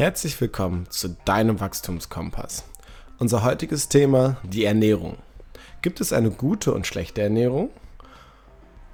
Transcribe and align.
Herzlich 0.00 0.40
willkommen 0.40 0.86
zu 0.88 1.10
deinem 1.26 1.60
Wachstumskompass. 1.60 2.64
Unser 3.18 3.44
heutiges 3.44 3.90
Thema, 3.90 4.38
die 4.42 4.64
Ernährung. 4.64 5.18
Gibt 5.82 6.00
es 6.00 6.14
eine 6.14 6.30
gute 6.30 6.72
und 6.72 6.86
schlechte 6.86 7.20
Ernährung? 7.20 7.68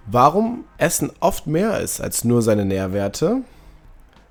Warum 0.06 0.64
Essen 0.78 1.12
oft 1.20 1.46
mehr 1.46 1.78
ist 1.78 2.00
als 2.00 2.24
nur 2.24 2.42
seine 2.42 2.64
Nährwerte? 2.64 3.42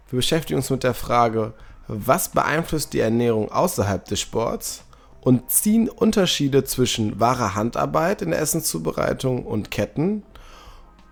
Wir 0.09 0.17
beschäftigen 0.17 0.57
uns 0.57 0.69
mit 0.69 0.83
der 0.83 0.93
Frage, 0.93 1.53
was 1.87 2.27
beeinflusst 2.27 2.91
die 2.91 2.99
Ernährung 2.99 3.49
außerhalb 3.53 4.03
des 4.03 4.19
Sports? 4.19 4.83
Und 5.21 5.49
ziehen 5.49 5.87
Unterschiede 5.87 6.65
zwischen 6.65 7.21
wahrer 7.21 7.55
Handarbeit 7.55 8.21
in 8.21 8.31
der 8.31 8.41
Essenszubereitung 8.41 9.45
und 9.45 9.71
Ketten 9.71 10.23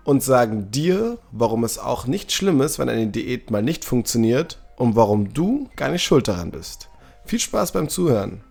und 0.04 0.22
sagen 0.22 0.70
dir, 0.70 1.16
warum 1.32 1.64
es 1.64 1.78
auch 1.78 2.06
nicht 2.06 2.32
schlimm 2.32 2.60
ist, 2.60 2.78
wenn 2.78 2.90
eine 2.90 3.06
Diät 3.06 3.50
mal 3.50 3.62
nicht 3.62 3.86
funktioniert 3.86 4.58
und 4.76 4.96
warum 4.96 5.32
du 5.32 5.68
gar 5.76 5.90
nicht 5.90 6.02
schuld 6.02 6.28
daran 6.28 6.50
bist. 6.50 6.88
Viel 7.24 7.38
Spaß 7.40 7.72
beim 7.72 7.88
Zuhören. 7.88 8.42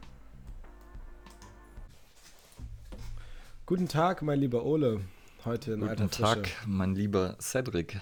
Guten 3.66 3.88
Tag, 3.88 4.22
mein 4.22 4.40
lieber 4.40 4.66
Ole. 4.66 5.02
Heute 5.46 5.74
in 5.74 5.80
Guten 5.82 5.90
alter 5.90 6.10
Tag, 6.10 6.48
Frische. 6.48 6.56
mein 6.68 6.96
lieber 6.96 7.36
Cedric. 7.42 8.00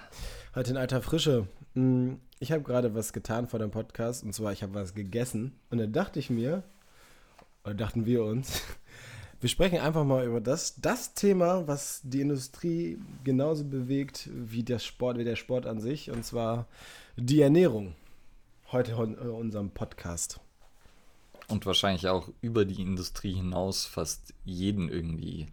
Heute 0.56 0.72
in 0.72 0.78
alter 0.78 1.02
Frische. 1.02 1.48
Hm, 1.76 2.20
Ich 2.40 2.52
habe 2.52 2.64
gerade 2.64 2.94
was 2.96 3.14
getan 3.14 3.48
vor 3.48 3.60
dem 3.60 3.72
Podcast 3.72 4.24
und 4.24 4.34
zwar 4.34 4.52
ich 4.52 4.64
habe 4.64 4.74
was 4.74 4.94
gegessen 4.94 5.60
und 5.70 5.78
dann 5.78 5.92
dachte 5.92 6.20
ich 6.20 6.30
mir, 6.30 6.64
oder 7.64 7.74
dachten 7.76 8.06
wir 8.06 8.24
uns, 8.24 8.62
wir 9.40 9.50
sprechen 9.50 9.80
einfach 9.80 10.04
mal 10.04 10.26
über 10.26 10.42
das, 10.42 10.76
das 10.82 11.14
Thema, 11.14 11.68
was 11.68 12.02
die 12.04 12.22
Industrie 12.22 12.98
genauso 13.24 13.64
bewegt 13.64 14.30
wie 14.34 14.64
der 14.64 14.80
Sport, 14.80 15.18
wie 15.18 15.24
der 15.24 15.36
Sport 15.36 15.66
an 15.68 15.80
sich 15.80 16.10
und 16.12 16.26
zwar 16.26 16.68
die 17.16 17.42
Ernährung. 17.42 17.96
Heute 18.72 18.94
in 18.94 19.16
äh, 19.16 19.28
unserem 19.28 19.72
Podcast. 19.72 20.40
Und 21.50 21.66
wahrscheinlich 21.66 22.08
auch 22.08 22.30
über 22.40 22.64
die 22.64 22.82
Industrie 22.82 23.34
hinaus 23.34 23.86
fast 23.86 24.34
jeden 24.46 24.88
irgendwie 24.88 25.48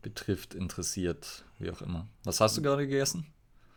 betrifft, 0.00 0.54
interessiert, 0.54 1.44
wie 1.58 1.70
auch 1.70 1.82
immer. 1.82 2.08
Was 2.24 2.40
hast 2.40 2.56
du 2.56 2.62
gerade 2.62 2.86
gegessen? 2.86 3.26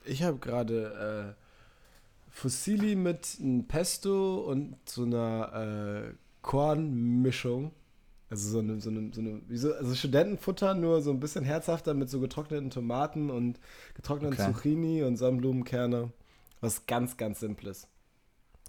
Ich 0.06 0.24
habe 0.24 0.38
gerade 0.38 1.36
äh, 1.36 2.32
Fusilli 2.32 2.96
mit 2.96 3.28
einem 3.42 3.68
Pesto 3.68 4.38
und 4.38 4.78
so 4.86 5.04
einer 5.04 6.06
äh, 6.08 6.14
Kornmischung. 6.42 7.74
Also 8.30 8.52
so 8.52 8.60
eine, 8.60 8.80
so 8.80 8.90
eine, 8.90 9.12
so 9.14 9.20
eine 9.20 9.42
so, 9.50 9.74
also 9.74 9.96
Studentenfutter, 9.96 10.76
nur 10.76 11.02
so 11.02 11.12
ein 11.12 11.20
bisschen 11.20 11.44
herzhafter 11.44 11.94
mit 11.94 12.10
so 12.10 12.22
getrockneten 12.22 12.70
Tomaten 12.70 13.32
und 13.32 13.60
getrockneten 13.96 14.40
Okay. 14.40 14.54
Zucchini 14.54 15.04
und 15.04 15.18
Sonnenblumenkerne. 15.18 16.14
Was 16.62 16.86
ganz, 16.86 17.18
ganz 17.18 17.42
Simples. 17.42 17.90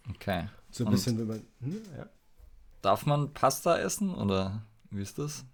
Okay. 0.09 0.49
So 0.71 0.85
ein 0.85 0.87
Und 0.89 0.93
bisschen, 0.93 1.19
wenn 1.19 1.27
man. 1.27 1.43
Hm, 1.61 1.83
ja. 1.97 2.07
Darf 2.83 3.05
man 3.07 3.33
Pasta 3.33 3.79
essen 3.79 4.15
oder 4.15 4.63
wie 4.91 5.03
ist 5.03 5.19
das? 5.19 5.45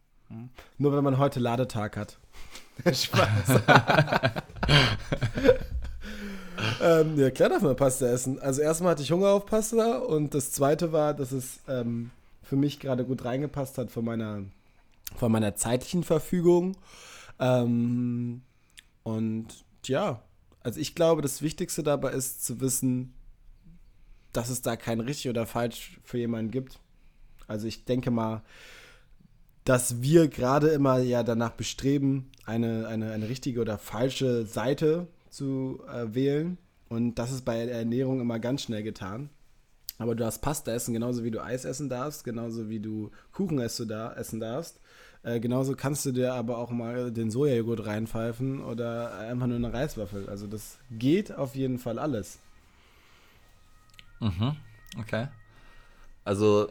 Nur 0.79 0.93
wenn 0.95 1.05
man 1.05 1.19
heute 1.19 1.41
Ladetag 1.41 1.97
hat. 1.97 2.19
Spaß. 2.85 3.63
ähm, 6.83 7.19
ja, 7.19 7.31
klar 7.31 7.49
darf 7.49 7.63
man 7.63 7.77
Pasta 7.77 8.07
essen. 8.07 8.39
Also 8.41 8.61
erstmal 8.61 8.93
hatte 8.93 9.03
ich 9.03 9.13
Hunger 9.13 9.29
auf 9.29 9.47
Pasta 9.47 9.99
und 9.99 10.35
das 10.35 10.53
zweite 10.53 10.93
war, 10.93 11.15
dass 11.15 11.33
es 11.33 11.61
ähm, 11.69 12.11
für 12.43 12.57
mich 12.57 12.81
gerade 12.81 13.05
gut 13.05 13.25
reingepasst 13.25 13.79
hat 13.79 13.91
von 13.91 14.05
meiner, 14.05 14.43
von 15.17 15.33
meiner 15.33 15.55
zeitlichen 15.55 16.05
Verfügung. 16.05 16.77
Ähm, 17.39 18.43
und 19.05 19.47
ja, 19.85 20.23
also 20.61 20.81
ich 20.81 20.95
glaube, 20.95 21.23
das 21.23 21.43
Wichtigste 21.43 21.83
dabei 21.83 22.13
ist 22.13 22.45
zu 22.45 22.61
wissen, 22.61 23.15
dass 24.37 24.51
es 24.51 24.63
da 24.63 24.77
kein 24.77 25.01
richtig 25.01 25.31
oder 25.31 25.47
falsch 25.47 25.99
für 26.05 26.19
jemanden 26.19 26.51
gibt. 26.51 26.79
Also 27.47 27.67
ich 27.67 27.85
denke 27.85 28.11
mal, 28.11 28.43
dass 29.65 30.01
wir 30.03 30.29
gerade 30.29 30.69
immer 30.69 30.99
ja 30.99 31.23
danach 31.23 31.53
bestreben, 31.53 32.31
eine, 32.45 32.87
eine, 32.87 33.13
eine 33.13 33.29
richtige 33.29 33.61
oder 33.61 33.79
falsche 33.79 34.47
Seite 34.47 35.09
zu 35.31 35.83
äh, 35.93 36.15
wählen. 36.15 36.59
Und 36.89 37.17
das 37.17 37.33
ist 37.33 37.45
bei 37.45 37.67
der 37.67 37.77
Ernährung 37.77 38.21
immer 38.21 38.39
ganz 38.39 38.63
schnell 38.63 38.83
getan. 38.83 39.31
Aber 39.99 40.15
du 40.15 40.23
darfst 40.23 40.43
Pasta 40.43 40.73
essen, 40.73 40.93
genauso 40.93 41.25
wie 41.25 41.31
du 41.31 41.43
Eis 41.43 41.65
essen 41.65 41.89
darfst, 41.89 42.23
genauso 42.25 42.69
wie 42.69 42.81
du 42.81 43.11
Kuchen 43.33 43.59
essen 43.59 43.89
darfst. 43.89 44.81
Äh, 45.23 45.41
genauso 45.41 45.75
kannst 45.75 46.07
du 46.07 46.13
dir 46.13 46.35
aber 46.35 46.59
auch 46.59 46.71
mal 46.71 47.11
den 47.11 47.31
Sojajoghurt 47.31 47.87
reinpfeifen 47.87 48.63
oder 48.63 49.17
einfach 49.19 49.47
nur 49.47 49.57
eine 49.57 49.73
Reiswaffel. 49.73 50.29
Also 50.29 50.47
das 50.47 50.79
geht 50.91 51.35
auf 51.35 51.57
jeden 51.57 51.79
Fall 51.79 51.99
alles. 51.99 52.39
Mhm. 54.21 54.57
Okay. 54.99 55.29
Also 56.25 56.69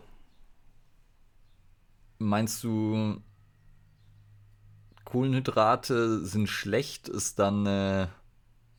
meinst 2.19 2.63
du, 2.63 3.22
Kohlenhydrate 5.06 6.25
sind 6.25 6.50
schlecht, 6.50 7.07
ist 7.07 7.39
dann 7.39 7.67
eine, 7.67 8.09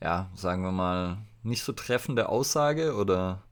ja, 0.01 0.29
sagen 0.35 0.63
wir 0.63 0.71
mal, 0.71 1.17
nicht 1.43 1.63
so 1.63 1.71
treffende 1.71 2.29
Aussage 2.29 2.95
oder? 2.95 3.43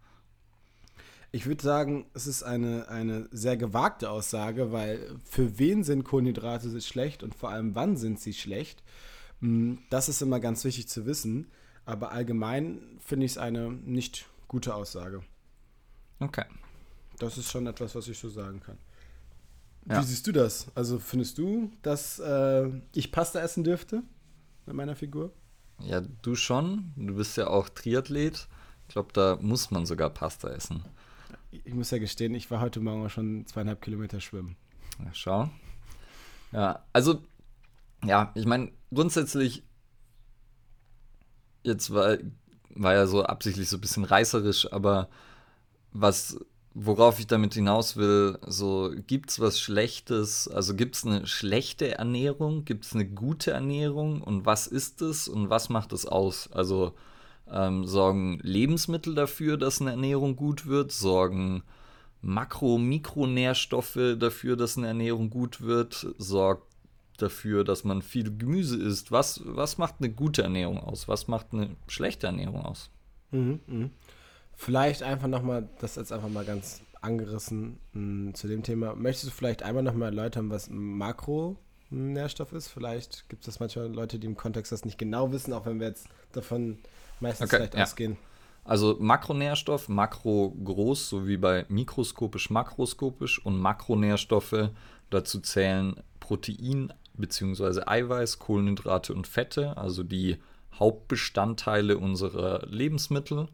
Ich 1.31 1.45
würde 1.45 1.63
sagen, 1.63 2.05
es 2.13 2.27
ist 2.27 2.43
eine, 2.43 2.87
eine 2.87 3.27
sehr 3.31 3.57
gewagte 3.57 4.09
Aussage, 4.09 4.71
weil 4.71 5.19
für 5.23 5.57
wen 5.59 5.83
sind 5.83 6.03
Kohlenhydrate 6.03 6.79
schlecht 6.81 7.23
und 7.23 7.35
vor 7.35 7.49
allem 7.49 7.75
wann 7.75 7.97
sind 7.97 8.19
sie 8.19 8.33
schlecht? 8.33 8.83
Mm, 9.41 9.75
Das 9.89 10.07
ist 10.07 10.21
immer 10.21 10.39
ganz 10.39 10.63
wichtig 10.63 10.87
zu 10.87 11.05
wissen. 11.05 11.51
Aber 11.85 12.11
allgemein 12.11 12.79
finde 12.99 13.25
ich 13.25 13.33
es 13.33 13.37
eine 13.37 13.69
nicht 13.69 14.27
gute 14.47 14.73
Aussage. 14.75 15.21
Okay. 16.19 16.45
Das 17.19 17.37
ist 17.37 17.51
schon 17.51 17.67
etwas, 17.67 17.95
was 17.95 18.07
ich 18.07 18.17
so 18.17 18.29
sagen 18.29 18.59
kann. 18.59 18.77
Ja. 19.87 20.01
Wie 20.01 20.05
siehst 20.05 20.25
du 20.27 20.31
das? 20.31 20.67
Also 20.75 20.99
findest 20.99 21.37
du, 21.37 21.71
dass 21.81 22.19
äh, 22.19 22.69
ich 22.93 23.11
Pasta 23.11 23.39
essen 23.39 23.63
dürfte 23.63 24.03
mit 24.65 24.75
meiner 24.75 24.95
Figur? 24.95 25.31
Ja, 25.79 26.01
du 26.01 26.35
schon. 26.35 26.91
Du 26.95 27.15
bist 27.15 27.37
ja 27.37 27.47
auch 27.47 27.69
Triathlet. 27.69 28.47
Ich 28.87 28.93
glaube, 28.93 29.13
da 29.13 29.37
muss 29.41 29.71
man 29.71 29.85
sogar 29.85 30.09
Pasta 30.09 30.49
essen. 30.49 30.83
Ich 31.51 31.73
muss 31.73 31.91
ja 31.91 31.99
gestehen, 31.99 32.33
ich 32.33 32.49
war 32.51 32.59
heute 32.61 32.79
Morgen 32.79 33.05
auch 33.05 33.09
schon 33.09 33.45
zweieinhalb 33.45 33.81
Kilometer 33.81 34.19
schwimmen. 34.19 34.57
Ja, 35.03 35.13
schau. 35.13 35.49
Ja, 36.51 36.85
also, 36.93 37.21
ja, 38.03 38.31
ich 38.35 38.45
meine, 38.45 38.71
grundsätzlich, 38.93 39.63
jetzt 41.63 41.91
war, 41.93 42.17
war 42.75 42.93
ja 42.93 43.07
so 43.07 43.23
absichtlich 43.23 43.69
so 43.69 43.77
ein 43.77 43.81
bisschen 43.81 44.03
reißerisch, 44.03 44.71
aber 44.71 45.09
was, 45.93 46.37
worauf 46.73 47.19
ich 47.19 47.27
damit 47.27 47.53
hinaus 47.53 47.95
will, 47.97 48.37
so, 48.45 48.91
gibt's 49.07 49.39
was 49.39 49.59
Schlechtes? 49.59 50.47
Also, 50.47 50.75
gibt's 50.75 51.05
eine 51.05 51.25
schlechte 51.25 51.97
Ernährung? 51.97 52.65
Gibt's 52.65 52.93
eine 52.93 53.05
gute 53.05 53.51
Ernährung? 53.51 54.21
Und 54.21 54.45
was 54.45 54.67
ist 54.67 55.01
es 55.01 55.27
und 55.27 55.49
was 55.49 55.69
macht 55.69 55.93
es 55.93 56.05
aus? 56.05 56.51
Also, 56.51 56.93
ähm, 57.49 57.85
sorgen 57.85 58.39
Lebensmittel 58.41 59.15
dafür, 59.15 59.57
dass 59.57 59.81
eine 59.81 59.91
Ernährung 59.91 60.35
gut 60.35 60.65
wird? 60.65 60.91
Sorgen 60.91 61.63
Makro-, 62.21 62.77
Mikronährstoffe 62.79 64.17
dafür, 64.17 64.57
dass 64.57 64.77
eine 64.77 64.87
Ernährung 64.87 65.29
gut 65.29 65.61
wird? 65.61 66.07
Sorgt 66.17 66.74
dafür, 67.21 67.63
dass 67.63 67.83
man 67.83 68.01
viel 68.01 68.35
Gemüse 68.37 68.77
isst? 68.77 69.11
Was, 69.11 69.41
was 69.45 69.77
macht 69.77 69.95
eine 69.99 70.09
gute 70.09 70.43
Ernährung 70.43 70.79
aus? 70.79 71.07
Was 71.07 71.27
macht 71.27 71.47
eine 71.53 71.75
schlechte 71.87 72.27
Ernährung 72.27 72.65
aus? 72.65 72.89
Mhm, 73.31 73.59
mhm. 73.67 73.91
Vielleicht 74.53 75.03
einfach 75.03 75.27
nochmal, 75.27 75.67
das 75.79 75.95
jetzt 75.95 76.13
einfach 76.13 76.29
mal 76.29 76.45
ganz 76.45 76.81
angerissen 77.01 77.79
mh, 77.93 78.33
zu 78.33 78.47
dem 78.47 78.63
Thema. 78.63 78.95
Möchtest 78.95 79.27
du 79.27 79.31
vielleicht 79.31 79.63
einmal 79.63 79.83
nochmal 79.83 80.09
erläutern, 80.09 80.49
was 80.49 80.69
Makronährstoff 80.69 82.53
ist? 82.53 82.69
Vielleicht 82.69 83.29
gibt 83.29 83.41
es 83.41 83.45
das 83.45 83.59
manchmal 83.59 83.87
Leute, 83.93 84.17
die 84.19 84.27
im 84.27 84.37
Kontext 84.37 84.71
das 84.71 84.85
nicht 84.85 84.97
genau 84.97 85.31
wissen, 85.31 85.53
auch 85.53 85.65
wenn 85.65 85.79
wir 85.79 85.87
jetzt 85.87 86.07
davon 86.31 86.79
meistens 87.19 87.49
Okay, 87.49 87.57
vielleicht 87.57 87.75
ja. 87.75 87.83
ausgehen. 87.83 88.17
Also 88.63 88.97
Makronährstoff, 88.99 89.89
Makro 89.89 90.49
groß, 90.63 91.09
so 91.09 91.27
wie 91.27 91.37
bei 91.37 91.65
mikroskopisch, 91.69 92.49
makroskopisch 92.49 93.45
und 93.45 93.59
Makronährstoffe, 93.59 94.71
dazu 95.11 95.39
zählen 95.39 95.95
Protein 96.19 96.91
bzw. 97.17 97.81
Eiweiß, 97.85 98.39
Kohlenhydrate 98.39 99.13
und 99.13 99.27
Fette, 99.27 99.77
also 99.77 100.03
die 100.03 100.37
Hauptbestandteile 100.73 101.97
unserer 101.97 102.65
Lebensmittel. 102.67 103.47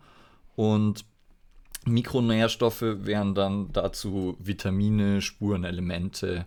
Und 0.55 1.05
Mikronährstoffe 1.85 2.81
wären 2.81 3.33
dann 3.33 3.71
dazu 3.71 4.37
Vitamine, 4.39 5.21
Spurenelemente 5.21 6.45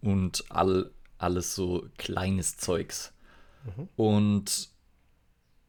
und 0.00 0.44
all, 0.48 0.90
alles 1.18 1.54
so 1.54 1.86
kleines 1.98 2.56
Zeugs. 2.56 3.12
Und 3.96 4.70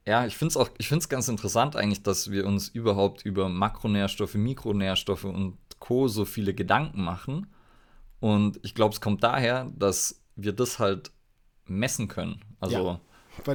ja, 0.08 0.26
ich 0.26 0.38
finde 0.38 0.52
es 0.52 0.58
auch, 0.58 0.70
ich 0.78 0.88
finde 0.88 1.04
es 1.04 1.10
ganz 1.10 1.28
interessant 1.28 1.76
eigentlich, 1.76 2.04
dass 2.04 2.32
wir 2.32 2.46
uns 2.46 2.70
überhaupt 2.70 3.26
über 3.26 3.50
Makronährstoffe, 3.50 4.36
Mikronährstoffe 4.36 5.26
und 5.26 5.58
Co. 5.80 6.08
so 6.08 6.26
viele 6.26 6.54
Gedanken 6.54 7.04
machen. 7.04 7.48
Und 8.20 8.60
ich 8.64 8.76
glaube, 8.76 8.94
es 8.94 9.02
kommt 9.02 9.24
daher, 9.24 9.72
dass 9.76 10.21
wir 10.44 10.54
das 10.54 10.80
halt 10.80 11.12
messen 11.66 12.08
können. 12.08 12.42
Also 12.60 12.76
Ja. 12.76 13.00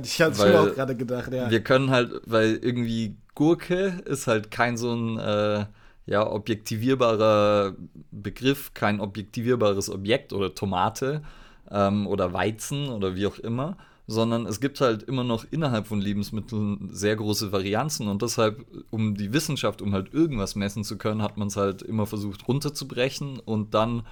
Ich 0.03 0.21
hatte 0.21 0.37
schon 0.37 0.55
auch 0.57 0.75
gerade 0.75 0.97
gedacht, 0.97 1.33
ja. 1.33 1.51
Wir 1.51 1.63
können 1.63 1.91
halt, 1.91 2.11
weil 2.25 2.57
irgendwie 2.57 3.17
Gurke 3.35 4.03
ist 4.07 4.27
halt 4.27 4.51
kein 4.51 4.77
so 4.77 4.95
ein 4.95 5.19
äh, 5.19 5.67
ja, 6.07 6.27
objektivierbarer 6.31 7.75
Begriff, 8.11 8.73
kein 8.75 9.01
objektivierbares 9.01 9.91
Objekt 9.91 10.33
oder 10.33 10.55
Tomate 10.55 11.23
ähm, 11.71 12.07
oder 12.07 12.33
Weizen 12.33 12.89
oder 12.89 13.15
wie 13.17 13.27
auch 13.27 13.39
immer, 13.39 13.77
sondern 14.07 14.47
es 14.47 14.61
gibt 14.61 14.81
halt 14.81 15.03
immer 15.03 15.25
noch 15.25 15.45
innerhalb 15.51 15.89
von 15.89 16.01
Lebensmitteln 16.01 16.89
sehr 16.93 17.17
große 17.17 17.53
Varianzen 17.53 18.09
und 18.09 18.23
deshalb, 18.23 18.65
um 18.91 19.17
die 19.17 19.33
Wissenschaft, 19.33 19.83
um 19.83 19.93
halt 19.93 20.15
irgendwas 20.15 20.55
messen 20.55 20.85
zu 20.85 20.97
können, 20.97 21.23
hat 21.23 21.37
man 21.37 21.49
es 21.49 21.57
halt 21.57 21.83
immer 21.83 22.07
versucht 22.07 22.47
runterzubrechen 22.49 23.41
und 23.41 23.75
dann 23.75 24.05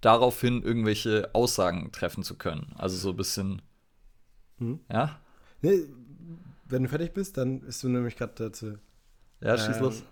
daraufhin 0.00 0.62
irgendwelche 0.62 1.30
Aussagen 1.34 1.92
treffen 1.92 2.22
zu 2.22 2.36
können. 2.36 2.72
Also 2.76 2.96
so 2.96 3.10
ein 3.10 3.16
bisschen. 3.16 3.62
Hm? 4.58 4.80
Ja? 4.90 5.20
Nee, 5.62 5.84
wenn 6.66 6.84
du 6.84 6.88
fertig 6.88 7.12
bist, 7.12 7.36
dann 7.36 7.60
bist 7.60 7.82
du 7.82 7.88
nämlich 7.88 8.16
gerade 8.16 8.32
dazu. 8.36 8.78
Ja, 9.40 9.56
schieß 9.58 9.76
ähm, 9.76 9.82
los. 9.82 10.02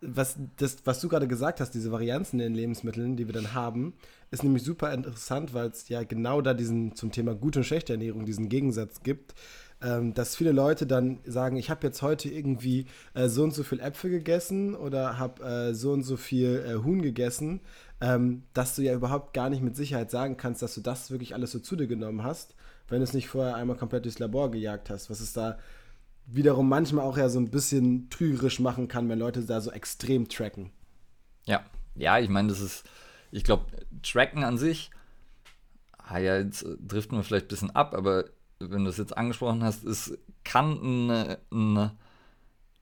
Was, 0.00 0.36
das, 0.56 0.76
was 0.84 1.00
du 1.00 1.08
gerade 1.08 1.26
gesagt 1.26 1.60
hast, 1.60 1.72
diese 1.72 1.90
Varianzen 1.90 2.38
in 2.38 2.52
den 2.52 2.54
Lebensmitteln, 2.54 3.16
die 3.16 3.26
wir 3.26 3.34
dann 3.34 3.52
haben, 3.52 3.94
ist 4.30 4.44
nämlich 4.44 4.62
super 4.62 4.92
interessant, 4.92 5.54
weil 5.54 5.68
es 5.68 5.88
ja 5.88 6.04
genau 6.04 6.40
da 6.40 6.54
diesen 6.54 6.94
zum 6.94 7.10
Thema 7.10 7.34
gute 7.34 7.60
und 7.60 7.64
schlechte 7.64 7.94
Ernährung 7.94 8.24
diesen 8.24 8.48
Gegensatz 8.48 9.02
gibt. 9.02 9.34
Ähm, 9.80 10.12
dass 10.12 10.34
viele 10.34 10.50
Leute 10.50 10.88
dann 10.88 11.20
sagen, 11.24 11.56
ich 11.56 11.70
habe 11.70 11.86
jetzt 11.86 12.02
heute 12.02 12.28
irgendwie 12.28 12.86
äh, 13.14 13.28
so 13.28 13.44
und 13.44 13.54
so 13.54 13.62
viel 13.62 13.78
Äpfel 13.78 14.10
gegessen 14.10 14.74
oder 14.74 15.20
habe 15.20 15.42
äh, 15.44 15.74
so 15.74 15.92
und 15.92 16.02
so 16.02 16.16
viel 16.16 16.64
äh, 16.66 16.84
Huhn 16.84 17.00
gegessen, 17.00 17.60
ähm, 18.00 18.44
dass 18.54 18.76
du 18.76 18.82
ja 18.82 18.94
überhaupt 18.94 19.34
gar 19.34 19.50
nicht 19.50 19.62
mit 19.62 19.76
Sicherheit 19.76 20.10
sagen 20.10 20.36
kannst, 20.36 20.62
dass 20.62 20.74
du 20.74 20.80
das 20.80 21.10
wirklich 21.10 21.34
alles 21.34 21.52
so 21.52 21.58
zu 21.58 21.76
dir 21.76 21.86
genommen 21.86 22.22
hast, 22.22 22.54
wenn 22.88 22.98
du 22.98 23.04
es 23.04 23.12
nicht 23.12 23.28
vorher 23.28 23.56
einmal 23.56 23.76
komplett 23.76 24.04
durchs 24.04 24.18
Labor 24.18 24.50
gejagt 24.50 24.90
hast. 24.90 25.10
Was 25.10 25.20
es 25.20 25.32
da 25.32 25.58
wiederum 26.26 26.68
manchmal 26.68 27.04
auch 27.04 27.16
ja 27.16 27.28
so 27.28 27.40
ein 27.40 27.50
bisschen 27.50 28.10
trügerisch 28.10 28.60
machen 28.60 28.88
kann, 28.88 29.08
wenn 29.08 29.18
Leute 29.18 29.42
da 29.42 29.60
so 29.60 29.70
extrem 29.70 30.28
tracken. 30.28 30.70
Ja, 31.46 31.64
ja, 31.94 32.18
ich 32.18 32.28
meine, 32.28 32.48
das 32.48 32.60
ist, 32.60 32.84
ich 33.30 33.44
glaube, 33.44 33.66
Tracken 34.02 34.44
an 34.44 34.58
sich, 34.58 34.90
ah 35.96 36.18
ja, 36.18 36.38
jetzt 36.38 36.66
trifft 36.86 37.12
man 37.12 37.22
vielleicht 37.22 37.46
ein 37.46 37.48
bisschen 37.48 37.70
ab, 37.74 37.94
aber 37.94 38.26
wenn 38.60 38.84
du 38.84 38.90
es 38.90 38.98
jetzt 38.98 39.16
angesprochen 39.16 39.64
hast, 39.64 39.84
es 39.84 40.16
kann 40.44 41.10
ein, 41.10 41.36
ein 41.50 41.90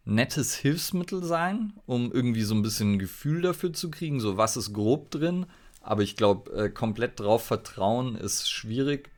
nettes 0.06 0.54
Hilfsmittel 0.54 1.22
sein, 1.24 1.74
um 1.84 2.12
irgendwie 2.12 2.42
so 2.42 2.54
ein 2.54 2.62
bisschen 2.62 2.94
ein 2.94 2.98
Gefühl 2.98 3.42
dafür 3.42 3.72
zu 3.72 3.90
kriegen, 3.90 4.20
so 4.20 4.36
was 4.36 4.56
ist 4.56 4.72
grob 4.72 5.10
drin. 5.10 5.46
Aber 5.82 6.02
ich 6.02 6.16
glaube, 6.16 6.50
äh, 6.52 6.70
komplett 6.70 7.20
drauf 7.20 7.44
vertrauen 7.44 8.16
ist 8.16 8.50
schwierig, 8.50 9.10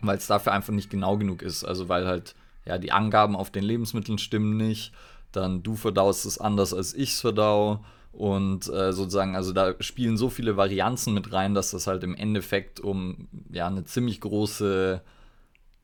weil 0.00 0.16
es 0.16 0.26
dafür 0.26 0.52
einfach 0.52 0.72
nicht 0.72 0.90
genau 0.90 1.16
genug 1.18 1.42
ist. 1.42 1.64
Also 1.64 1.88
weil 1.88 2.06
halt, 2.06 2.34
ja, 2.64 2.78
die 2.78 2.92
Angaben 2.92 3.36
auf 3.36 3.50
den 3.50 3.64
Lebensmitteln 3.64 4.18
stimmen 4.18 4.56
nicht. 4.56 4.92
Dann 5.32 5.62
du 5.62 5.76
verdaust 5.76 6.26
es 6.26 6.38
anders 6.38 6.74
als 6.74 6.94
ich 6.94 7.12
es 7.12 7.20
verdau. 7.20 7.84
Und 8.12 8.68
äh, 8.68 8.92
sozusagen, 8.92 9.36
also 9.36 9.52
da 9.52 9.74
spielen 9.80 10.16
so 10.16 10.30
viele 10.30 10.56
Varianzen 10.56 11.14
mit 11.14 11.32
rein, 11.32 11.54
dass 11.54 11.70
das 11.70 11.86
halt 11.86 12.02
im 12.02 12.14
Endeffekt 12.14 12.80
um 12.80 13.28
ja 13.52 13.66
eine 13.66 13.84
ziemlich 13.84 14.20
große, 14.20 15.02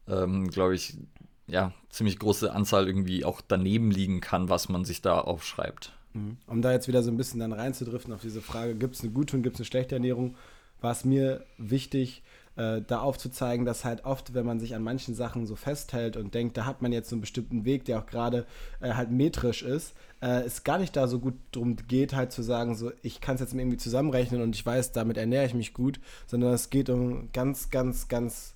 ähm, 0.08 0.48
glaube 0.48 0.74
ich, 0.74 0.96
ja, 1.46 1.72
ziemlich 1.90 2.18
große 2.18 2.52
Anzahl 2.52 2.86
irgendwie 2.86 3.24
auch 3.24 3.40
daneben 3.40 3.90
liegen 3.90 4.20
kann, 4.20 4.48
was 4.48 4.68
man 4.68 4.84
sich 4.84 5.02
da 5.02 5.20
aufschreibt. 5.20 5.92
Mhm. 6.14 6.38
Um 6.46 6.62
da 6.62 6.72
jetzt 6.72 6.88
wieder 6.88 7.02
so 7.02 7.10
ein 7.10 7.16
bisschen 7.16 7.40
dann 7.40 7.52
reinzudriften 7.52 8.12
auf 8.12 8.22
diese 8.22 8.40
Frage, 8.40 8.74
gibt 8.74 8.94
es 8.94 9.02
eine 9.02 9.12
gute 9.12 9.36
und 9.36 9.42
gibt 9.42 9.56
es 9.56 9.60
eine 9.60 9.66
schlechte 9.66 9.96
Ernährung, 9.96 10.36
war 10.80 10.92
es 10.92 11.04
mir 11.04 11.44
wichtig, 11.58 12.22
äh, 12.56 12.82
da 12.86 13.00
aufzuzeigen, 13.00 13.66
dass 13.66 13.84
halt 13.84 14.04
oft, 14.04 14.32
wenn 14.34 14.46
man 14.46 14.60
sich 14.60 14.74
an 14.74 14.82
manchen 14.82 15.14
Sachen 15.14 15.46
so 15.46 15.56
festhält 15.56 16.16
und 16.16 16.34
denkt, 16.34 16.56
da 16.56 16.66
hat 16.66 16.82
man 16.82 16.92
jetzt 16.92 17.10
so 17.10 17.16
einen 17.16 17.20
bestimmten 17.20 17.64
Weg, 17.64 17.84
der 17.84 17.98
auch 17.98 18.06
gerade 18.06 18.46
äh, 18.80 18.92
halt 18.92 19.10
metrisch 19.10 19.62
ist, 19.62 19.94
äh, 20.20 20.42
es 20.42 20.62
gar 20.62 20.78
nicht 20.78 20.94
da 20.94 21.08
so 21.08 21.18
gut 21.18 21.34
drum 21.52 21.76
geht, 21.88 22.14
halt 22.14 22.32
zu 22.32 22.42
sagen, 22.42 22.76
so 22.76 22.92
ich 23.02 23.20
kann 23.20 23.34
es 23.34 23.40
jetzt 23.40 23.54
irgendwie 23.54 23.76
zusammenrechnen 23.76 24.40
und 24.40 24.54
ich 24.54 24.64
weiß, 24.64 24.92
damit 24.92 25.16
ernähre 25.16 25.46
ich 25.46 25.54
mich 25.54 25.74
gut, 25.74 26.00
sondern 26.26 26.52
es 26.52 26.70
geht 26.70 26.90
um 26.90 27.30
ganz, 27.32 27.70
ganz, 27.70 28.08
ganz 28.08 28.53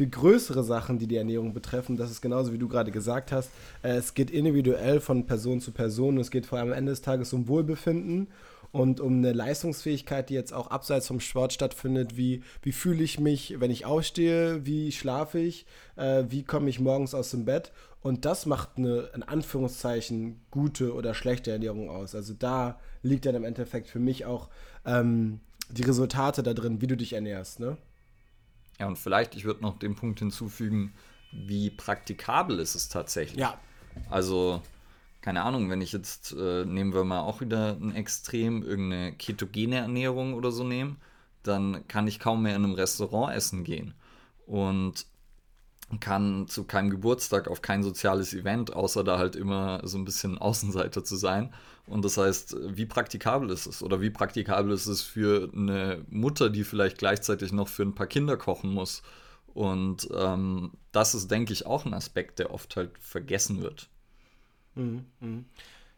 viel 0.00 0.08
größere 0.08 0.64
Sachen, 0.64 0.98
die 0.98 1.06
die 1.06 1.16
Ernährung 1.16 1.52
betreffen. 1.52 1.98
Das 1.98 2.10
ist 2.10 2.22
genauso, 2.22 2.54
wie 2.54 2.58
du 2.58 2.68
gerade 2.68 2.90
gesagt 2.90 3.32
hast. 3.32 3.50
Äh, 3.82 3.96
es 3.96 4.14
geht 4.14 4.30
individuell 4.30 4.98
von 4.98 5.26
Person 5.26 5.60
zu 5.60 5.72
Person. 5.72 6.16
Es 6.16 6.30
geht 6.30 6.46
vor 6.46 6.58
allem 6.58 6.68
am 6.68 6.78
Ende 6.78 6.92
des 6.92 7.02
Tages 7.02 7.34
um 7.34 7.48
Wohlbefinden 7.48 8.28
und 8.72 8.98
um 8.98 9.18
eine 9.18 9.34
Leistungsfähigkeit, 9.34 10.30
die 10.30 10.34
jetzt 10.34 10.54
auch 10.54 10.68
abseits 10.68 11.06
vom 11.06 11.20
Sport 11.20 11.52
stattfindet, 11.52 12.16
wie, 12.16 12.42
wie 12.62 12.72
fühle 12.72 13.02
ich 13.02 13.20
mich, 13.20 13.60
wenn 13.60 13.70
ich 13.70 13.84
aufstehe, 13.84 14.64
wie 14.64 14.90
schlafe 14.90 15.38
ich, 15.38 15.66
äh, 15.96 16.24
wie 16.30 16.44
komme 16.44 16.70
ich 16.70 16.80
morgens 16.80 17.14
aus 17.14 17.32
dem 17.32 17.44
Bett. 17.44 17.70
Und 18.00 18.24
das 18.24 18.46
macht 18.46 18.78
eine, 18.78 19.10
in 19.14 19.22
Anführungszeichen, 19.22 20.40
gute 20.50 20.94
oder 20.94 21.12
schlechte 21.12 21.50
Ernährung 21.50 21.90
aus. 21.90 22.14
Also 22.14 22.32
da 22.32 22.80
liegt 23.02 23.26
dann 23.26 23.34
im 23.34 23.44
Endeffekt 23.44 23.88
für 23.88 24.00
mich 24.00 24.24
auch 24.24 24.48
ähm, 24.86 25.40
die 25.68 25.82
Resultate 25.82 26.42
da 26.42 26.54
drin, 26.54 26.80
wie 26.80 26.86
du 26.86 26.96
dich 26.96 27.12
ernährst. 27.12 27.60
Ne? 27.60 27.76
Ja, 28.80 28.86
und 28.86 28.96
vielleicht, 28.96 29.36
ich 29.36 29.44
würde 29.44 29.60
noch 29.60 29.78
den 29.78 29.94
Punkt 29.94 30.20
hinzufügen, 30.20 30.94
wie 31.32 31.68
praktikabel 31.70 32.58
ist 32.58 32.74
es 32.74 32.88
tatsächlich. 32.88 33.38
Ja. 33.38 33.58
Also, 34.08 34.62
keine 35.20 35.42
Ahnung, 35.42 35.68
wenn 35.68 35.82
ich 35.82 35.92
jetzt, 35.92 36.32
äh, 36.32 36.64
nehmen 36.64 36.94
wir 36.94 37.04
mal 37.04 37.20
auch 37.20 37.42
wieder 37.42 37.76
ein 37.78 37.94
Extrem, 37.94 38.62
irgendeine 38.62 39.12
ketogene 39.12 39.76
Ernährung 39.76 40.32
oder 40.32 40.50
so 40.50 40.64
nehmen, 40.64 40.96
dann 41.42 41.86
kann 41.88 42.06
ich 42.06 42.18
kaum 42.18 42.42
mehr 42.42 42.56
in 42.56 42.64
einem 42.64 42.72
Restaurant 42.74 43.34
essen 43.34 43.64
gehen. 43.64 43.92
Und 44.46 45.06
kann 45.98 46.46
zu 46.46 46.64
keinem 46.64 46.90
Geburtstag, 46.90 47.48
auf 47.48 47.62
kein 47.62 47.82
soziales 47.82 48.32
Event, 48.32 48.72
außer 48.72 49.02
da 49.02 49.18
halt 49.18 49.34
immer 49.34 49.80
so 49.84 49.98
ein 49.98 50.04
bisschen 50.04 50.38
Außenseiter 50.38 51.02
zu 51.02 51.16
sein. 51.16 51.52
Und 51.86 52.04
das 52.04 52.16
heißt, 52.16 52.56
wie 52.68 52.86
praktikabel 52.86 53.50
ist 53.50 53.66
es? 53.66 53.82
Oder 53.82 54.00
wie 54.00 54.10
praktikabel 54.10 54.72
ist 54.72 54.86
es 54.86 55.02
für 55.02 55.50
eine 55.52 56.04
Mutter, 56.08 56.50
die 56.50 56.62
vielleicht 56.62 56.98
gleichzeitig 56.98 57.50
noch 57.50 57.66
für 57.66 57.82
ein 57.82 57.94
paar 57.96 58.06
Kinder 58.06 58.36
kochen 58.36 58.72
muss? 58.72 59.02
Und 59.54 60.08
ähm, 60.14 60.72
das 60.92 61.14
ist, 61.14 61.30
denke 61.30 61.52
ich, 61.52 61.66
auch 61.66 61.84
ein 61.84 61.94
Aspekt, 61.94 62.38
der 62.38 62.52
oft 62.52 62.76
halt 62.76 62.92
vergessen 63.00 63.60
wird. 63.60 63.88
Mhm, 64.76 65.06
mh. 65.18 65.42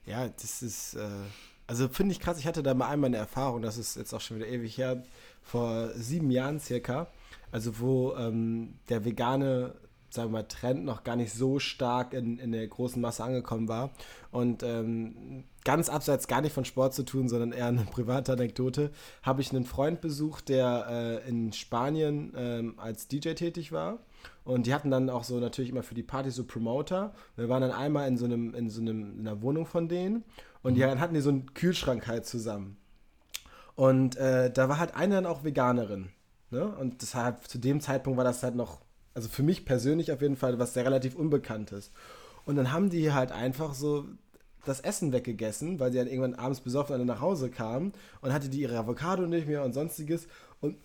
Ja, 0.06 0.28
das 0.28 0.62
ist, 0.62 0.94
äh, 0.94 1.08
also 1.66 1.88
finde 1.88 2.12
ich 2.12 2.20
krass, 2.20 2.38
ich 2.38 2.46
hatte 2.46 2.62
da 2.62 2.74
mal 2.74 2.88
einmal 2.88 3.08
eine 3.08 3.18
Erfahrung, 3.18 3.62
das 3.62 3.78
ist 3.78 3.96
jetzt 3.96 4.12
auch 4.12 4.20
schon 4.20 4.38
wieder 4.38 4.48
ewig 4.48 4.76
her, 4.78 5.02
vor 5.42 5.90
sieben 5.94 6.30
Jahren 6.30 6.58
circa, 6.58 7.08
also 7.52 7.78
wo 7.78 8.14
ähm, 8.16 8.80
der 8.88 9.04
vegane 9.04 9.74
sagen 10.12 10.28
wir 10.28 10.40
mal, 10.40 10.42
Trend 10.42 10.84
noch 10.84 11.04
gar 11.04 11.16
nicht 11.16 11.32
so 11.32 11.58
stark 11.58 12.12
in, 12.12 12.38
in 12.38 12.52
der 12.52 12.66
großen 12.66 13.00
Masse 13.00 13.24
angekommen 13.24 13.68
war. 13.68 13.90
Und 14.30 14.62
ähm, 14.62 15.44
ganz 15.64 15.88
abseits 15.88 16.28
gar 16.28 16.42
nicht 16.42 16.52
von 16.52 16.64
Sport 16.64 16.92
zu 16.94 17.02
tun, 17.02 17.28
sondern 17.28 17.52
eher 17.52 17.66
eine 17.66 17.84
private 17.90 18.32
Anekdote, 18.32 18.90
habe 19.22 19.40
ich 19.40 19.52
einen 19.52 19.64
Freund 19.64 20.00
besucht, 20.00 20.48
der 20.48 21.22
äh, 21.24 21.28
in 21.28 21.52
Spanien 21.52 22.32
ähm, 22.36 22.74
als 22.76 23.08
DJ 23.08 23.30
tätig 23.30 23.72
war. 23.72 24.00
Und 24.44 24.66
die 24.66 24.74
hatten 24.74 24.90
dann 24.90 25.08
auch 25.08 25.24
so 25.24 25.40
natürlich 25.40 25.70
immer 25.70 25.82
für 25.82 25.94
die 25.94 26.02
Party 26.02 26.30
so 26.30 26.44
Promoter. 26.44 27.14
Wir 27.36 27.48
waren 27.48 27.62
dann 27.62 27.72
einmal 27.72 28.06
in 28.06 28.16
so 28.16 28.26
einem, 28.26 28.54
in 28.54 28.70
so 28.70 28.80
einem, 28.80 29.18
in 29.18 29.26
einer 29.26 29.40
Wohnung 29.40 29.66
von 29.66 29.88
denen 29.88 30.24
und 30.62 30.74
die 30.74 30.84
mhm. 30.84 31.00
hatten 31.00 31.14
die 31.14 31.20
so 31.20 31.30
einen 31.30 31.54
Kühlschrank 31.54 32.06
halt 32.06 32.26
zusammen. 32.26 32.76
Und 33.74 34.16
äh, 34.16 34.52
da 34.52 34.68
war 34.68 34.78
halt 34.78 34.94
eine 34.94 35.14
dann 35.14 35.26
auch 35.26 35.44
Veganerin. 35.44 36.10
Ne? 36.52 36.66
Und 36.66 37.02
deshalb 37.02 37.48
zu 37.48 37.58
dem 37.58 37.80
Zeitpunkt 37.80 38.16
war 38.16 38.24
das 38.24 38.42
halt 38.42 38.54
noch 38.54 38.80
also 39.14 39.28
für 39.28 39.42
mich 39.42 39.64
persönlich 39.64 40.12
auf 40.12 40.22
jeden 40.22 40.36
Fall, 40.36 40.58
was 40.58 40.74
sehr 40.74 40.84
relativ 40.84 41.14
unbekannt 41.14 41.72
ist. 41.72 41.92
Und 42.44 42.56
dann 42.56 42.72
haben 42.72 42.90
die 42.90 43.12
halt 43.12 43.32
einfach 43.32 43.74
so 43.74 44.06
das 44.64 44.80
Essen 44.80 45.12
weggegessen, 45.12 45.80
weil 45.80 45.90
sie 45.90 45.98
dann 45.98 46.06
irgendwann 46.06 46.34
abends 46.34 46.60
besoffen 46.60 47.04
nach 47.04 47.20
Hause 47.20 47.50
kamen 47.50 47.92
und 48.20 48.32
hatte 48.32 48.48
die 48.48 48.60
ihre 48.60 48.78
Avocado 48.78 49.26
nicht 49.26 49.48
mehr 49.48 49.64
und 49.64 49.72
sonstiges. 49.72 50.28
Und 50.60 50.76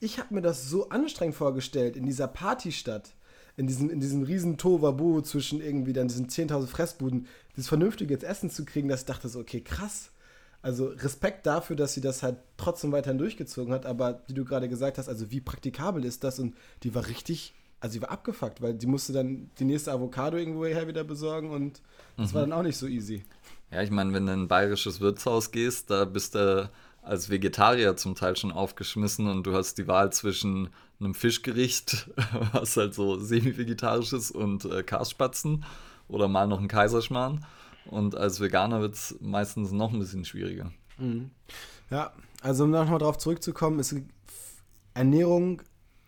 ich 0.00 0.18
habe 0.18 0.34
mir 0.34 0.40
das 0.40 0.68
so 0.68 0.88
anstrengend 0.88 1.36
vorgestellt 1.36 1.96
in 1.96 2.06
dieser 2.06 2.28
Partystadt, 2.28 3.14
in 3.56 3.66
diesem, 3.66 3.90
in 3.90 4.00
diesem 4.00 4.22
riesen 4.22 4.56
Tovabu 4.56 5.20
zwischen 5.20 5.60
irgendwie 5.60 5.92
dann 5.92 6.08
diesen 6.08 6.28
10.000 6.28 6.66
Fressbuden, 6.66 7.26
dieses 7.54 7.68
vernünftige 7.68 8.20
Essen 8.22 8.50
zu 8.50 8.64
kriegen, 8.64 8.88
dass 8.88 9.00
ich 9.00 9.06
dachte 9.06 9.28
so, 9.28 9.40
okay, 9.40 9.60
krass. 9.60 10.10
Also 10.66 10.88
Respekt 10.88 11.46
dafür, 11.46 11.76
dass 11.76 11.94
sie 11.94 12.00
das 12.00 12.24
halt 12.24 12.38
trotzdem 12.56 12.90
weiterhin 12.90 13.18
durchgezogen 13.18 13.72
hat, 13.72 13.86
aber 13.86 14.22
wie 14.26 14.34
du 14.34 14.44
gerade 14.44 14.68
gesagt 14.68 14.98
hast, 14.98 15.08
also 15.08 15.30
wie 15.30 15.40
praktikabel 15.40 16.04
ist 16.04 16.24
das 16.24 16.40
und 16.40 16.56
die 16.82 16.92
war 16.92 17.06
richtig 17.06 17.54
also 17.78 17.92
sie 17.92 18.02
war 18.02 18.10
abgefuckt, 18.10 18.62
weil 18.62 18.74
die 18.74 18.86
musste 18.86 19.12
dann 19.12 19.50
die 19.60 19.64
nächste 19.64 19.92
Avocado 19.92 20.36
irgendwoher 20.36 20.88
wieder 20.88 21.04
besorgen 21.04 21.50
und 21.50 21.82
das 22.16 22.30
mhm. 22.30 22.34
war 22.34 22.40
dann 22.40 22.52
auch 22.52 22.62
nicht 22.64 22.78
so 22.78 22.88
easy. 22.88 23.24
Ja, 23.70 23.82
ich 23.82 23.92
meine, 23.92 24.12
wenn 24.12 24.26
du 24.26 24.32
in 24.32 24.42
ein 24.42 24.48
bayerisches 24.48 25.00
Wirtshaus 25.00 25.52
gehst, 25.52 25.90
da 25.90 26.04
bist 26.04 26.34
du 26.34 26.68
als 27.02 27.30
Vegetarier 27.30 27.94
zum 27.94 28.16
Teil 28.16 28.36
schon 28.36 28.50
aufgeschmissen 28.50 29.28
und 29.28 29.46
du 29.46 29.54
hast 29.54 29.78
die 29.78 29.86
Wahl 29.86 30.12
zwischen 30.12 30.70
einem 30.98 31.14
Fischgericht, 31.14 32.10
was 32.52 32.76
halt 32.76 32.92
so 32.92 33.20
semi-vegetarisch 33.20 34.12
ist, 34.14 34.32
und 34.32 34.64
äh, 34.64 34.82
Karspatzen 34.82 35.64
oder 36.08 36.26
mal 36.26 36.48
noch 36.48 36.60
ein 36.60 36.66
Kaiserschmarrn. 36.68 37.44
Und 37.90 38.16
als 38.16 38.40
Veganer 38.40 38.80
wird 38.80 38.94
es 38.94 39.16
meistens 39.20 39.72
noch 39.72 39.92
ein 39.92 39.98
bisschen 39.98 40.24
schwieriger. 40.24 40.72
Mhm. 40.98 41.30
Ja, 41.90 42.12
also 42.42 42.64
um 42.64 42.70
nochmal 42.70 42.98
darauf 42.98 43.18
zurückzukommen, 43.18 43.78
ist 43.78 43.94
Ernährung 44.94 45.62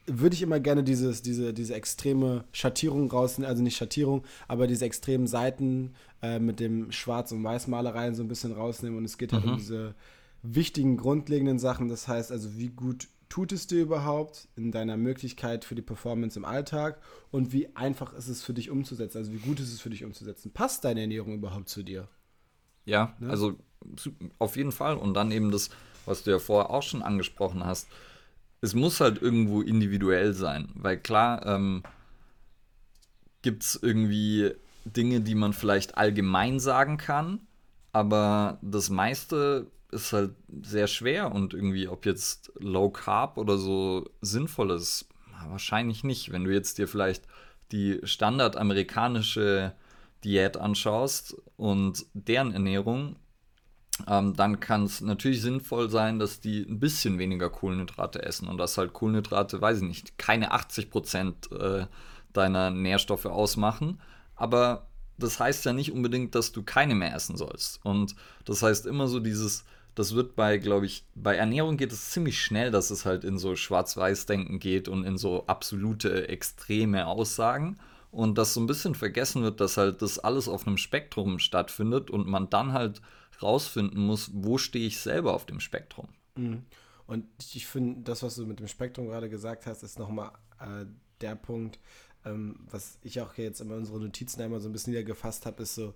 würde 0.09 0.35
ich 0.35 0.43
immer 0.43 0.59
gerne 0.59 0.83
dieses, 0.83 1.23
diese, 1.23 1.53
diese 1.53 1.75
extreme 1.75 2.45
Schattierung 2.53 3.11
rausnehmen, 3.11 3.49
also 3.49 3.63
nicht 3.63 3.77
Schattierung, 3.77 4.25
aber 4.49 4.67
diese 4.67 4.85
extremen 4.85 5.27
Seiten 5.27 5.95
äh, 6.23 6.39
mit 6.39 6.61
dem 6.61 6.91
Schwarz- 6.93 7.33
und 7.33 7.45
Weißmalereien 7.45 8.15
so 8.15 8.23
ein 8.23 8.29
bisschen 8.29 8.53
rausnehmen. 8.53 8.99
Und 8.99 9.05
es 9.05 9.19
geht 9.19 9.33
halt 9.33 9.45
mhm. 9.45 9.53
um 9.53 9.57
diese 9.59 9.95
wichtigen, 10.43 10.97
grundlegenden 10.97 11.59
Sachen. 11.59 11.89
Das 11.89 12.09
heißt 12.09 12.33
also, 12.33 12.57
wie 12.57 12.69
gut 12.69 13.09
tut 13.29 13.53
es 13.53 13.67
dir 13.67 13.83
überhaupt 13.83 14.49
in 14.57 14.73
deiner 14.73 14.97
Möglichkeit 14.97 15.65
für 15.65 15.75
die 15.75 15.83
Performance 15.83 16.39
im 16.39 16.45
Alltag 16.45 17.01
und 17.31 17.53
wie 17.53 17.75
einfach 17.77 18.15
ist 18.15 18.29
es 18.29 18.43
für 18.43 18.55
dich 18.55 18.71
umzusetzen? 18.71 19.19
Also 19.19 19.33
wie 19.33 19.39
gut 19.39 19.61
ist 19.61 19.73
es 19.73 19.81
für 19.81 19.91
dich 19.91 20.05
umzusetzen? 20.05 20.53
Passt 20.53 20.85
deine 20.85 21.03
Ernährung 21.03 21.35
überhaupt 21.35 21.69
zu 21.69 21.83
dir? 21.83 22.09
Ja, 22.85 23.15
ne? 23.19 23.31
also 23.31 23.57
auf 24.39 24.57
jeden 24.57 24.73
Fall. 24.73 24.97
Und 24.97 25.15
dann 25.15 25.31
eben 25.31 25.51
das, 25.51 25.71
was 26.07 26.23
du 26.23 26.31
ja 26.31 26.39
vorher 26.39 26.71
auch 26.71 26.83
schon 26.83 27.03
angesprochen 27.03 27.65
hast. 27.65 27.89
Es 28.61 28.75
muss 28.75 29.01
halt 29.01 29.21
irgendwo 29.21 29.61
individuell 29.61 30.33
sein, 30.33 30.69
weil 30.75 30.99
klar 30.99 31.47
ähm, 31.47 31.83
gibt 33.43 33.63
es 33.63 33.79
irgendwie 33.81 34.53
Dinge, 34.85 35.21
die 35.21 35.35
man 35.35 35.53
vielleicht 35.53 35.97
allgemein 35.97 36.59
sagen 36.59 36.97
kann, 36.97 37.41
aber 37.93 38.59
das 38.63 38.91
meiste 38.91 39.71
ist 39.91 40.13
halt 40.13 40.35
sehr 40.63 40.87
schwer 40.87 41.33
und 41.33 41.55
irgendwie, 41.55 41.89
ob 41.89 42.07
jetzt 42.07 42.53
Low 42.59 42.91
Carb 42.91 43.39
oder 43.39 43.57
so 43.59 44.09
sinnvoll 44.21 44.71
ist, 44.73 45.09
wahrscheinlich 45.49 46.05
nicht. 46.05 46.33
Wenn 46.33 46.45
du 46.45 46.53
jetzt 46.53 46.79
dir 46.79 46.89
vielleicht 46.89 47.25
die 47.73 48.01
standardamerikanische 48.03 49.75
Diät 50.25 50.57
anschaust 50.57 51.37
und 51.57 52.07
deren 52.13 52.53
Ernährung, 52.53 53.17
ähm, 54.07 54.35
dann 54.35 54.61
kann 54.61 54.85
es 54.85 55.01
natürlich 55.01 55.43
sinnvoll 55.43 55.91
sein, 55.91 56.19
dass 56.19 56.41
die 56.41 56.63
ein 56.63 56.81
bisschen 56.81 57.19
weniger 57.19 57.51
Kohlenhydrate 57.51 58.23
essen 58.23 58.49
und 58.49 58.59
dass 58.59 58.79
halt 58.79 58.93
Kohlenhydrate, 58.93 59.61
weiß 59.61 59.79
ich 59.79 59.89
nicht, 59.89 60.19
keine 60.19 60.53
80 60.53 60.91
Prozent 60.91 61.51
äh, 61.53 61.87
deiner 62.33 62.71
Nährstoffe 62.71 63.27
ausmachen. 63.27 64.01
Aber 64.37 64.89
das 65.19 65.41
heißt 65.41 65.65
ja 65.65 65.73
nicht 65.73 65.93
unbedingt, 65.93 66.35
dass 66.35 66.53
du 66.53 66.63
keine 66.63 66.95
mehr 66.95 67.15
essen 67.15 67.37
sollst. 67.37 67.85
Und 67.85 68.15
das 68.45 68.63
heißt 68.63 68.87
immer 68.87 69.09
so 69.09 69.19
dieses, 69.19 69.65
das 69.99 70.15
wird 70.15 70.37
bei, 70.37 70.59
glaube 70.59 70.87
ich, 70.87 71.05
bei 71.17 71.35
Ernährung 71.35 71.77
geht 71.77 71.93
es 71.93 72.11
ziemlich 72.11 72.41
schnell, 72.41 72.71
dass 72.71 72.91
es 72.91 73.05
halt 73.05 73.25
in 73.25 73.37
so 73.37 73.57
Schwarz-Weiß-Denken 73.57 74.61
geht 74.61 74.87
und 74.87 75.05
in 75.05 75.19
so 75.19 75.47
absolute 75.47 76.29
extreme 76.29 77.09
Aussagen. 77.09 77.79
Und 78.13 78.39
dass 78.39 78.55
so 78.55 78.61
ein 78.61 78.69
bisschen 78.69 78.95
vergessen 78.95 79.43
wird, 79.43 79.61
dass 79.61 79.77
halt 79.77 80.01
das 80.01 80.21
alles 80.21 80.49
auf 80.49 80.67
einem 80.67 80.77
Spektrum 80.77 81.41
stattfindet 81.41 82.11
und 82.11 82.29
man 82.29 82.49
dann 82.49 82.73
halt 82.73 83.03
rausfinden 83.43 84.07
muss, 84.07 84.31
wo 84.33 84.57
stehe 84.57 84.87
ich 84.87 85.01
selber 85.01 85.35
auf 85.35 85.47
dem 85.47 85.59
Spektrum. 85.59 86.09
Mhm. 86.37 86.63
Und 87.09 87.27
ich 87.53 87.67
finde, 87.67 88.03
das, 88.03 88.23
was 88.23 88.37
du 88.37 88.47
mit 88.47 88.61
dem 88.61 88.69
Spektrum 88.69 89.09
gerade 89.09 89.29
gesagt 89.29 89.67
hast, 89.67 89.83
ist 89.83 89.99
nochmal 89.99 90.31
äh, 90.61 90.87
der 91.21 91.35
Punkt, 91.35 91.81
ähm, 92.25 92.61
was 92.71 92.99
ich 93.03 93.21
auch 93.21 93.35
jetzt 93.35 93.61
in 93.61 93.73
unsere 93.73 93.99
Notizen 93.99 94.43
einmal 94.43 94.61
so 94.61 94.69
ein 94.69 94.73
bisschen 94.73 94.93
niedergefasst 94.93 95.45
habe, 95.45 95.65
ist 95.65 95.75
so, 95.75 95.95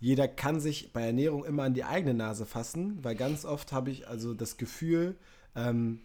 jeder 0.00 0.28
kann 0.28 0.60
sich 0.60 0.92
bei 0.92 1.02
Ernährung 1.02 1.44
immer 1.44 1.64
an 1.64 1.74
die 1.74 1.84
eigene 1.84 2.14
Nase 2.14 2.46
fassen, 2.46 2.98
weil 3.02 3.14
ganz 3.14 3.44
oft 3.44 3.72
habe 3.72 3.90
ich 3.90 4.08
also 4.08 4.32
das 4.32 4.56
Gefühl, 4.56 5.14
ähm, 5.54 6.00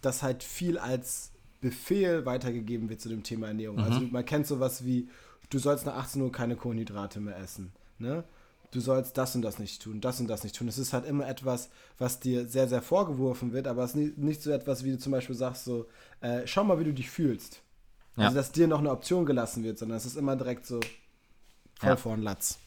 dass 0.00 0.22
halt 0.22 0.44
viel 0.44 0.78
als 0.78 1.32
Befehl 1.60 2.24
weitergegeben 2.24 2.88
wird 2.88 3.00
zu 3.00 3.08
dem 3.08 3.24
Thema 3.24 3.48
Ernährung. 3.48 3.76
Mhm. 3.78 3.82
Also 3.82 4.00
man 4.00 4.24
kennt 4.24 4.46
sowas 4.46 4.84
wie, 4.84 5.08
du 5.50 5.58
sollst 5.58 5.84
nach 5.84 5.96
18 5.96 6.22
Uhr 6.22 6.32
keine 6.32 6.56
Kohlenhydrate 6.56 7.20
mehr 7.20 7.36
essen. 7.38 7.72
Ne? 7.98 8.24
Du 8.70 8.80
sollst 8.80 9.18
das 9.18 9.34
und 9.34 9.42
das 9.42 9.58
nicht 9.58 9.82
tun, 9.82 10.00
das 10.00 10.20
und 10.20 10.28
das 10.28 10.44
nicht 10.44 10.54
tun. 10.54 10.68
Es 10.68 10.78
ist 10.78 10.92
halt 10.92 11.04
immer 11.04 11.28
etwas, 11.28 11.70
was 11.98 12.20
dir 12.20 12.46
sehr, 12.46 12.68
sehr 12.68 12.82
vorgeworfen 12.82 13.52
wird, 13.52 13.66
aber 13.66 13.82
es 13.82 13.96
ist 13.96 14.16
nicht 14.16 14.42
so 14.42 14.52
etwas, 14.52 14.84
wie 14.84 14.92
du 14.92 14.98
zum 14.98 15.10
Beispiel 15.10 15.34
sagst, 15.34 15.64
so, 15.64 15.86
äh, 16.20 16.46
schau 16.46 16.62
mal, 16.62 16.78
wie 16.78 16.84
du 16.84 16.94
dich 16.94 17.10
fühlst. 17.10 17.62
Ja. 18.16 18.24
Also, 18.26 18.36
dass 18.36 18.52
dir 18.52 18.68
noch 18.68 18.78
eine 18.78 18.92
Option 18.92 19.26
gelassen 19.26 19.64
wird, 19.64 19.78
sondern 19.78 19.98
es 19.98 20.06
ist 20.06 20.16
immer 20.16 20.36
direkt 20.36 20.66
so 20.66 20.78
voll 21.80 21.90
ja. 21.90 21.96
vor 21.96 22.14
den 22.14 22.22
Latz. 22.22 22.58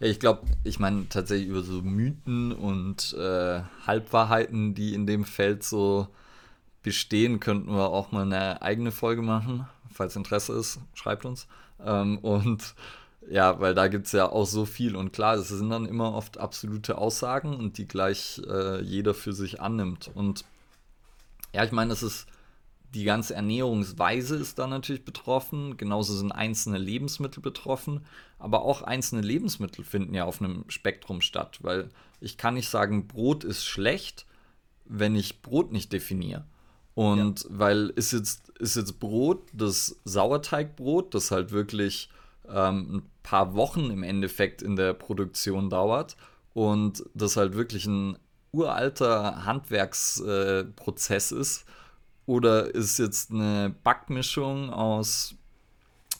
Ja, 0.00 0.06
ich 0.06 0.18
glaube, 0.18 0.46
ich 0.64 0.78
meine 0.78 1.08
tatsächlich 1.08 1.48
über 1.48 1.62
so 1.62 1.82
Mythen 1.82 2.52
und 2.52 3.12
äh, 3.14 3.60
Halbwahrheiten, 3.86 4.74
die 4.74 4.94
in 4.94 5.06
dem 5.06 5.24
Feld 5.24 5.62
so 5.62 6.08
bestehen, 6.82 7.38
könnten 7.38 7.70
wir 7.74 7.90
auch 7.90 8.10
mal 8.10 8.22
eine 8.22 8.62
eigene 8.62 8.92
Folge 8.92 9.20
machen. 9.22 9.66
Falls 9.92 10.16
Interesse 10.16 10.54
ist, 10.54 10.80
schreibt 10.94 11.26
uns. 11.26 11.46
Ähm, 11.84 12.18
und 12.18 12.74
ja, 13.28 13.60
weil 13.60 13.74
da 13.74 13.88
gibt 13.88 14.06
es 14.06 14.12
ja 14.12 14.30
auch 14.30 14.46
so 14.46 14.64
viel. 14.64 14.96
Und 14.96 15.12
klar, 15.12 15.34
es 15.34 15.48
sind 15.48 15.68
dann 15.68 15.84
immer 15.84 16.14
oft 16.14 16.38
absolute 16.38 16.96
Aussagen 16.96 17.54
und 17.54 17.76
die 17.76 17.86
gleich 17.86 18.40
äh, 18.48 18.80
jeder 18.82 19.12
für 19.12 19.34
sich 19.34 19.60
annimmt. 19.60 20.10
Und 20.14 20.44
ja, 21.54 21.64
ich 21.64 21.72
meine, 21.72 21.92
es 21.92 22.02
ist 22.02 22.26
die 22.94 23.04
ganze 23.04 23.34
Ernährungsweise 23.34 24.36
ist 24.36 24.58
da 24.58 24.66
natürlich 24.66 25.04
betroffen, 25.04 25.76
genauso 25.76 26.14
sind 26.14 26.32
einzelne 26.32 26.78
Lebensmittel 26.78 27.42
betroffen, 27.42 28.00
aber 28.38 28.62
auch 28.62 28.82
einzelne 28.82 29.22
Lebensmittel 29.22 29.84
finden 29.84 30.14
ja 30.14 30.24
auf 30.24 30.40
einem 30.40 30.64
Spektrum 30.68 31.20
statt, 31.20 31.58
weil 31.62 31.90
ich 32.20 32.36
kann 32.36 32.54
nicht 32.54 32.68
sagen, 32.68 33.06
Brot 33.06 33.44
ist 33.44 33.64
schlecht, 33.64 34.26
wenn 34.84 35.14
ich 35.14 35.42
Brot 35.42 35.72
nicht 35.72 35.92
definiere. 35.92 36.44
Und 36.94 37.44
ja. 37.44 37.50
weil 37.50 37.90
ist 37.94 38.12
jetzt, 38.12 38.48
ist 38.58 38.76
jetzt 38.76 38.98
Brot, 38.98 39.42
das 39.52 40.00
Sauerteigbrot, 40.04 41.14
das 41.14 41.30
halt 41.30 41.52
wirklich 41.52 42.10
ähm, 42.48 42.96
ein 42.96 43.02
paar 43.22 43.54
Wochen 43.54 43.90
im 43.90 44.02
Endeffekt 44.02 44.62
in 44.62 44.74
der 44.76 44.94
Produktion 44.94 45.70
dauert 45.70 46.16
und 46.52 47.04
das 47.14 47.36
halt 47.36 47.54
wirklich 47.54 47.86
ein 47.86 48.18
uralter 48.52 49.44
Handwerksprozess 49.44 51.32
äh, 51.32 51.40
ist, 51.40 51.64
oder 52.30 52.72
ist 52.72 53.00
jetzt 53.00 53.32
eine 53.32 53.74
Backmischung 53.82 54.70
aus, 54.70 55.34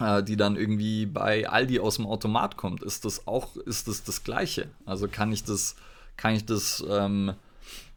äh, 0.01 0.25
die 0.25 0.35
dann 0.37 0.57
irgendwie 0.57 1.07
bei 1.07 1.49
Aldi 1.49 1.79
aus 1.79 1.97
dem 1.97 2.07
Automat 2.07 2.57
kommt? 2.57 2.83
Ist 2.83 3.05
das 3.05 3.29
auch, 3.29 3.57
ist 3.57 3.87
das 3.87 4.03
das 4.03 4.25
Gleiche? 4.25 4.69
Also 4.85 5.07
kann 5.07 5.31
ich 5.31 5.45
das, 5.45 5.77
kann 6.17 6.35
ich 6.35 6.45
das, 6.45 6.85
ähm, 6.91 7.35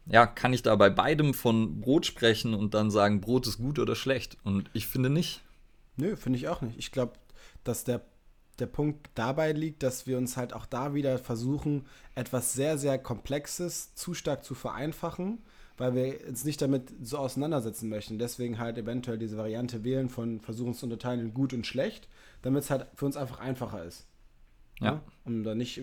ja, 0.06 0.28
kann 0.28 0.54
ich 0.54 0.62
da 0.62 0.76
bei 0.76 0.92
beidem 0.92 1.34
von 1.34 1.82
Brot 1.82 2.06
sprechen 2.06 2.54
und 2.54 2.76
dann 2.76 2.92
sagen, 2.92 3.20
Brot 3.20 3.48
ist 3.48 3.58
gut 3.58 3.80
oder 3.80 3.96
schlecht? 3.96 4.38
Und 4.44 4.70
ich 4.74 4.86
finde 4.86 5.10
nicht. 5.10 5.42
Nö, 5.98 6.16
finde 6.16 6.38
ich 6.38 6.48
auch 6.48 6.62
nicht. 6.62 6.78
Ich 6.78 6.92
glaube, 6.92 7.14
dass 7.64 7.84
der, 7.84 8.02
der 8.60 8.68
Punkt 8.68 9.10
dabei 9.16 9.54
liegt, 9.54 9.82
dass 9.82 10.06
wir 10.06 10.20
uns 10.20 10.38
halt 10.38 10.54
auch 10.54 10.68
da 10.68 10.94
wieder 10.94 11.18
versuchen, 11.18 11.88
etwas 12.14 12.54
sehr, 12.54 12.78
sehr 12.78 13.00
Komplexes 13.00 13.96
zu 13.96 14.14
stark 14.14 14.44
zu 14.44 14.54
vereinfachen 14.54 15.40
weil 15.78 15.96
wir 15.96 16.28
uns 16.28 16.46
nicht 16.46 16.62
damit 16.62 16.92
so 17.02 17.18
auseinandersetzen 17.18 17.90
möchten. 17.90 18.20
Deswegen 18.20 18.60
halt 18.60 18.78
eventuell 18.78 19.18
diese 19.18 19.38
Variante 19.38 19.84
wählen 19.84 20.10
von 20.10 20.40
versuchen 20.40 20.74
zu 20.74 20.86
unterteilen 20.86 21.20
in 21.20 21.34
gut 21.34 21.54
und 21.54 21.66
schlecht, 21.66 22.08
damit 22.42 22.64
es 22.64 22.70
halt 22.70 22.88
für 22.96 23.06
uns 23.06 23.18
einfach 23.18 23.40
einfacher 23.40 23.84
ist. 23.84 24.06
Ja. 24.80 24.86
ja? 24.86 25.02
Um 25.26 25.44
da 25.44 25.56
nicht 25.56 25.82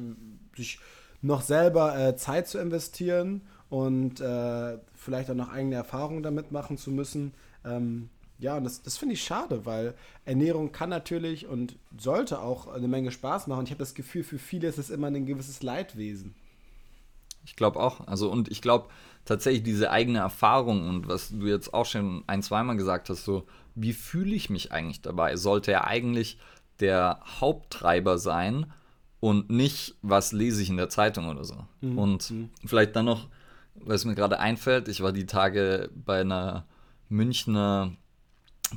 sich 0.57 0.79
noch 1.23 1.43
selber 1.43 1.99
äh, 1.99 2.17
Zeit 2.17 2.49
zu 2.49 2.59
investieren 2.59 3.43
und 3.69 4.21
äh, 4.21 4.79
vielleicht 4.95 5.31
auch 5.31 5.35
noch 5.35 5.51
eigene 5.51 5.77
Erfahrungen 5.77 6.23
damit 6.23 6.53
machen 6.53 6.77
zu 6.77 6.91
müssen. 6.91 7.33
Ähm, 7.65 8.11
ja, 8.39 8.57
und 8.57 8.65
das, 8.65 8.83
das 8.83 8.97
finde 8.97 9.15
ich 9.15 9.23
schade, 9.23 9.67
weil 9.67 9.95
Ernährung 10.25 10.73
kann 10.73 10.89
natürlich 10.89 11.47
und 11.47 11.77
sollte 11.99 12.41
auch 12.41 12.69
eine 12.69 12.89
Menge 12.89 13.11
Spaß 13.11 13.49
machen. 13.49 13.65
Ich 13.65 13.71
habe 13.71 13.81
das 13.81 13.95
Gefühl, 13.95 14.25
für 14.25 14.39
viele 14.39 14.67
ist 14.67 14.79
es 14.79 14.89
immer 14.89 15.09
ein 15.09 15.27
gewisses 15.27 15.63
Leidwesen. 15.63 16.35
Glaube 17.61 17.79
auch. 17.79 18.07
Also, 18.07 18.31
und 18.31 18.51
ich 18.51 18.63
glaube, 18.63 18.89
tatsächlich 19.27 19.63
diese 19.63 19.91
eigene 19.91 20.21
Erfahrung 20.21 20.89
und 20.89 21.09
was 21.09 21.29
du 21.29 21.47
jetzt 21.47 21.75
auch 21.75 21.85
schon 21.85 22.25
ein, 22.27 22.43
zweimal 22.43 22.79
gesagt 22.79 23.11
hast, 23.11 23.27
so, 23.27 23.47
wie 23.75 23.93
fühle 23.93 24.35
ich 24.35 24.49
mich 24.49 24.73
eigentlich 24.73 25.03
dabei? 25.03 25.37
Sollte 25.37 25.71
er 25.71 25.87
eigentlich 25.87 26.39
der 26.81 27.21
Haupttreiber 27.39 28.17
sein 28.17 28.73
und 29.21 29.51
nicht, 29.51 29.95
was 30.01 30.33
lese 30.33 30.63
ich 30.63 30.71
in 30.71 30.79
der 30.79 30.89
Zeitung 30.89 31.29
oder 31.29 31.45
so. 31.45 31.67
Mhm. 31.83 31.99
Und 31.99 32.31
mhm. 32.31 32.51
vielleicht 32.65 32.97
dann 32.97 33.05
noch, 33.05 33.29
weil 33.75 33.97
es 33.97 34.07
mir 34.07 34.15
gerade 34.15 34.41
einfällt, 34.41 34.89
ich 34.89 35.03
war 35.03 35.13
die 35.13 35.27
Tage 35.27 35.91
bei 35.95 36.23
einer 36.23 36.65
Münchner 37.11 37.93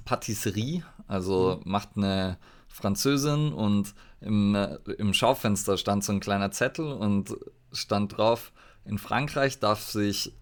Patisserie, 0.03 0.83
also 1.07 1.61
mhm. 1.63 1.71
macht 1.71 1.91
eine 1.95 2.37
Französin 2.67 3.53
und 3.53 3.95
im, 4.19 4.55
äh, 4.55 4.75
im 4.97 5.13
Schaufenster 5.13 5.77
stand 5.77 6.03
so 6.03 6.11
ein 6.11 6.19
kleiner 6.19 6.51
Zettel 6.51 6.91
und 6.91 7.33
stand 7.71 8.17
drauf, 8.17 8.51
in 8.85 8.97
Frankreich 8.97 9.59
darf 9.59 9.81
sich 9.81 10.33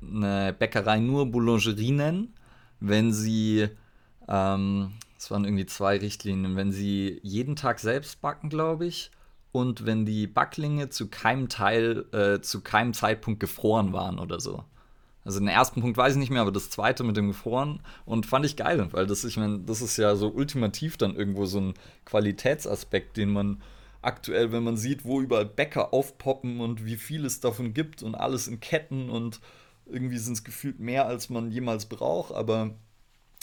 eine 0.00 0.54
Bäckerei 0.56 1.00
nur 1.00 1.26
Boulangerie 1.26 1.92
nennen, 1.92 2.34
wenn 2.80 3.12
sie, 3.12 3.68
ähm, 4.28 4.92
das 5.16 5.30
waren 5.30 5.44
irgendwie 5.44 5.66
zwei 5.66 5.98
Richtlinien, 5.98 6.56
wenn 6.56 6.72
sie 6.72 7.20
jeden 7.22 7.56
Tag 7.56 7.80
selbst 7.80 8.20
backen, 8.20 8.48
glaube 8.48 8.86
ich, 8.86 9.10
und 9.50 9.84
wenn 9.84 10.06
die 10.06 10.26
Backlinge 10.26 10.88
zu 10.88 11.08
keinem 11.08 11.48
Teil, 11.48 12.06
äh, 12.12 12.40
zu 12.40 12.62
keinem 12.62 12.94
Zeitpunkt 12.94 13.40
gefroren 13.40 13.92
waren 13.92 14.18
oder 14.18 14.40
so. 14.40 14.64
Also 15.24 15.38
den 15.38 15.48
ersten 15.48 15.80
Punkt 15.80 15.96
weiß 15.96 16.14
ich 16.14 16.18
nicht 16.18 16.30
mehr, 16.30 16.40
aber 16.40 16.50
das 16.50 16.70
zweite 16.70 17.04
mit 17.04 17.16
dem 17.16 17.28
Gefroren 17.28 17.80
und 18.04 18.26
fand 18.26 18.44
ich 18.44 18.56
geil, 18.56 18.88
weil 18.92 19.06
das, 19.06 19.24
ich 19.24 19.36
meine, 19.36 19.60
das 19.60 19.80
ist 19.80 19.96
ja 19.96 20.16
so 20.16 20.28
ultimativ 20.28 20.96
dann 20.96 21.14
irgendwo 21.14 21.46
so 21.46 21.60
ein 21.60 21.74
Qualitätsaspekt, 22.04 23.16
den 23.16 23.32
man 23.32 23.62
aktuell, 24.02 24.52
wenn 24.52 24.64
man 24.64 24.76
sieht, 24.76 25.04
wo 25.04 25.20
überall 25.20 25.46
Bäcker 25.46 25.94
aufpoppen 25.94 26.60
und 26.60 26.84
wie 26.84 26.96
viel 26.96 27.24
es 27.24 27.40
davon 27.40 27.72
gibt 27.72 28.02
und 28.02 28.14
alles 28.14 28.48
in 28.48 28.60
Ketten 28.60 29.08
und 29.08 29.40
irgendwie 29.86 30.18
sind 30.18 30.34
es 30.34 30.44
gefühlt 30.44 30.80
mehr, 30.80 31.06
als 31.06 31.30
man 31.30 31.50
jemals 31.50 31.86
braucht, 31.86 32.32
aber 32.32 32.74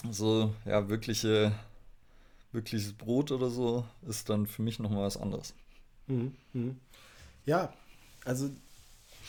so, 0.09 0.53
ja, 0.65 0.89
wirkliche, 0.89 1.53
wirkliches 2.51 2.93
Brot 2.93 3.31
oder 3.31 3.49
so 3.49 3.85
ist 4.07 4.29
dann 4.29 4.47
für 4.47 4.61
mich 4.61 4.79
nochmal 4.79 5.05
was 5.05 5.17
anderes. 5.17 5.53
Mhm, 6.07 6.35
mhm. 6.53 6.79
Ja, 7.45 7.73
also 8.25 8.49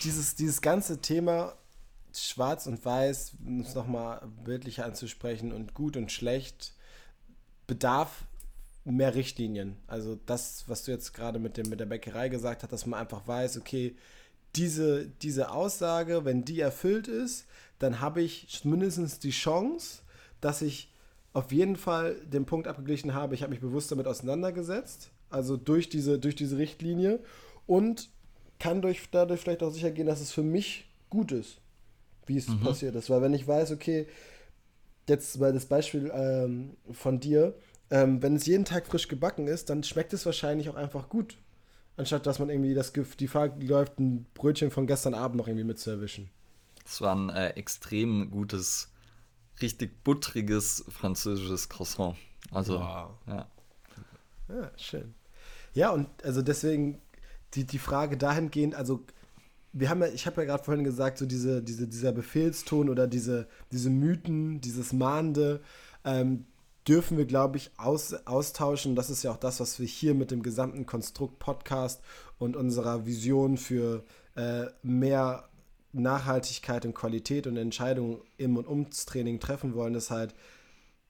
dieses, 0.03 0.35
dieses 0.35 0.61
ganze 0.61 1.01
Thema 1.01 1.55
Schwarz 2.13 2.67
und 2.67 2.85
Weiß, 2.85 3.35
um 3.45 3.61
es 3.61 3.75
nochmal 3.75 4.27
bildlich 4.45 4.83
anzusprechen, 4.83 5.53
und 5.53 5.75
gut 5.75 5.97
und 5.97 6.11
schlecht, 6.11 6.75
bedarf 7.67 8.25
mehr 8.85 9.15
Richtlinien. 9.15 9.77
Also 9.87 10.19
das, 10.27 10.65
was 10.67 10.85
du 10.85 10.91
jetzt 10.91 11.13
gerade 11.13 11.39
mit, 11.39 11.57
dem, 11.57 11.69
mit 11.69 11.81
der 11.81 11.87
Bäckerei 11.87 12.29
gesagt 12.29 12.63
hast, 12.63 12.73
dass 12.73 12.87
man 12.87 13.01
einfach 13.01 13.27
weiß, 13.27 13.59
okay, 13.59 13.97
diese, 14.57 15.07
diese 15.23 15.51
Aussage, 15.51 16.25
wenn 16.25 16.45
die 16.45 16.61
erfüllt 16.61 17.09
ist, 17.09 17.47
dann 17.79 18.01
habe 18.01 18.23
ich 18.23 18.65
mindestens 18.65 19.19
die 19.19 19.31
Chance, 19.31 20.01
dass 20.41 20.63
ich 20.63 20.93
auf 21.33 21.53
jeden 21.53 21.77
Fall 21.77 22.17
den 22.27 22.47
Punkt 22.47 22.67
abgeglichen 22.67 23.15
habe, 23.15 23.35
ich 23.35 23.43
habe 23.43 23.51
mich 23.51 23.61
bewusst 23.61 23.93
damit 23.93 24.07
auseinandergesetzt, 24.07 25.11
also 25.29 25.57
durch 25.57 25.89
diese, 25.89 26.19
durch 26.19 26.35
diese 26.35 26.59
Richtlinie 26.59 27.21
und 27.67 28.09
kann 28.59 28.83
durch, 28.83 29.09
dadurch 29.11 29.41
vielleicht 29.41 29.63
auch 29.63 29.71
sicher 29.71 29.93
gehen, 29.93 30.07
dass 30.07 30.21
es 30.21 30.33
für 30.33 30.43
mich 30.43 30.89
gut 31.09 31.31
ist, 31.33 31.59
wie 32.27 32.37
es 32.37 32.49
mhm. 32.49 32.61
passiert 32.61 32.95
ist. 32.97 33.09
Weil 33.11 33.23
wenn 33.23 33.35
ich 33.35 33.47
weiß, 33.47 33.71
okay, 33.71 34.09
jetzt 35.09 35.39
mal 35.39 35.53
das 35.53 35.67
Beispiel 35.67 36.11
ähm, 36.13 36.77
von 36.91 37.21
dir, 37.21 37.55
ähm, 37.91 38.23
wenn 38.23 38.37
es 38.37 38.47
jeden 38.47 38.65
Tag 38.65 38.87
frisch 38.87 39.09
gebacken 39.09 39.47
ist, 39.47 39.71
dann 39.71 39.83
schmeckt 39.83 40.13
es 40.13 40.25
wahrscheinlich 40.27 40.69
auch 40.69 40.77
einfach 40.77 41.09
gut. 41.09 41.37
Anstatt 41.97 42.27
dass 42.27 42.39
man 42.39 42.49
irgendwie 42.49 42.73
das 42.73 42.93
die 42.93 43.27
Gefahr 43.27 43.55
läuft, 43.61 43.99
ein 43.99 44.27
Brötchen 44.35 44.71
von 44.71 44.87
gestern 44.87 45.15
Abend 45.15 45.37
noch 45.37 45.49
irgendwie 45.49 45.65
mitzuerwischen. 45.65 46.31
Das 46.85 47.01
war 47.01 47.15
ein 47.15 47.29
äh, 47.31 47.51
extrem 47.51 48.31
gutes, 48.31 48.93
richtig 49.61 50.03
buttriges 50.03 50.85
französisches 50.89 51.69
Croissant. 51.69 52.17
Also, 52.53 52.81
wow. 52.81 53.11
ja. 53.27 53.49
Ja, 54.49 54.71
schön. 54.77 55.15
Ja, 55.75 55.91
und 55.91 56.09
also 56.25 56.43
deswegen 56.43 57.01
die, 57.55 57.65
die 57.65 57.79
Frage 57.79 58.17
dahingehend, 58.17 58.75
also 58.75 59.05
wir 59.73 59.89
haben 59.89 60.01
ja, 60.01 60.09
ich 60.09 60.27
habe 60.27 60.41
ja 60.41 60.47
gerade 60.47 60.65
vorhin 60.65 60.85
gesagt, 60.85 61.19
so 61.19 61.27
diese, 61.27 61.63
diese, 61.63 61.87
dieser 61.87 62.13
Befehlston 62.13 62.89
oder 62.89 63.07
diese, 63.07 63.47
diese 63.71 63.91
Mythen, 63.91 64.61
dieses 64.61 64.93
Mahnende, 64.93 65.61
ähm, 66.05 66.47
dürfen 66.89 67.19
wir, 67.19 67.27
glaube 67.27 67.57
ich, 67.57 67.71
aus, 67.77 68.15
austauschen. 68.27 68.97
Das 68.97 69.11
ist 69.11 69.23
ja 69.23 69.33
auch 69.33 69.37
das, 69.37 69.61
was 69.61 69.79
wir 69.79 69.87
hier 69.87 70.15
mit 70.15 70.31
dem 70.31 70.43
gesamten 70.43 70.87
Konstrukt 70.87 71.39
Podcast 71.39 72.03
und 72.39 72.57
unserer 72.57 73.07
Vision 73.07 73.57
für 73.57 74.05
äh, 74.37 74.67
mehr 74.83 75.49
Nachhaltigkeit 75.93 76.87
und 76.87 76.95
Qualität 76.95 77.47
und 77.47 77.57
Entscheidungen 77.57 78.21
im 78.37 78.57
und 78.57 78.69
ums 78.69 79.07
Training 79.07 79.41
treffen 79.41 79.75
wollen, 79.75 79.95
ist 79.95 80.11
halt, 80.11 80.35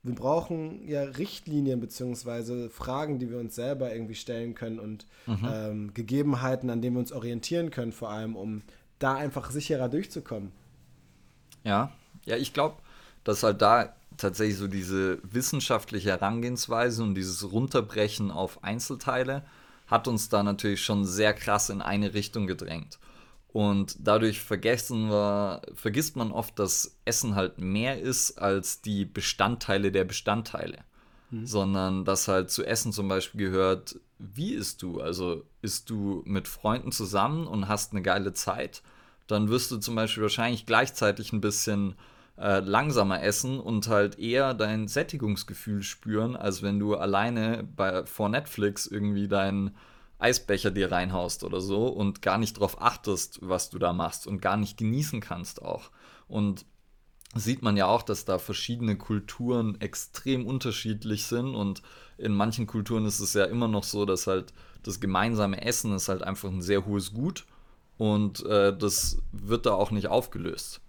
wir 0.03 0.15
brauchen 0.15 0.89
ja 0.89 1.03
Richtlinien 1.03 1.81
beziehungsweise 1.81 2.71
Fragen, 2.71 3.19
die 3.19 3.31
wir 3.31 3.39
uns 3.39 3.55
selber 3.55 3.93
irgendwie 3.93 4.15
stellen 4.15 4.55
können 4.55 4.79
und 4.81 5.07
mhm. 5.27 5.49
ähm, 5.53 5.95
Gegebenheiten, 5.95 6.71
an 6.71 6.81
denen 6.81 6.97
wir 6.97 7.01
uns 7.01 7.13
orientieren 7.13 7.71
können, 7.71 7.93
vor 7.93 8.11
allem, 8.11 8.37
um 8.37 8.63
da 8.99 9.15
einfach 9.15 9.51
sicherer 9.51 9.89
durchzukommen. 9.89 10.53
Ja, 11.65 11.93
ja, 12.25 12.37
ich 12.37 12.55
glaube, 12.55 12.77
dass 13.25 13.43
halt 13.43 13.61
da 13.61 13.95
tatsächlich 14.21 14.59
so 14.59 14.69
diese 14.69 15.19
wissenschaftliche 15.23 16.11
Herangehensweise 16.11 17.03
und 17.03 17.15
dieses 17.15 17.51
Runterbrechen 17.51 18.31
auf 18.31 18.63
Einzelteile 18.63 19.45
hat 19.87 20.07
uns 20.07 20.29
da 20.29 20.43
natürlich 20.43 20.83
schon 20.85 21.05
sehr 21.05 21.35
krass 21.35 21.69
in 21.69 21.83
eine 21.83 22.15
Richtung 22.15 22.47
gedrängt. 22.47 22.99
Und 23.53 23.97
dadurch 23.99 24.41
vergessen 24.41 25.11
wir, 25.11 25.63
vergisst 25.75 26.15
man 26.15 26.31
oft, 26.31 26.57
dass 26.59 26.97
Essen 27.05 27.35
halt 27.35 27.59
mehr 27.59 28.01
ist 28.01 28.39
als 28.39 28.81
die 28.81 29.05
Bestandteile 29.05 29.91
der 29.91 30.05
Bestandteile. 30.05 30.79
Mhm. 31.31 31.47
Sondern 31.47 32.05
dass 32.05 32.29
halt 32.29 32.51
zu 32.51 32.65
Essen 32.65 32.93
zum 32.93 33.09
Beispiel 33.09 33.47
gehört, 33.47 33.99
wie 34.19 34.53
isst 34.53 34.83
du? 34.83 35.01
Also 35.01 35.43
isst 35.63 35.91
du 35.91 36.23
mit 36.27 36.47
Freunden 36.47 36.93
zusammen 36.93 37.49
und 37.49 37.67
hast 37.67 37.93
eine 37.93 38.03
geile 38.03 38.33
Zeit, 38.33 38.83
dann 39.27 39.49
wirst 39.49 39.71
du 39.71 39.79
zum 39.79 39.97
Beispiel 39.97 40.23
wahrscheinlich 40.23 40.67
gleichzeitig 40.67 41.33
ein 41.33 41.41
bisschen 41.41 41.95
äh, 42.41 42.61
langsamer 42.61 43.23
essen 43.23 43.61
und 43.61 43.89
halt 43.89 44.19
eher 44.19 44.55
dein 44.55 44.89
Sättigungsgefühl 44.89 45.83
spüren, 45.83 46.37
als 46.37 46.63
wenn 46.63 46.79
du 46.79 46.97
alleine 46.97 47.69
bei, 47.77 48.07
vor 48.07 48.31
Netflix 48.31 48.87
irgendwie 48.87 49.29
deinen 49.29 49.77
Eisbecher 50.19 50.71
dir 50.71 50.91
reinhaust 50.91 51.45
oder 51.45 51.61
so 51.61 51.87
und 51.89 52.23
gar 52.23 52.39
nicht 52.39 52.57
darauf 52.57 52.81
achtest, 52.81 53.41
was 53.43 53.71
du 53.71 53.79
da 53.79 53.93
machst 53.93 54.27
und 54.27 54.41
gar 54.41 54.57
nicht 54.57 54.79
genießen 54.79 55.21
kannst 55.21 55.63
auch. 55.63 55.91
Und 56.29 56.65
sieht 57.35 57.63
man 57.63 57.77
ja 57.77 57.87
auch, 57.87 58.03
dass 58.03 58.25
da 58.25 58.39
verschiedene 58.39 58.97
Kulturen 58.97 59.81
extrem 59.81 60.47
unterschiedlich 60.47 61.27
sind 61.27 61.55
und 61.55 61.83
in 62.19 62.35
manchen 62.35 62.67
Kulturen 62.67 63.05
ist 63.05 63.21
es 63.21 63.35
ja 63.35 63.45
immer 63.45 63.69
noch 63.69 63.85
so, 63.85 64.05
dass 64.05 64.27
halt 64.27 64.53
das 64.83 65.01
gemeinsame 65.01 65.63
Essen 65.63 65.95
ist 65.95 66.09
halt 66.09 66.23
einfach 66.23 66.49
ein 66.49 66.63
sehr 66.63 66.87
hohes 66.87 67.13
Gut 67.13 67.45
und 67.99 68.45
äh, 68.47 68.77
das 68.77 69.19
wird 69.33 69.67
da 69.67 69.75
auch 69.75 69.91
nicht 69.91 70.09
aufgelöst. 70.09 70.81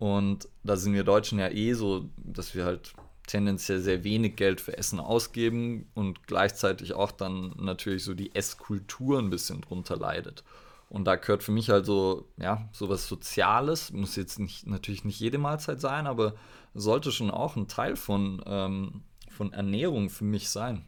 Und 0.00 0.48
da 0.64 0.78
sind 0.78 0.94
wir 0.94 1.04
Deutschen 1.04 1.38
ja 1.38 1.50
eh 1.50 1.74
so, 1.74 2.08
dass 2.16 2.54
wir 2.54 2.64
halt 2.64 2.94
tendenziell 3.26 3.80
sehr 3.80 4.02
wenig 4.02 4.34
Geld 4.34 4.62
für 4.62 4.76
Essen 4.78 4.98
ausgeben 4.98 5.90
und 5.92 6.26
gleichzeitig 6.26 6.94
auch 6.94 7.12
dann 7.12 7.54
natürlich 7.58 8.02
so 8.02 8.14
die 8.14 8.34
Esskultur 8.34 9.18
ein 9.18 9.28
bisschen 9.28 9.60
drunter 9.60 9.98
leidet. 9.98 10.42
Und 10.88 11.04
da 11.04 11.16
gehört 11.16 11.42
für 11.42 11.52
mich 11.52 11.68
halt 11.68 11.84
so, 11.84 12.26
ja, 12.38 12.66
sowas 12.72 13.08
Soziales, 13.08 13.92
muss 13.92 14.16
jetzt 14.16 14.38
nicht, 14.38 14.66
natürlich 14.66 15.04
nicht 15.04 15.20
jede 15.20 15.36
Mahlzeit 15.36 15.82
sein, 15.82 16.06
aber 16.06 16.34
sollte 16.72 17.12
schon 17.12 17.30
auch 17.30 17.56
ein 17.56 17.68
Teil 17.68 17.94
von, 17.94 18.42
ähm, 18.46 19.02
von 19.28 19.52
Ernährung 19.52 20.08
für 20.08 20.24
mich 20.24 20.48
sein. 20.48 20.86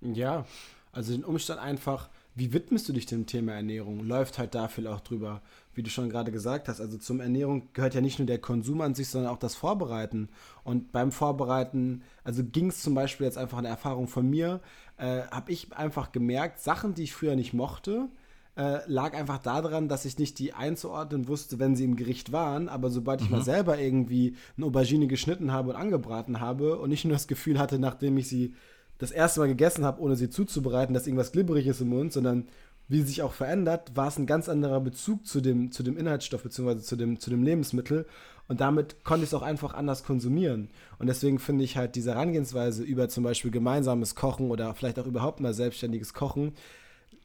Ja, 0.00 0.46
also 0.92 1.12
den 1.12 1.24
Umstand 1.24 1.60
einfach, 1.60 2.08
wie 2.36 2.52
widmest 2.52 2.88
du 2.88 2.92
dich 2.92 3.06
dem 3.06 3.26
Thema 3.26 3.54
Ernährung? 3.54 4.06
Läuft 4.06 4.38
halt 4.38 4.54
dafür 4.54 4.94
auch 4.94 5.00
drüber, 5.00 5.42
wie 5.74 5.82
du 5.82 5.90
schon 5.90 6.10
gerade 6.10 6.32
gesagt 6.32 6.68
hast. 6.68 6.80
Also 6.80 6.98
zum 6.98 7.20
Ernährung 7.20 7.68
gehört 7.72 7.94
ja 7.94 8.00
nicht 8.00 8.18
nur 8.18 8.26
der 8.26 8.38
Konsum 8.38 8.80
an 8.80 8.94
sich, 8.94 9.08
sondern 9.08 9.32
auch 9.32 9.38
das 9.38 9.54
Vorbereiten. 9.54 10.28
Und 10.64 10.92
beim 10.92 11.12
Vorbereiten, 11.12 12.02
also 12.24 12.42
ging 12.44 12.68
es 12.68 12.82
zum 12.82 12.94
Beispiel 12.94 13.26
jetzt 13.26 13.38
einfach 13.38 13.58
eine 13.58 13.68
Erfahrung 13.68 14.08
von 14.08 14.28
mir, 14.28 14.60
äh, 14.96 15.22
habe 15.30 15.52
ich 15.52 15.72
einfach 15.72 16.12
gemerkt, 16.12 16.60
Sachen, 16.60 16.94
die 16.94 17.04
ich 17.04 17.14
früher 17.14 17.36
nicht 17.36 17.54
mochte, 17.54 18.08
äh, 18.56 18.80
lag 18.86 19.14
einfach 19.14 19.38
daran, 19.38 19.88
dass 19.88 20.04
ich 20.04 20.18
nicht 20.18 20.38
die 20.38 20.52
einzuordnen 20.52 21.28
wusste, 21.28 21.58
wenn 21.58 21.76
sie 21.76 21.84
im 21.84 21.96
Gericht 21.96 22.32
waren. 22.32 22.68
Aber 22.68 22.90
sobald 22.90 23.20
ich 23.20 23.30
mhm. 23.30 23.36
mal 23.36 23.44
selber 23.44 23.78
irgendwie 23.78 24.36
eine 24.56 24.66
Aubergine 24.66 25.06
geschnitten 25.06 25.52
habe 25.52 25.70
und 25.70 25.76
angebraten 25.76 26.40
habe 26.40 26.78
und 26.78 26.90
nicht 26.90 27.04
nur 27.04 27.14
das 27.14 27.28
Gefühl 27.28 27.58
hatte, 27.58 27.78
nachdem 27.78 28.18
ich 28.18 28.28
sie 28.28 28.54
das 28.98 29.12
erste 29.12 29.40
Mal 29.40 29.46
gegessen 29.46 29.84
habe, 29.84 30.02
ohne 30.02 30.14
sie 30.14 30.28
zuzubereiten, 30.28 30.92
dass 30.92 31.06
irgendwas 31.06 31.32
glibberig 31.32 31.66
ist 31.66 31.80
im 31.80 31.88
Mund, 31.88 32.12
sondern 32.12 32.48
wie 32.90 33.02
sich 33.02 33.22
auch 33.22 33.32
verändert, 33.32 33.92
war 33.94 34.08
es 34.08 34.18
ein 34.18 34.26
ganz 34.26 34.48
anderer 34.48 34.80
Bezug 34.80 35.24
zu 35.24 35.40
dem, 35.40 35.70
zu 35.70 35.84
dem 35.84 35.96
Inhaltsstoff 35.96 36.42
bzw. 36.42 36.78
Zu 36.80 36.96
dem, 36.96 37.20
zu 37.20 37.30
dem 37.30 37.44
Lebensmittel. 37.44 38.04
Und 38.48 38.60
damit 38.60 39.04
konnte 39.04 39.22
ich 39.22 39.30
es 39.30 39.34
auch 39.34 39.42
einfach 39.42 39.74
anders 39.74 40.02
konsumieren. 40.02 40.70
Und 40.98 41.06
deswegen 41.06 41.38
finde 41.38 41.62
ich 41.62 41.76
halt 41.76 41.94
diese 41.94 42.14
Herangehensweise 42.14 42.82
über 42.82 43.08
zum 43.08 43.22
Beispiel 43.22 43.52
gemeinsames 43.52 44.16
Kochen 44.16 44.50
oder 44.50 44.74
vielleicht 44.74 44.98
auch 44.98 45.06
überhaupt 45.06 45.38
mal 45.38 45.54
selbstständiges 45.54 46.14
Kochen, 46.14 46.54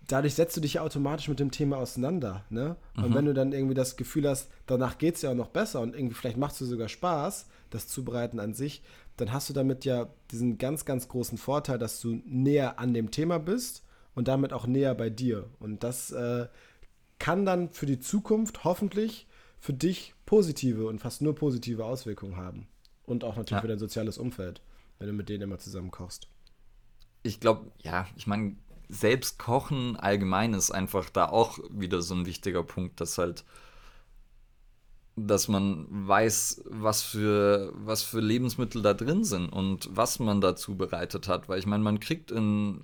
dadurch 0.07 0.35
setzt 0.35 0.55
du 0.55 0.61
dich 0.61 0.75
ja 0.75 0.83
automatisch 0.83 1.29
mit 1.29 1.39
dem 1.39 1.49
Thema 1.49 1.77
auseinander. 1.77 2.45
Ne? 2.51 2.75
Und 2.95 3.09
mhm. 3.09 3.15
wenn 3.15 3.25
du 3.25 3.33
dann 3.33 3.51
irgendwie 3.51 3.73
das 3.73 3.97
Gefühl 3.97 4.29
hast, 4.29 4.49
danach 4.67 4.99
geht 4.99 5.15
es 5.15 5.23
ja 5.23 5.31
auch 5.31 5.35
noch 5.35 5.49
besser 5.49 5.81
und 5.81 5.95
irgendwie 5.95 6.13
vielleicht 6.13 6.37
macht 6.37 6.51
es 6.51 6.59
dir 6.59 6.65
sogar 6.65 6.89
Spaß, 6.89 7.47
das 7.71 7.87
Zubereiten 7.87 8.39
an 8.39 8.53
sich, 8.53 8.83
dann 9.17 9.33
hast 9.33 9.49
du 9.49 9.53
damit 9.53 9.83
ja 9.83 10.09
diesen 10.29 10.59
ganz, 10.59 10.85
ganz 10.85 11.07
großen 11.07 11.39
Vorteil, 11.39 11.79
dass 11.79 11.99
du 12.01 12.21
näher 12.23 12.77
an 12.77 12.93
dem 12.93 13.09
Thema 13.09 13.39
bist 13.39 13.81
und 14.15 14.27
damit 14.27 14.53
auch 14.53 14.65
näher 14.65 14.95
bei 14.95 15.09
dir. 15.09 15.49
Und 15.59 15.83
das 15.83 16.11
äh, 16.11 16.47
kann 17.19 17.45
dann 17.45 17.69
für 17.69 17.85
die 17.85 17.99
Zukunft 17.99 18.63
hoffentlich 18.63 19.27
für 19.59 19.73
dich 19.73 20.13
positive 20.25 20.87
und 20.87 20.99
fast 20.99 21.21
nur 21.21 21.35
positive 21.35 21.85
Auswirkungen 21.85 22.37
haben. 22.37 22.67
Und 23.05 23.23
auch 23.23 23.35
natürlich 23.35 23.51
ja. 23.51 23.61
für 23.61 23.67
dein 23.67 23.79
soziales 23.79 24.17
Umfeld, 24.17 24.61
wenn 24.97 25.07
du 25.07 25.13
mit 25.13 25.29
denen 25.29 25.43
immer 25.43 25.59
zusammen 25.59 25.91
kochst. 25.91 26.27
Ich 27.23 27.39
glaube, 27.39 27.71
ja, 27.79 28.07
ich 28.15 28.27
meine, 28.27 28.55
selbst 28.89 29.39
Kochen 29.39 29.95
allgemein 29.95 30.53
ist 30.53 30.71
einfach 30.71 31.09
da 31.09 31.29
auch 31.29 31.59
wieder 31.69 32.01
so 32.01 32.15
ein 32.15 32.25
wichtiger 32.25 32.63
Punkt, 32.63 33.01
dass 33.01 33.17
halt 33.17 33.43
dass 35.17 35.47
man 35.47 35.87
weiß, 35.89 36.63
was 36.65 37.01
für, 37.01 37.71
was 37.73 38.03
für 38.03 38.19
Lebensmittel 38.19 38.81
da 38.81 38.93
drin 38.93 39.23
sind 39.23 39.47
und 39.47 39.87
was 39.89 40.19
man 40.19 40.41
da 40.41 40.57
zubereitet 40.57 41.29
hat. 41.29 41.47
Weil 41.47 41.59
ich 41.59 41.65
meine, 41.65 41.83
man 41.83 42.01
kriegt 42.01 42.31
in 42.31 42.83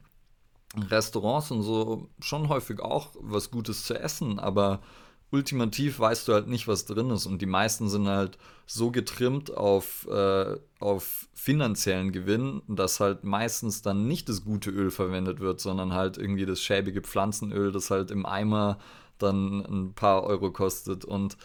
Restaurants 0.89 1.51
und 1.51 1.63
so 1.63 2.09
schon 2.21 2.49
häufig 2.49 2.79
auch 2.79 3.09
was 3.19 3.51
Gutes 3.51 3.85
zu 3.85 3.99
essen, 3.99 4.39
aber 4.39 4.81
ultimativ 5.31 5.99
weißt 5.99 6.27
du 6.27 6.33
halt 6.33 6.47
nicht, 6.47 6.67
was 6.67 6.85
drin 6.85 7.09
ist. 7.09 7.25
Und 7.25 7.41
die 7.41 7.45
meisten 7.45 7.89
sind 7.89 8.07
halt 8.07 8.37
so 8.65 8.91
getrimmt 8.91 9.55
auf, 9.55 10.07
äh, 10.07 10.57
auf 10.79 11.29
finanziellen 11.33 12.11
Gewinn, 12.11 12.61
dass 12.67 12.99
halt 12.99 13.23
meistens 13.23 13.81
dann 13.81 14.07
nicht 14.07 14.29
das 14.29 14.43
gute 14.43 14.69
Öl 14.69 14.91
verwendet 14.91 15.39
wird, 15.39 15.59
sondern 15.61 15.93
halt 15.93 16.17
irgendwie 16.17 16.45
das 16.45 16.61
schäbige 16.61 17.01
Pflanzenöl, 17.01 17.71
das 17.71 17.89
halt 17.91 18.11
im 18.11 18.25
Eimer 18.25 18.77
dann 19.17 19.65
ein 19.65 19.93
paar 19.93 20.23
Euro 20.23 20.51
kostet. 20.51 21.05
Und 21.05 21.37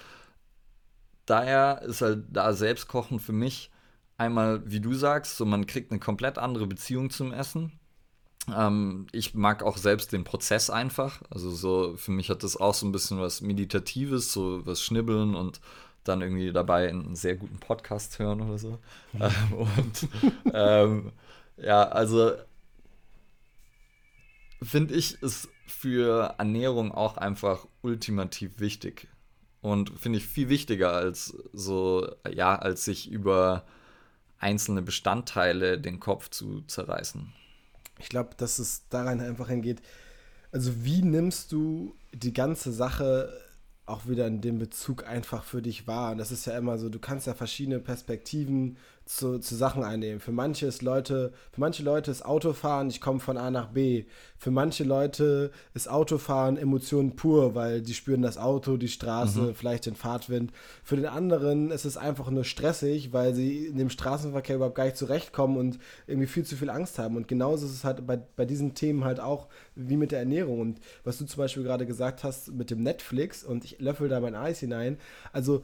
daher 1.26 1.82
ist 1.82 2.02
halt 2.02 2.24
da 2.30 2.52
Selbstkochen 2.52 3.20
für 3.20 3.32
mich 3.32 3.70
einmal, 4.18 4.62
wie 4.66 4.80
du 4.80 4.94
sagst, 4.94 5.36
so 5.36 5.44
man 5.44 5.66
kriegt 5.66 5.92
eine 5.92 6.00
komplett 6.00 6.38
andere 6.38 6.66
Beziehung 6.66 7.10
zum 7.10 7.32
Essen. 7.32 7.78
Ähm, 8.54 9.06
ich 9.12 9.34
mag 9.34 9.62
auch 9.62 9.76
selbst 9.76 10.12
den 10.12 10.24
Prozess 10.24 10.70
einfach. 10.70 11.22
Also 11.30 11.50
so, 11.50 11.96
für 11.96 12.12
mich 12.12 12.30
hat 12.30 12.42
das 12.42 12.56
auch 12.56 12.74
so 12.74 12.86
ein 12.86 12.92
bisschen 12.92 13.20
was 13.20 13.40
Meditatives, 13.40 14.32
so 14.32 14.64
was 14.66 14.82
Schnibbeln 14.82 15.34
und 15.34 15.60
dann 16.04 16.22
irgendwie 16.22 16.52
dabei 16.52 16.88
einen 16.88 17.16
sehr 17.16 17.36
guten 17.36 17.58
Podcast 17.58 18.18
hören 18.18 18.40
oder 18.40 18.58
so. 18.58 18.78
Mhm. 19.12 19.22
Ähm, 19.22 19.52
und 19.52 20.08
ähm, 20.52 21.12
ja, 21.56 21.88
also 21.88 22.32
finde 24.62 24.94
ich, 24.94 25.20
ist 25.22 25.48
für 25.66 26.34
Ernährung 26.38 26.92
auch 26.92 27.16
einfach 27.16 27.66
ultimativ 27.82 28.60
wichtig. 28.60 29.08
Und 29.60 29.90
finde 29.98 30.18
ich 30.18 30.26
viel 30.26 30.48
wichtiger 30.48 30.92
als 30.92 31.36
so, 31.52 32.08
ja, 32.30 32.56
als 32.56 32.84
sich 32.84 33.10
über 33.10 33.64
einzelne 34.38 34.82
Bestandteile 34.82 35.80
den 35.80 35.98
Kopf 35.98 36.30
zu 36.30 36.62
zerreißen. 36.62 37.32
Ich 37.98 38.08
glaube, 38.08 38.30
dass 38.36 38.58
es 38.58 38.88
daran 38.88 39.20
einfach 39.20 39.48
hingeht, 39.48 39.80
also 40.52 40.84
wie 40.84 41.02
nimmst 41.02 41.52
du 41.52 41.94
die 42.12 42.32
ganze 42.32 42.72
Sache 42.72 43.32
auch 43.84 44.06
wieder 44.06 44.26
in 44.26 44.40
dem 44.40 44.58
Bezug 44.58 45.06
einfach 45.06 45.44
für 45.44 45.62
dich 45.62 45.86
wahr? 45.86 46.12
Und 46.12 46.18
das 46.18 46.32
ist 46.32 46.46
ja 46.46 46.56
immer 46.58 46.78
so, 46.78 46.88
du 46.88 46.98
kannst 46.98 47.26
ja 47.26 47.34
verschiedene 47.34 47.78
Perspektiven 47.78 48.76
zu, 49.06 49.38
zu 49.38 49.54
Sachen 49.54 49.84
einnehmen. 49.84 50.18
Für 50.18 50.32
manche 50.32 50.66
ist 50.66 50.82
Leute, 50.82 51.32
für 51.52 51.60
manche 51.60 51.84
Leute 51.84 52.10
ist 52.10 52.26
Autofahren, 52.26 52.88
ich 52.88 53.00
komme 53.00 53.20
von 53.20 53.36
A 53.38 53.52
nach 53.52 53.68
B. 53.68 54.04
Für 54.36 54.50
manche 54.50 54.82
Leute 54.82 55.52
ist 55.74 55.88
Autofahren 55.88 56.56
Emotionen 56.56 57.14
pur, 57.14 57.54
weil 57.54 57.82
die 57.82 57.94
spüren 57.94 58.20
das 58.20 58.36
Auto, 58.36 58.76
die 58.76 58.88
Straße, 58.88 59.40
mhm. 59.40 59.54
vielleicht 59.54 59.86
den 59.86 59.94
Fahrtwind. 59.94 60.52
Für 60.82 60.96
den 60.96 61.06
anderen 61.06 61.70
ist 61.70 61.84
es 61.84 61.96
einfach 61.96 62.30
nur 62.30 62.42
stressig, 62.42 63.12
weil 63.12 63.32
sie 63.32 63.66
in 63.66 63.78
dem 63.78 63.90
Straßenverkehr 63.90 64.56
überhaupt 64.56 64.74
gar 64.74 64.84
nicht 64.84 64.96
zurechtkommen 64.96 65.56
und 65.56 65.78
irgendwie 66.08 66.26
viel 66.26 66.44
zu 66.44 66.56
viel 66.56 66.68
Angst 66.68 66.98
haben. 66.98 67.16
Und 67.16 67.28
genauso 67.28 67.64
ist 67.64 67.72
es 67.72 67.84
halt 67.84 68.04
bei, 68.08 68.16
bei 68.16 68.44
diesen 68.44 68.74
Themen 68.74 69.04
halt 69.04 69.20
auch 69.20 69.46
wie 69.76 69.96
mit 69.96 70.10
der 70.10 70.18
Ernährung. 70.18 70.58
Und 70.58 70.80
was 71.04 71.18
du 71.18 71.26
zum 71.26 71.38
Beispiel 71.38 71.62
gerade 71.62 71.86
gesagt 71.86 72.24
hast 72.24 72.52
mit 72.52 72.70
dem 72.70 72.82
Netflix 72.82 73.44
und 73.44 73.64
ich 73.64 73.78
löffel 73.78 74.08
da 74.08 74.18
mein 74.18 74.34
Eis 74.34 74.58
hinein. 74.58 74.98
Also 75.32 75.62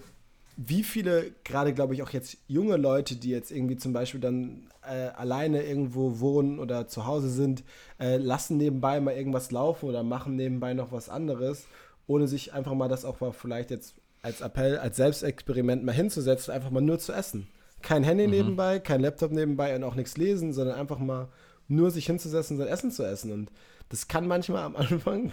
wie 0.57 0.83
viele, 0.83 1.33
gerade 1.45 1.73
glaube 1.73 1.95
ich 1.95 2.03
auch 2.03 2.11
jetzt 2.11 2.37
junge 2.47 2.77
Leute, 2.77 3.17
die 3.17 3.31
jetzt 3.31 3.51
irgendwie 3.51 3.77
zum 3.77 3.93
Beispiel 3.93 4.21
dann 4.21 4.69
äh, 4.83 5.09
alleine 5.09 5.63
irgendwo 5.63 6.21
wohnen 6.21 6.59
oder 6.59 6.89
zu 6.89 7.07
Hause 7.07 7.31
sind, 7.31 7.65
äh, 7.99 8.17
lassen 8.17 8.57
nebenbei 8.57 9.01
mal 9.01 9.15
irgendwas 9.15 9.51
laufen 9.51 9.89
oder 9.89 10.03
machen 10.03 10.37
nebenbei 10.37 10.75
noch 10.75 10.93
was 10.93 11.09
anderes, 11.09 11.67
ohne 12.07 12.29
sich 12.29 12.53
einfach 12.53 12.75
mal 12.75 12.89
das 12.89 13.05
auch 13.05 13.21
mal 13.21 13.33
vielleicht 13.33 13.71
jetzt 13.71 13.95
als 14.23 14.41
Appell, 14.41 14.79
als 14.79 14.97
Selbstexperiment 14.97 15.85
mal 15.85 15.93
hinzusetzen, 15.93 16.53
einfach 16.53 16.71
mal 16.71 16.81
nur 16.81 16.99
zu 16.99 17.13
essen. 17.13 17.49
Kein 17.81 18.05
Handy 18.05 18.27
mhm. 18.27 18.33
nebenbei, 18.33 18.79
kein 18.79 19.01
Laptop 19.01 19.33
nebenbei 19.33 19.75
und 19.75 19.85
auch 19.85 19.95
nichts 19.95 20.17
lesen, 20.17 20.53
sondern 20.53 20.79
einfach 20.79 20.99
mal 20.99 21.29
nur 21.69 21.91
sich 21.91 22.07
hinzusetzen, 22.07 22.57
sein 22.57 22.69
Essen 22.69 22.91
zu 22.91 23.05
essen. 23.05 23.33
Und 23.33 23.51
das 23.89 24.07
kann 24.07 24.27
manchmal 24.27 24.63
am 24.63 24.77
Anfang 24.77 25.33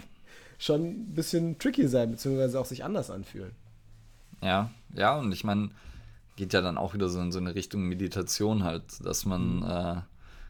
schon 0.58 0.82
ein 0.82 1.14
bisschen 1.14 1.58
tricky 1.58 1.88
sein, 1.88 2.10
beziehungsweise 2.10 2.58
auch 2.58 2.66
sich 2.66 2.84
anders 2.84 3.10
anfühlen. 3.10 3.52
Ja, 4.42 4.70
ja, 4.94 5.18
und 5.18 5.32
ich 5.32 5.44
meine, 5.44 5.70
geht 6.36 6.52
ja 6.52 6.62
dann 6.62 6.78
auch 6.78 6.94
wieder 6.94 7.08
so 7.08 7.20
in 7.20 7.32
so 7.32 7.38
eine 7.38 7.54
Richtung 7.54 7.82
Meditation 7.82 8.64
halt, 8.64 9.04
dass 9.04 9.26
man, 9.26 9.56
mhm. 9.58 9.64
äh, 9.64 9.94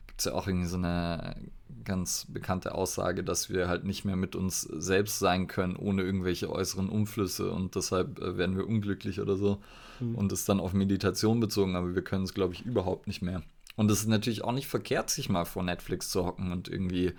gibt 0.06 0.20
es 0.20 0.26
ja 0.26 0.34
auch 0.34 0.46
irgendwie 0.46 0.68
so 0.68 0.76
eine 0.76 1.36
ganz 1.84 2.26
bekannte 2.28 2.74
Aussage, 2.74 3.24
dass 3.24 3.50
wir 3.50 3.68
halt 3.68 3.84
nicht 3.84 4.04
mehr 4.04 4.16
mit 4.16 4.36
uns 4.36 4.60
selbst 4.60 5.18
sein 5.18 5.46
können, 5.46 5.76
ohne 5.76 6.02
irgendwelche 6.02 6.50
äußeren 6.50 6.88
Umflüsse 6.88 7.50
und 7.50 7.74
deshalb 7.74 8.20
äh, 8.20 8.36
werden 8.36 8.56
wir 8.56 8.68
unglücklich 8.68 9.20
oder 9.20 9.36
so. 9.36 9.58
Mhm. 9.98 10.14
Und 10.14 10.32
ist 10.32 10.48
dann 10.48 10.60
auf 10.60 10.72
Meditation 10.72 11.40
bezogen, 11.40 11.76
aber 11.76 11.94
wir 11.94 12.02
können 12.02 12.24
es, 12.24 12.34
glaube 12.34 12.54
ich, 12.54 12.64
überhaupt 12.64 13.06
nicht 13.06 13.22
mehr. 13.22 13.42
Und 13.76 13.90
es 13.90 14.00
ist 14.00 14.08
natürlich 14.08 14.44
auch 14.44 14.52
nicht 14.52 14.68
verkehrt, 14.68 15.10
sich 15.10 15.28
mal 15.28 15.44
vor 15.44 15.62
Netflix 15.62 16.10
zu 16.10 16.24
hocken 16.24 16.52
und 16.52 16.68
irgendwie 16.68 17.14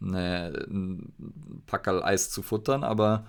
eine, 0.00 0.66
ein 0.68 1.12
Packerl 1.66 2.02
Eis 2.02 2.30
zu 2.30 2.42
futtern, 2.42 2.84
aber 2.84 3.24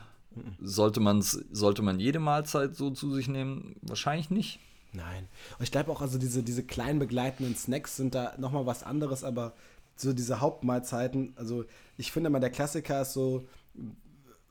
sollte, 0.62 1.00
man's, 1.00 1.44
sollte 1.52 1.82
man 1.82 2.00
jede 2.00 2.20
Mahlzeit 2.20 2.76
so 2.76 2.92
zu 2.92 3.14
sich 3.14 3.28
nehmen? 3.28 3.76
Wahrscheinlich 3.82 4.30
nicht. 4.30 4.60
Nein. 4.94 5.28
Und 5.58 5.64
ich 5.64 5.72
glaube 5.72 5.92
auch, 5.92 6.02
also 6.02 6.18
diese, 6.18 6.44
diese 6.44 6.64
kleinen 6.64 7.00
begleitenden 7.00 7.56
Snacks 7.56 7.98
sind 7.98 8.16
da 8.16 8.34
nochmal 8.38 8.66
was 8.66 8.84
anderes, 8.84 9.24
aber 9.24 9.54
so 9.96 10.14
diese 10.14 10.40
Hauptmahlzeiten, 10.40 11.34
also 11.36 11.66
ich 11.98 12.12
finde 12.12 12.30
mal, 12.30 12.40
der 12.40 12.50
Klassiker 12.50 13.02
ist 13.02 13.14
so, 13.14 13.48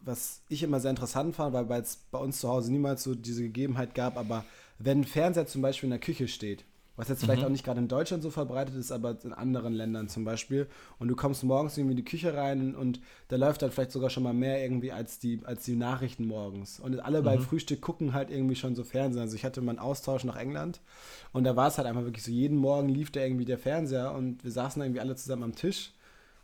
was 0.01 0.42
ich 0.49 0.62
immer 0.62 0.81
sehr 0.81 0.90
interessant 0.90 1.37
fand, 1.37 1.53
weil 1.55 1.81
es 1.81 1.97
bei 2.11 2.18
uns 2.18 2.40
zu 2.40 2.49
Hause 2.49 2.73
niemals 2.73 3.05
so 3.05 3.14
diese 3.14 3.42
Gegebenheit 3.42 3.95
gab, 3.95 4.16
aber 4.16 4.45
wenn 4.79 5.01
ein 5.01 5.05
Fernseher 5.05 5.47
zum 5.47 5.62
Beispiel 5.62 5.87
in 5.87 5.92
der 5.92 6.01
Küche 6.01 6.27
steht 6.27 6.64
was 6.96 7.09
jetzt 7.09 7.20
vielleicht 7.20 7.40
mhm. 7.40 7.46
auch 7.46 7.50
nicht 7.50 7.64
gerade 7.64 7.81
in 7.81 7.88
Deutschland 7.88 8.22
so 8.22 8.31
verbreitet 8.31 8.74
ist, 8.74 8.92
aber 8.92 9.16
in 9.24 9.33
anderen 9.33 9.72
Ländern 9.72 10.09
zum 10.09 10.24
Beispiel. 10.24 10.68
Und 10.98 11.09
du 11.09 11.16
kommst 11.16 11.42
morgens 11.42 11.78
irgendwie 11.78 11.92
in 11.92 11.96
die 11.96 12.05
Küche 12.05 12.35
rein 12.35 12.74
und 12.74 13.00
da 13.28 13.37
läuft 13.37 13.62
dann 13.62 13.70
vielleicht 13.70 13.92
sogar 13.92 14.11
schon 14.11 14.22
mal 14.22 14.35
mehr 14.35 14.62
irgendwie 14.62 14.92
als 14.92 15.18
die, 15.18 15.40
als 15.44 15.64
die 15.64 15.74
Nachrichten 15.74 16.26
morgens. 16.26 16.81
Und 16.81 17.00
alle 17.00 17.20
mhm. 17.20 17.24
beim 17.24 17.40
Frühstück 17.40 17.81
gucken 17.81 18.12
halt 18.12 18.31
irgendwie 18.31 18.57
schon 18.57 18.74
so 18.74 18.85
Fernsehen. 18.85 19.22
Also 19.22 19.37
ich 19.37 19.44
hatte 19.44 19.62
mal 19.62 19.70
einen 19.70 19.78
Austausch 19.78 20.24
nach 20.24 20.37
England 20.37 20.81
und 21.33 21.44
da 21.44 21.57
war 21.57 21.68
es 21.68 21.78
halt 21.78 21.88
einfach 21.88 22.05
wirklich 22.05 22.24
so, 22.24 22.31
jeden 22.31 22.59
Morgen 22.59 22.90
lief 22.90 23.11
da 23.11 23.20
irgendwie 23.20 23.46
der 23.46 23.59
Fernseher 23.59 24.12
und 24.12 24.44
wir 24.44 24.50
saßen 24.50 24.83
irgendwie 24.83 25.00
alle 25.00 25.16
zusammen 25.16 25.44
am 25.44 25.55
Tisch. 25.55 25.92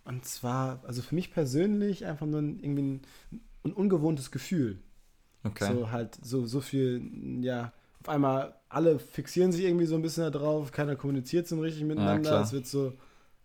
Und 0.05 0.25
zwar, 0.25 0.83
also 0.87 1.03
für 1.03 1.15
mich 1.15 1.31
persönlich 1.31 2.07
einfach 2.07 2.25
nur 2.25 2.41
ein, 2.41 2.61
irgendwie 2.61 2.83
ein, 2.83 3.03
ein 3.65 3.73
ungewohntes 3.75 4.31
Gefühl. 4.31 4.79
Okay. 5.45 5.71
So 5.71 5.91
halt, 5.91 6.19
so, 6.23 6.47
so 6.47 6.63
viel, 6.63 7.03
ja, 7.43 7.73
auf 8.01 8.09
einmal 8.09 8.58
alle 8.69 8.99
fixieren 8.99 9.53
sich 9.53 9.65
irgendwie 9.65 9.87
so 9.87 9.95
ein 9.95 10.03
bisschen 10.03 10.31
darauf, 10.31 10.73
keiner 10.73 10.97
kommuniziert 10.97 11.49
so 11.49 11.59
richtig 11.61 11.85
miteinander, 11.85 12.31
ja, 12.33 12.43
es 12.43 12.53
wird 12.53 12.67
so 12.67 12.93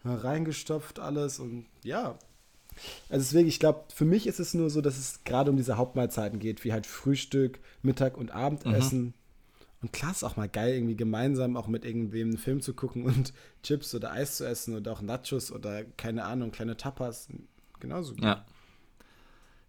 reingestopft 0.03 0.99
alles 0.99 1.39
und 1.39 1.65
ja. 1.83 2.17
Also 3.09 3.23
deswegen, 3.23 3.47
ich 3.47 3.59
glaube, 3.59 3.83
für 3.93 4.05
mich 4.05 4.27
ist 4.27 4.39
es 4.39 4.53
nur 4.53 4.69
so, 4.69 4.81
dass 4.81 4.97
es 4.97 5.23
gerade 5.23 5.51
um 5.51 5.57
diese 5.57 5.77
Hauptmahlzeiten 5.77 6.39
geht, 6.39 6.63
wie 6.63 6.73
halt 6.73 6.87
Frühstück, 6.87 7.59
Mittag 7.83 8.17
und 8.17 8.31
Abendessen. 8.31 9.01
Mhm. 9.01 9.13
Und 9.83 9.93
klar 9.93 10.11
ist 10.11 10.23
auch 10.23 10.37
mal 10.37 10.49
geil, 10.49 10.75
irgendwie 10.75 10.95
gemeinsam 10.95 11.55
auch 11.55 11.67
mit 11.67 11.85
irgendwem 11.85 12.29
einen 12.29 12.37
Film 12.37 12.61
zu 12.61 12.73
gucken 12.73 13.03
und 13.05 13.33
Chips 13.61 13.93
oder 13.93 14.11
Eis 14.11 14.37
zu 14.37 14.45
essen 14.47 14.75
oder 14.75 14.91
auch 14.91 15.01
Nachos 15.01 15.51
oder 15.51 15.83
keine 15.83 16.25
Ahnung, 16.25 16.51
kleine 16.51 16.75
Tapas. 16.75 17.27
Genauso 17.79 18.13
gut. 18.13 18.23
Ja. 18.23 18.45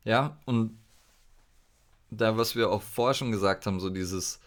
Ja, 0.05 0.39
und 0.45 0.79
da, 2.11 2.37
was 2.37 2.57
wir 2.57 2.71
auch 2.71 2.83
vorher 2.83 3.15
schon 3.15 3.33
gesagt 3.33 3.67
haben, 3.67 3.81
so 3.81 3.91
dieses, 3.91 4.39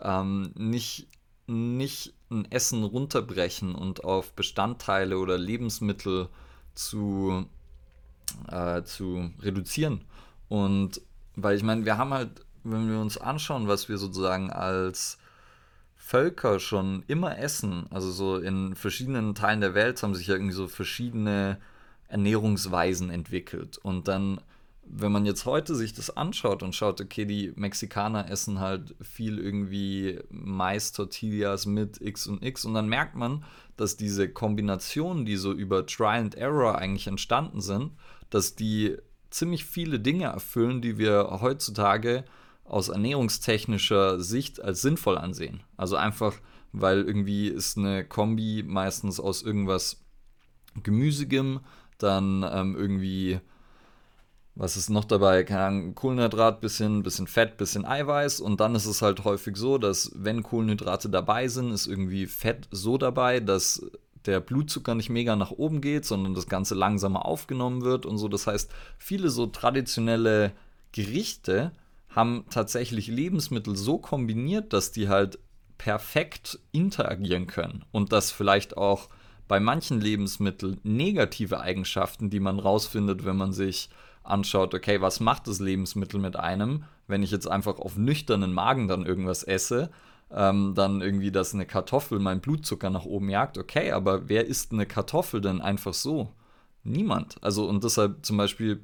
ähm, 0.00 0.52
nicht, 0.54 1.08
nicht 1.46 2.14
ein 2.30 2.50
Essen 2.50 2.82
runterbrechen 2.84 3.74
und 3.74 4.04
auf 4.04 4.32
Bestandteile 4.32 5.18
oder 5.18 5.38
Lebensmittel 5.38 6.28
zu, 6.74 7.46
äh, 8.48 8.82
zu 8.82 9.30
reduzieren. 9.40 10.04
Und 10.48 11.00
weil 11.34 11.56
ich 11.56 11.62
meine, 11.62 11.84
wir 11.84 11.98
haben 11.98 12.12
halt, 12.12 12.44
wenn 12.64 12.88
wir 12.90 12.98
uns 12.98 13.18
anschauen, 13.18 13.68
was 13.68 13.88
wir 13.88 13.98
sozusagen 13.98 14.50
als 14.50 15.18
Völker 15.96 16.60
schon 16.60 17.02
immer 17.06 17.38
essen, 17.38 17.86
also 17.90 18.10
so 18.10 18.38
in 18.38 18.74
verschiedenen 18.74 19.34
Teilen 19.34 19.60
der 19.60 19.74
Welt 19.74 20.02
haben 20.02 20.14
sich 20.14 20.28
ja 20.28 20.34
irgendwie 20.34 20.54
so 20.54 20.68
verschiedene 20.68 21.58
Ernährungsweisen 22.08 23.10
entwickelt. 23.10 23.78
Und 23.78 24.08
dann 24.08 24.40
wenn 24.88 25.12
man 25.12 25.26
jetzt 25.26 25.46
heute 25.46 25.74
sich 25.74 25.92
das 25.92 26.16
anschaut 26.16 26.62
und 26.62 26.74
schaut, 26.74 27.00
okay, 27.00 27.24
die 27.24 27.52
Mexikaner 27.56 28.30
essen 28.30 28.60
halt 28.60 28.94
viel 29.00 29.38
irgendwie 29.38 30.20
Mais-Tortillas 30.30 31.66
mit 31.66 32.00
X 32.00 32.26
und 32.26 32.44
X 32.44 32.64
und 32.64 32.74
dann 32.74 32.88
merkt 32.88 33.16
man, 33.16 33.44
dass 33.76 33.96
diese 33.96 34.28
Kombinationen, 34.28 35.26
die 35.26 35.36
so 35.36 35.52
über 35.52 35.86
Try 35.86 36.18
and 36.18 36.34
Error 36.34 36.78
eigentlich 36.78 37.08
entstanden 37.08 37.60
sind, 37.60 37.92
dass 38.30 38.54
die 38.54 38.96
ziemlich 39.30 39.64
viele 39.64 40.00
Dinge 40.00 40.26
erfüllen, 40.26 40.80
die 40.80 40.98
wir 40.98 41.38
heutzutage 41.40 42.24
aus 42.64 42.88
ernährungstechnischer 42.88 44.20
Sicht 44.20 44.60
als 44.60 44.82
sinnvoll 44.82 45.18
ansehen. 45.18 45.62
Also 45.76 45.96
einfach, 45.96 46.34
weil 46.72 47.02
irgendwie 47.02 47.48
ist 47.48 47.76
eine 47.76 48.04
Kombi 48.04 48.64
meistens 48.66 49.20
aus 49.20 49.42
irgendwas 49.42 50.04
Gemüsigem, 50.82 51.60
dann 51.98 52.44
ähm, 52.50 52.76
irgendwie 52.76 53.40
was 54.56 54.78
ist 54.78 54.88
noch 54.88 55.04
dabei? 55.04 55.44
Keine 55.44 55.64
Ahnung, 55.64 55.94
Kohlenhydrat, 55.94 56.62
bisschen, 56.62 57.02
bisschen 57.02 57.26
Fett, 57.26 57.58
bisschen 57.58 57.84
Eiweiß. 57.84 58.40
Und 58.40 58.58
dann 58.58 58.74
ist 58.74 58.86
es 58.86 59.02
halt 59.02 59.24
häufig 59.24 59.56
so, 59.56 59.76
dass 59.76 60.10
wenn 60.14 60.42
Kohlenhydrate 60.42 61.10
dabei 61.10 61.46
sind, 61.48 61.70
ist 61.70 61.86
irgendwie 61.86 62.26
Fett 62.26 62.66
so 62.70 62.96
dabei, 62.96 63.40
dass 63.40 63.84
der 64.24 64.40
Blutzucker 64.40 64.94
nicht 64.94 65.10
mega 65.10 65.36
nach 65.36 65.50
oben 65.50 65.82
geht, 65.82 66.06
sondern 66.06 66.34
das 66.34 66.48
Ganze 66.48 66.74
langsamer 66.74 67.26
aufgenommen 67.26 67.82
wird 67.82 68.06
und 68.06 68.16
so. 68.16 68.28
Das 68.28 68.46
heißt, 68.46 68.70
viele 68.98 69.28
so 69.28 69.46
traditionelle 69.46 70.52
Gerichte 70.92 71.72
haben 72.08 72.46
tatsächlich 72.50 73.08
Lebensmittel 73.08 73.76
so 73.76 73.98
kombiniert, 73.98 74.72
dass 74.72 74.90
die 74.90 75.08
halt 75.08 75.38
perfekt 75.76 76.58
interagieren 76.72 77.46
können 77.46 77.84
und 77.92 78.12
dass 78.12 78.30
vielleicht 78.30 78.78
auch 78.78 79.10
bei 79.48 79.60
manchen 79.60 80.00
Lebensmitteln 80.00 80.80
negative 80.82 81.60
Eigenschaften, 81.60 82.30
die 82.30 82.40
man 82.40 82.58
rausfindet, 82.58 83.26
wenn 83.26 83.36
man 83.36 83.52
sich 83.52 83.90
anschaut, 84.28 84.74
okay, 84.74 85.00
was 85.00 85.20
macht 85.20 85.48
das 85.48 85.60
Lebensmittel 85.60 86.20
mit 86.20 86.36
einem, 86.36 86.84
wenn 87.06 87.22
ich 87.22 87.30
jetzt 87.30 87.48
einfach 87.48 87.78
auf 87.78 87.96
nüchternen 87.96 88.52
Magen 88.52 88.88
dann 88.88 89.06
irgendwas 89.06 89.42
esse, 89.42 89.90
ähm, 90.30 90.74
dann 90.74 91.00
irgendwie, 91.00 91.30
dass 91.30 91.54
eine 91.54 91.66
Kartoffel 91.66 92.18
meinen 92.18 92.40
Blutzucker 92.40 92.90
nach 92.90 93.04
oben 93.04 93.28
jagt, 93.28 93.58
okay, 93.58 93.92
aber 93.92 94.28
wer 94.28 94.46
isst 94.46 94.72
eine 94.72 94.86
Kartoffel 94.86 95.40
denn 95.40 95.60
einfach 95.60 95.94
so? 95.94 96.32
Niemand. 96.82 97.36
Also 97.42 97.68
und 97.68 97.84
deshalb 97.84 98.24
zum 98.24 98.36
Beispiel, 98.36 98.80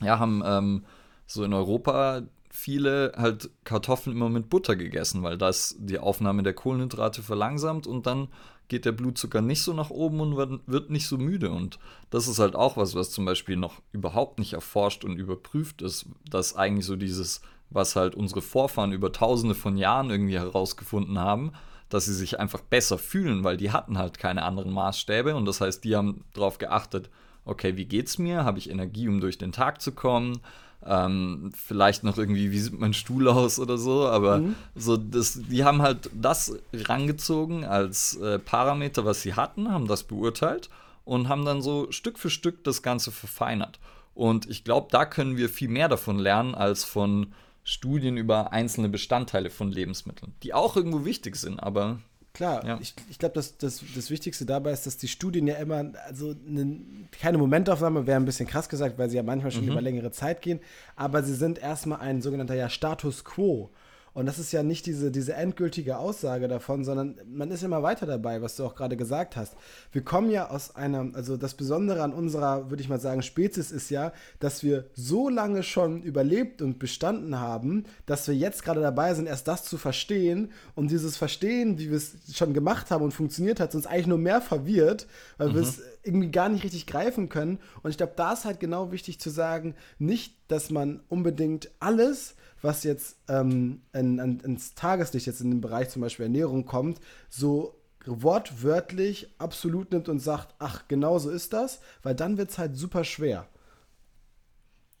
ja, 0.00 0.18
haben 0.18 0.42
ähm, 0.44 0.84
so 1.26 1.44
in 1.44 1.52
Europa 1.52 2.22
viele 2.50 3.12
halt 3.16 3.50
Kartoffeln 3.64 4.16
immer 4.16 4.28
mit 4.28 4.48
Butter 4.48 4.76
gegessen, 4.76 5.22
weil 5.22 5.38
das 5.38 5.76
die 5.78 5.98
Aufnahme 5.98 6.42
der 6.42 6.54
Kohlenhydrate 6.54 7.22
verlangsamt 7.22 7.86
und 7.86 8.06
dann 8.06 8.28
geht 8.68 8.84
der 8.84 8.92
Blutzucker 8.92 9.40
nicht 9.40 9.62
so 9.62 9.72
nach 9.72 9.90
oben 9.90 10.20
und 10.20 10.60
wird 10.66 10.90
nicht 10.90 11.06
so 11.06 11.16
müde. 11.16 11.50
Und 11.50 11.78
das 12.10 12.28
ist 12.28 12.38
halt 12.38 12.54
auch 12.54 12.76
was, 12.76 12.94
was 12.94 13.10
zum 13.10 13.24
Beispiel 13.24 13.56
noch 13.56 13.80
überhaupt 13.92 14.38
nicht 14.38 14.52
erforscht 14.52 15.04
und 15.04 15.18
überprüft 15.18 15.82
ist, 15.82 16.06
dass 16.28 16.54
eigentlich 16.54 16.84
so 16.84 16.96
dieses, 16.96 17.40
was 17.70 17.96
halt 17.96 18.14
unsere 18.14 18.42
Vorfahren 18.42 18.92
über 18.92 19.10
tausende 19.10 19.54
von 19.54 19.76
Jahren 19.78 20.10
irgendwie 20.10 20.38
herausgefunden 20.38 21.18
haben, 21.18 21.52
dass 21.88 22.04
sie 22.04 22.14
sich 22.14 22.38
einfach 22.38 22.60
besser 22.60 22.98
fühlen, 22.98 23.44
weil 23.44 23.56
die 23.56 23.72
hatten 23.72 23.96
halt 23.96 24.18
keine 24.18 24.42
anderen 24.42 24.72
Maßstäbe 24.72 25.34
und 25.34 25.46
das 25.46 25.62
heißt, 25.62 25.82
die 25.84 25.96
haben 25.96 26.24
darauf 26.34 26.58
geachtet, 26.58 27.08
okay, 27.46 27.76
wie 27.76 27.86
geht's 27.86 28.18
mir? 28.18 28.44
Habe 28.44 28.58
ich 28.58 28.68
Energie, 28.68 29.08
um 29.08 29.20
durch 29.20 29.38
den 29.38 29.52
Tag 29.52 29.80
zu 29.80 29.92
kommen? 29.92 30.40
Ähm, 30.84 31.50
vielleicht 31.54 32.04
noch 32.04 32.16
irgendwie, 32.18 32.52
wie 32.52 32.58
sieht 32.58 32.78
mein 32.78 32.94
Stuhl 32.94 33.28
aus 33.28 33.58
oder 33.58 33.78
so, 33.78 34.06
aber 34.06 34.38
mhm. 34.38 34.54
so 34.76 34.96
das, 34.96 35.40
die 35.48 35.64
haben 35.64 35.82
halt 35.82 36.08
das 36.14 36.56
rangezogen 36.72 37.64
als 37.64 38.16
äh, 38.16 38.38
Parameter, 38.38 39.04
was 39.04 39.22
sie 39.22 39.34
hatten, 39.34 39.70
haben 39.70 39.88
das 39.88 40.04
beurteilt 40.04 40.70
und 41.04 41.28
haben 41.28 41.44
dann 41.44 41.62
so 41.62 41.90
Stück 41.90 42.18
für 42.18 42.30
Stück 42.30 42.62
das 42.64 42.82
Ganze 42.82 43.10
verfeinert. 43.10 43.80
Und 44.14 44.48
ich 44.48 44.64
glaube, 44.64 44.88
da 44.90 45.04
können 45.04 45.36
wir 45.36 45.48
viel 45.48 45.68
mehr 45.68 45.88
davon 45.88 46.18
lernen 46.18 46.54
als 46.54 46.84
von 46.84 47.32
Studien 47.64 48.16
über 48.16 48.52
einzelne 48.52 48.88
Bestandteile 48.88 49.50
von 49.50 49.70
Lebensmitteln, 49.70 50.32
die 50.42 50.54
auch 50.54 50.74
irgendwo 50.74 51.04
wichtig 51.04 51.36
sind, 51.36 51.60
aber 51.60 51.98
Klar, 52.38 52.64
ja. 52.64 52.78
ich, 52.80 52.94
ich 53.10 53.18
glaube, 53.18 53.34
das, 53.34 53.58
das, 53.58 53.82
das 53.96 54.10
Wichtigste 54.10 54.46
dabei 54.46 54.70
ist, 54.70 54.86
dass 54.86 54.96
die 54.96 55.08
Studien 55.08 55.48
ja 55.48 55.56
immer, 55.56 55.86
also 56.06 56.36
ne, 56.46 56.78
keine 57.20 57.36
Momentaufnahme 57.36 58.06
wäre 58.06 58.16
ein 58.16 58.24
bisschen 58.24 58.46
krass 58.46 58.68
gesagt, 58.68 58.96
weil 58.96 59.10
sie 59.10 59.16
ja 59.16 59.24
manchmal 59.24 59.50
schon 59.50 59.64
mhm. 59.64 59.72
über 59.72 59.80
längere 59.80 60.12
Zeit 60.12 60.40
gehen, 60.40 60.60
aber 60.94 61.24
sie 61.24 61.34
sind 61.34 61.58
erstmal 61.58 61.98
ein 61.98 62.22
sogenannter 62.22 62.54
ja, 62.54 62.68
Status 62.68 63.24
quo. 63.24 63.70
Und 64.18 64.26
das 64.26 64.40
ist 64.40 64.50
ja 64.50 64.64
nicht 64.64 64.86
diese, 64.86 65.12
diese 65.12 65.34
endgültige 65.34 65.96
Aussage 65.96 66.48
davon, 66.48 66.84
sondern 66.84 67.20
man 67.24 67.52
ist 67.52 67.62
immer 67.62 67.84
weiter 67.84 68.04
dabei, 68.04 68.42
was 68.42 68.56
du 68.56 68.64
auch 68.64 68.74
gerade 68.74 68.96
gesagt 68.96 69.36
hast. 69.36 69.54
Wir 69.92 70.02
kommen 70.02 70.28
ja 70.28 70.50
aus 70.50 70.74
einer, 70.74 71.10
also 71.12 71.36
das 71.36 71.54
Besondere 71.54 72.02
an 72.02 72.12
unserer, 72.12 72.68
würde 72.68 72.82
ich 72.82 72.88
mal 72.88 72.98
sagen, 72.98 73.22
Spezies 73.22 73.70
ist 73.70 73.90
ja, 73.90 74.12
dass 74.40 74.64
wir 74.64 74.86
so 74.92 75.28
lange 75.28 75.62
schon 75.62 76.02
überlebt 76.02 76.62
und 76.62 76.80
bestanden 76.80 77.38
haben, 77.38 77.84
dass 78.06 78.26
wir 78.26 78.34
jetzt 78.34 78.64
gerade 78.64 78.80
dabei 78.80 79.14
sind, 79.14 79.26
erst 79.26 79.46
das 79.46 79.62
zu 79.62 79.78
verstehen. 79.78 80.50
Und 80.74 80.90
dieses 80.90 81.16
Verstehen, 81.16 81.78
wie 81.78 81.90
wir 81.90 81.98
es 81.98 82.16
schon 82.34 82.54
gemacht 82.54 82.90
haben 82.90 83.04
und 83.04 83.12
funktioniert 83.12 83.60
hat, 83.60 83.72
uns 83.76 83.86
eigentlich 83.86 84.08
nur 84.08 84.18
mehr 84.18 84.40
verwirrt, 84.40 85.06
weil 85.36 85.50
mhm. 85.50 85.54
wir 85.54 85.62
es 85.62 85.80
irgendwie 86.02 86.32
gar 86.32 86.48
nicht 86.48 86.64
richtig 86.64 86.88
greifen 86.88 87.28
können. 87.28 87.60
Und 87.84 87.92
ich 87.92 87.98
glaube, 87.98 88.14
da 88.16 88.32
ist 88.32 88.46
halt 88.46 88.58
genau 88.58 88.90
wichtig 88.90 89.20
zu 89.20 89.30
sagen, 89.30 89.76
nicht, 90.00 90.34
dass 90.48 90.70
man 90.70 91.02
unbedingt 91.08 91.70
alles 91.78 92.34
was 92.62 92.84
jetzt 92.84 93.18
ähm, 93.28 93.82
in, 93.92 94.18
in, 94.18 94.40
ins 94.40 94.74
Tageslicht 94.74 95.26
jetzt 95.26 95.40
in 95.40 95.50
den 95.50 95.60
Bereich 95.60 95.90
zum 95.90 96.02
Beispiel 96.02 96.24
Ernährung 96.24 96.64
kommt, 96.64 97.00
so 97.28 97.74
wortwörtlich 98.06 99.34
absolut 99.38 99.92
nimmt 99.92 100.08
und 100.08 100.18
sagt, 100.18 100.54
ach, 100.58 100.84
genau 100.88 101.18
so 101.18 101.30
ist 101.30 101.52
das, 101.52 101.80
weil 102.02 102.14
dann 102.14 102.38
wird 102.38 102.50
es 102.50 102.58
halt 102.58 102.76
super 102.76 103.04
schwer. 103.04 103.48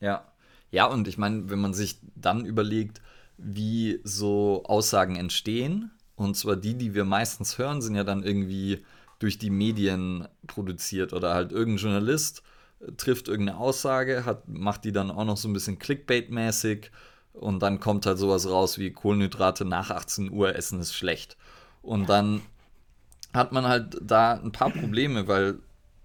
Ja, 0.00 0.30
ja, 0.70 0.86
und 0.86 1.08
ich 1.08 1.18
meine, 1.18 1.48
wenn 1.50 1.58
man 1.58 1.74
sich 1.74 2.00
dann 2.14 2.44
überlegt, 2.44 3.00
wie 3.38 4.00
so 4.04 4.64
Aussagen 4.64 5.16
entstehen, 5.16 5.90
und 6.16 6.36
zwar 6.36 6.56
die, 6.56 6.74
die 6.74 6.94
wir 6.94 7.04
meistens 7.04 7.58
hören, 7.58 7.80
sind 7.80 7.94
ja 7.94 8.04
dann 8.04 8.22
irgendwie 8.22 8.84
durch 9.18 9.38
die 9.38 9.50
Medien 9.50 10.28
produziert 10.46 11.12
oder 11.12 11.34
halt 11.34 11.52
irgendein 11.52 11.82
Journalist 11.82 12.42
trifft 12.96 13.28
irgendeine 13.28 13.58
Aussage, 13.58 14.24
hat, 14.24 14.48
macht 14.48 14.84
die 14.84 14.92
dann 14.92 15.10
auch 15.10 15.24
noch 15.24 15.36
so 15.36 15.48
ein 15.48 15.52
bisschen 15.52 15.78
Clickbait-mäßig 15.78 16.90
und 17.38 17.60
dann 17.60 17.80
kommt 17.80 18.06
halt 18.06 18.18
sowas 18.18 18.48
raus 18.48 18.78
wie 18.78 18.90
Kohlenhydrate 18.90 19.64
nach 19.64 19.90
18 19.90 20.30
Uhr 20.30 20.54
essen 20.54 20.80
ist 20.80 20.94
schlecht. 20.94 21.36
Und 21.82 22.08
dann 22.08 22.42
hat 23.32 23.52
man 23.52 23.66
halt 23.66 23.98
da 24.00 24.34
ein 24.34 24.52
paar 24.52 24.70
Probleme, 24.70 25.28
weil 25.28 25.58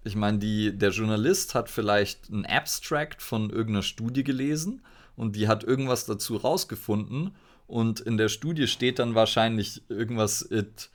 ich 0.03 0.15
meine, 0.15 0.39
der 0.39 0.89
Journalist 0.91 1.55
hat 1.55 1.69
vielleicht 1.69 2.29
ein 2.29 2.45
Abstract 2.45 3.21
von 3.21 3.49
irgendeiner 3.49 3.83
Studie 3.83 4.23
gelesen 4.23 4.81
und 5.15 5.35
die 5.35 5.47
hat 5.47 5.63
irgendwas 5.63 6.05
dazu 6.05 6.35
rausgefunden 6.35 7.31
und 7.67 8.01
in 8.01 8.17
der 8.17 8.29
Studie 8.29 8.67
steht 8.67 8.99
dann 8.99 9.15
wahrscheinlich 9.15 9.81
irgendwas, 9.89 10.41
it 10.51 10.89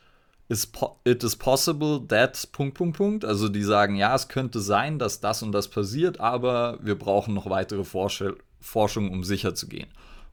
is, 0.49 0.71
it 1.05 1.25
is 1.25 1.37
possible 1.37 2.07
that, 2.09 2.49
Punkt, 2.53 2.77
Punkt, 2.77 2.97
Punkt. 2.97 3.25
Also 3.25 3.49
die 3.49 3.63
sagen, 3.63 3.97
ja, 3.97 4.15
es 4.15 4.29
könnte 4.29 4.61
sein, 4.61 4.99
dass 4.99 5.21
das 5.21 5.43
und 5.43 5.53
das 5.53 5.69
passiert, 5.69 6.21
aber 6.21 6.79
wir 6.83 6.99
brauchen 6.99 7.35
noch 7.35 7.49
weitere 7.49 7.85
Forschung, 7.85 9.11
um 9.11 9.25
sicher 9.25 9.55
zu 9.55 9.69
gehen. 9.69 9.89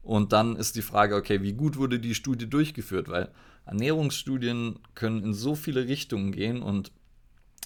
Und 0.06 0.32
dann 0.32 0.54
ist 0.54 0.76
die 0.76 0.82
Frage, 0.82 1.16
okay, 1.16 1.42
wie 1.42 1.52
gut 1.52 1.76
wurde 1.76 1.98
die 1.98 2.14
Studie 2.14 2.48
durchgeführt? 2.48 3.08
Weil 3.08 3.28
Ernährungsstudien 3.66 4.78
können 4.94 5.24
in 5.24 5.34
so 5.34 5.56
viele 5.56 5.88
Richtungen 5.88 6.30
gehen 6.30 6.62
und 6.62 6.92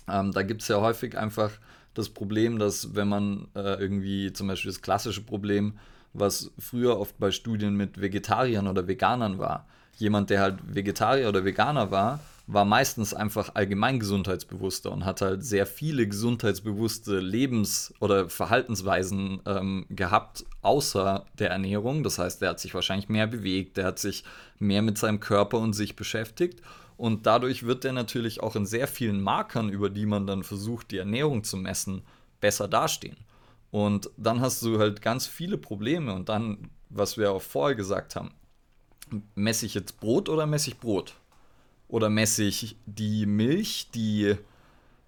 ähm, 0.09 0.33
da 0.33 0.43
gibt 0.43 0.63
es 0.63 0.69
ja 0.69 0.81
häufig 0.81 1.19
einfach 1.19 1.51
das 1.93 2.09
Problem, 2.09 2.59
dass 2.59 2.95
wenn 2.95 3.09
man 3.09 3.49
äh, 3.55 3.75
irgendwie 3.75 4.33
zum 4.33 4.49
Beispiel 4.49 4.71
das 4.71 4.81
klassische 4.81 5.21
Problem, 5.21 5.75
was 6.15 6.51
früher 6.59 6.99
oft 6.99 7.19
bei 7.19 7.31
Studien 7.31 7.77
mit 7.77 8.01
Vegetariern 8.01 8.67
oder 8.67 8.89
Veganern 8.89 9.39
war, 9.39 9.69
jemand, 9.99 10.31
der 10.31 10.41
halt 10.41 10.75
Vegetarier 10.75 11.29
oder 11.29 11.45
Veganer 11.45 11.91
war, 11.91 12.21
war 12.53 12.65
meistens 12.65 13.15
einfach 13.15 13.55
allgemein 13.55 14.01
gesundheitsbewusster 14.01 14.91
und 14.91 15.05
hat 15.05 15.21
halt 15.21 15.45
sehr 15.45 15.67
viele 15.67 16.09
gesundheitsbewusste 16.09 17.21
Lebens- 17.21 17.95
oder 18.01 18.29
Verhaltensweisen 18.29 19.41
ähm, 19.47 19.87
gehabt, 19.89 20.45
außer 20.63 21.27
der 21.39 21.51
Ernährung. 21.51 22.03
Das 22.03 22.19
heißt, 22.19 22.43
er 22.43 22.51
hat 22.51 22.61
sich 22.61 22.75
wahrscheinlich 22.75 23.09
mehr 23.09 23.29
bewegt, 23.29 23.79
er 23.79 23.87
hat 23.87 24.01
sich 24.01 24.25
mehr 24.59 24.83
mit 24.83 24.99
seinem 24.99 25.21
Körper 25.21 25.59
und 25.59 25.75
sich 25.75 25.95
beschäftigt. 25.95 26.61
Und 26.97 27.27
dadurch 27.27 27.63
wird 27.67 27.85
er 27.85 27.93
natürlich 27.93 28.43
auch 28.43 28.57
in 28.57 28.67
sehr 28.67 28.89
vielen 28.89 29.21
Markern, 29.21 29.69
über 29.69 29.89
die 29.89 30.07
man 30.07 30.27
dann 30.27 30.43
versucht, 30.43 30.91
die 30.91 30.99
Ernährung 30.99 31.45
zu 31.45 31.57
messen, 31.57 32.03
besser 32.41 32.67
dastehen. 32.67 33.17
Und 33.71 34.11
dann 34.17 34.41
hast 34.41 34.61
du 34.63 34.79
halt 34.81 35.03
ganz 35.03 35.27
viele 35.27 35.57
Probleme. 35.57 36.13
Und 36.13 36.29
dann, 36.29 36.71
was 36.89 37.17
wir 37.17 37.31
auch 37.31 37.43
vorher 37.43 37.77
gesagt 37.77 38.17
haben, 38.17 38.33
messe 39.37 39.67
ich 39.67 39.75
jetzt 39.75 40.01
Brot 40.01 40.29
oder 40.29 40.47
messe 40.47 40.71
ich 40.71 40.79
Brot? 40.79 41.15
Oder 41.91 42.09
messe 42.09 42.45
ich 42.45 42.77
die 42.87 43.27
Milch, 43.27 43.89
die 43.95 44.37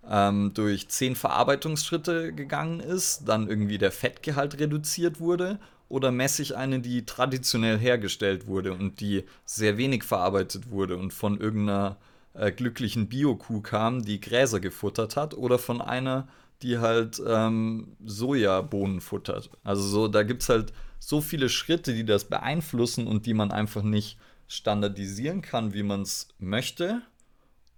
ähm, 0.08 0.52
durch 0.54 0.88
zehn 0.88 1.14
Verarbeitungsschritte 1.14 2.32
gegangen 2.32 2.80
ist, 2.80 3.22
dann 3.26 3.48
irgendwie 3.48 3.78
der 3.78 3.92
Fettgehalt 3.92 4.58
reduziert 4.58 5.20
wurde, 5.20 5.58
oder 5.88 6.10
messe 6.10 6.40
ich 6.40 6.56
eine, 6.56 6.80
die 6.80 7.04
traditionell 7.04 7.78
hergestellt 7.78 8.46
wurde 8.46 8.72
und 8.72 9.00
die 9.00 9.24
sehr 9.44 9.76
wenig 9.76 10.04
verarbeitet 10.04 10.70
wurde 10.70 10.96
und 10.96 11.12
von 11.12 11.38
irgendeiner 11.38 11.98
äh, 12.34 12.50
glücklichen 12.50 13.08
Bio-Kuh 13.08 13.60
kam, 13.60 14.02
die 14.02 14.20
Gräser 14.20 14.58
gefuttert 14.58 15.16
hat, 15.16 15.34
oder 15.34 15.58
von 15.58 15.82
einer, 15.82 16.26
die 16.62 16.78
halt 16.78 17.22
ähm, 17.26 17.88
Sojabohnen 18.04 19.00
futtert. 19.00 19.50
Also 19.64 19.82
so, 19.82 20.08
da 20.08 20.22
gibt 20.22 20.42
es 20.42 20.48
halt 20.48 20.72
so 20.98 21.20
viele 21.20 21.48
Schritte, 21.48 21.92
die 21.92 22.04
das 22.04 22.24
beeinflussen 22.24 23.06
und 23.06 23.26
die 23.26 23.34
man 23.34 23.50
einfach 23.50 23.82
nicht 23.82 24.16
standardisieren 24.52 25.40
kann, 25.40 25.72
wie 25.72 25.82
man 25.82 26.02
es 26.02 26.28
möchte. 26.38 27.00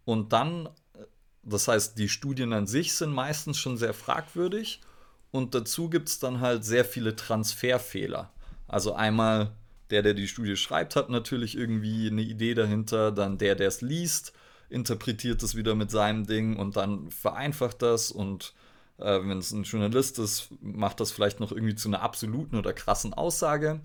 Und 0.04 0.32
dann, 0.32 0.68
das 1.44 1.68
heißt, 1.68 1.96
die 1.98 2.08
Studien 2.08 2.52
an 2.52 2.66
sich 2.66 2.94
sind 2.94 3.12
meistens 3.12 3.58
schon 3.58 3.76
sehr 3.76 3.94
fragwürdig. 3.94 4.80
Und 5.30 5.54
dazu 5.54 5.88
gibt 5.88 6.08
es 6.08 6.18
dann 6.18 6.40
halt 6.40 6.64
sehr 6.64 6.84
viele 6.84 7.14
Transferfehler. 7.14 8.32
Also 8.66 8.92
einmal 8.92 9.52
der, 9.90 10.02
der 10.02 10.14
die 10.14 10.26
Studie 10.26 10.56
schreibt, 10.56 10.96
hat 10.96 11.10
natürlich 11.10 11.56
irgendwie 11.56 12.08
eine 12.08 12.22
Idee 12.22 12.54
dahinter. 12.54 13.12
Dann 13.12 13.38
der, 13.38 13.54
der 13.54 13.68
es 13.68 13.80
liest, 13.80 14.32
interpretiert 14.68 15.44
es 15.44 15.54
wieder 15.54 15.76
mit 15.76 15.92
seinem 15.92 16.26
Ding 16.26 16.56
und 16.56 16.76
dann 16.76 17.08
vereinfacht 17.12 17.82
das. 17.82 18.10
Und 18.10 18.52
äh, 18.98 19.20
wenn 19.22 19.38
es 19.38 19.52
ein 19.52 19.62
Journalist 19.62 20.18
ist, 20.18 20.48
macht 20.60 20.98
das 20.98 21.12
vielleicht 21.12 21.38
noch 21.38 21.52
irgendwie 21.52 21.76
zu 21.76 21.88
einer 21.88 22.02
absoluten 22.02 22.56
oder 22.56 22.72
krassen 22.72 23.14
Aussage. 23.14 23.80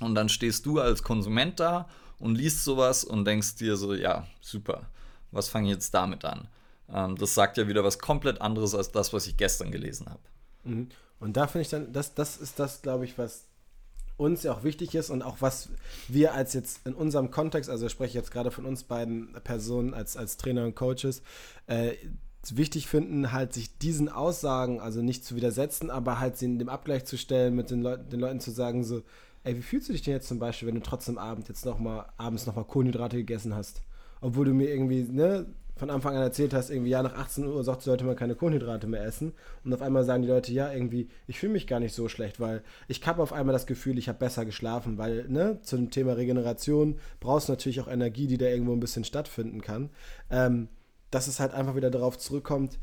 Und 0.00 0.14
dann 0.14 0.28
stehst 0.28 0.66
du 0.66 0.80
als 0.80 1.02
Konsument 1.02 1.58
da 1.60 1.88
und 2.20 2.36
liest 2.36 2.64
sowas 2.64 3.02
und 3.02 3.24
denkst 3.24 3.56
dir 3.56 3.76
so, 3.76 3.94
ja, 3.94 4.26
super, 4.40 4.86
was 5.32 5.48
fange 5.48 5.68
ich 5.68 5.74
jetzt 5.74 5.92
damit 5.92 6.24
an? 6.24 6.46
Ähm, 6.92 7.16
das 7.16 7.34
sagt 7.34 7.56
ja 7.56 7.66
wieder 7.66 7.82
was 7.82 7.98
komplett 7.98 8.40
anderes 8.40 8.74
als 8.74 8.92
das, 8.92 9.12
was 9.12 9.26
ich 9.26 9.36
gestern 9.36 9.72
gelesen 9.72 10.08
habe. 10.08 10.20
Mhm. 10.64 10.88
Und 11.18 11.36
da 11.36 11.46
finde 11.46 11.62
ich 11.62 11.68
dann, 11.68 11.92
das, 11.92 12.14
das 12.14 12.36
ist 12.36 12.58
das, 12.58 12.82
glaube 12.82 13.04
ich, 13.04 13.18
was 13.18 13.44
uns 14.16 14.42
ja 14.42 14.52
auch 14.52 14.64
wichtig 14.64 14.94
ist 14.94 15.10
und 15.10 15.22
auch 15.22 15.38
was 15.40 15.70
wir 16.08 16.34
als 16.34 16.52
jetzt 16.52 16.86
in 16.86 16.94
unserem 16.94 17.30
Kontext, 17.30 17.70
also 17.70 17.86
ich 17.86 17.92
spreche 17.92 18.18
jetzt 18.18 18.30
gerade 18.30 18.50
von 18.50 18.66
uns 18.66 18.84
beiden 18.84 19.32
Personen 19.44 19.94
als, 19.94 20.16
als 20.16 20.36
Trainer 20.36 20.64
und 20.64 20.74
Coaches, 20.74 21.22
äh, 21.66 21.94
wichtig 22.48 22.86
finden, 22.86 23.32
halt 23.32 23.52
sich 23.52 23.78
diesen 23.78 24.08
Aussagen, 24.08 24.80
also 24.80 25.02
nicht 25.02 25.24
zu 25.24 25.36
widersetzen, 25.36 25.90
aber 25.90 26.20
halt 26.20 26.36
sie 26.38 26.46
in 26.46 26.58
dem 26.58 26.68
Abgleich 26.68 27.04
zu 27.04 27.18
stellen, 27.18 27.54
mit 27.54 27.70
den, 27.70 27.82
Leut 27.82 28.12
den 28.12 28.20
Leuten 28.20 28.40
zu 28.40 28.50
sagen, 28.50 28.82
so, 28.82 29.02
ey, 29.44 29.56
wie 29.56 29.62
fühlst 29.62 29.88
du 29.88 29.92
dich 29.92 30.02
denn 30.02 30.14
jetzt 30.14 30.28
zum 30.28 30.38
Beispiel, 30.38 30.68
wenn 30.68 30.74
du 30.74 30.82
trotzdem 30.82 31.18
Abend 31.18 31.48
jetzt 31.48 31.64
noch 31.64 31.78
mal, 31.78 32.06
abends 32.16 32.46
nochmal 32.46 32.64
Kohlenhydrate 32.64 33.16
gegessen 33.16 33.54
hast? 33.54 33.82
Obwohl 34.20 34.44
du 34.44 34.52
mir 34.52 34.68
irgendwie, 34.68 35.02
ne, 35.02 35.46
von 35.76 35.88
Anfang 35.88 36.14
an 36.14 36.22
erzählt 36.22 36.52
hast, 36.52 36.68
irgendwie, 36.68 36.90
ja, 36.90 37.02
nach 37.02 37.14
18 37.14 37.46
Uhr 37.46 37.64
sagt, 37.64 37.82
sollte 37.82 38.04
man 38.04 38.14
keine 38.14 38.34
Kohlenhydrate 38.34 38.86
mehr 38.86 39.02
essen. 39.02 39.32
Und 39.64 39.72
auf 39.72 39.80
einmal 39.80 40.04
sagen 40.04 40.22
die 40.22 40.28
Leute, 40.28 40.52
ja, 40.52 40.70
irgendwie, 40.70 41.08
ich 41.26 41.38
fühle 41.38 41.54
mich 41.54 41.66
gar 41.66 41.80
nicht 41.80 41.94
so 41.94 42.06
schlecht, 42.08 42.38
weil 42.38 42.62
ich 42.86 43.06
habe 43.06 43.22
auf 43.22 43.32
einmal 43.32 43.54
das 43.54 43.66
Gefühl, 43.66 43.96
ich 43.96 44.08
habe 44.08 44.18
besser 44.18 44.44
geschlafen, 44.44 44.98
weil, 44.98 45.26
ne, 45.28 45.58
zum 45.62 45.90
Thema 45.90 46.12
Regeneration 46.12 46.98
brauchst 47.18 47.48
du 47.48 47.52
natürlich 47.52 47.80
auch 47.80 47.88
Energie, 47.88 48.26
die 48.26 48.36
da 48.36 48.46
irgendwo 48.46 48.74
ein 48.74 48.80
bisschen 48.80 49.04
stattfinden 49.04 49.62
kann. 49.62 49.88
Ähm, 50.30 50.68
dass 51.10 51.26
es 51.26 51.40
halt 51.40 51.54
einfach 51.54 51.74
wieder 51.74 51.90
darauf 51.90 52.18
zurückkommt, 52.18 52.78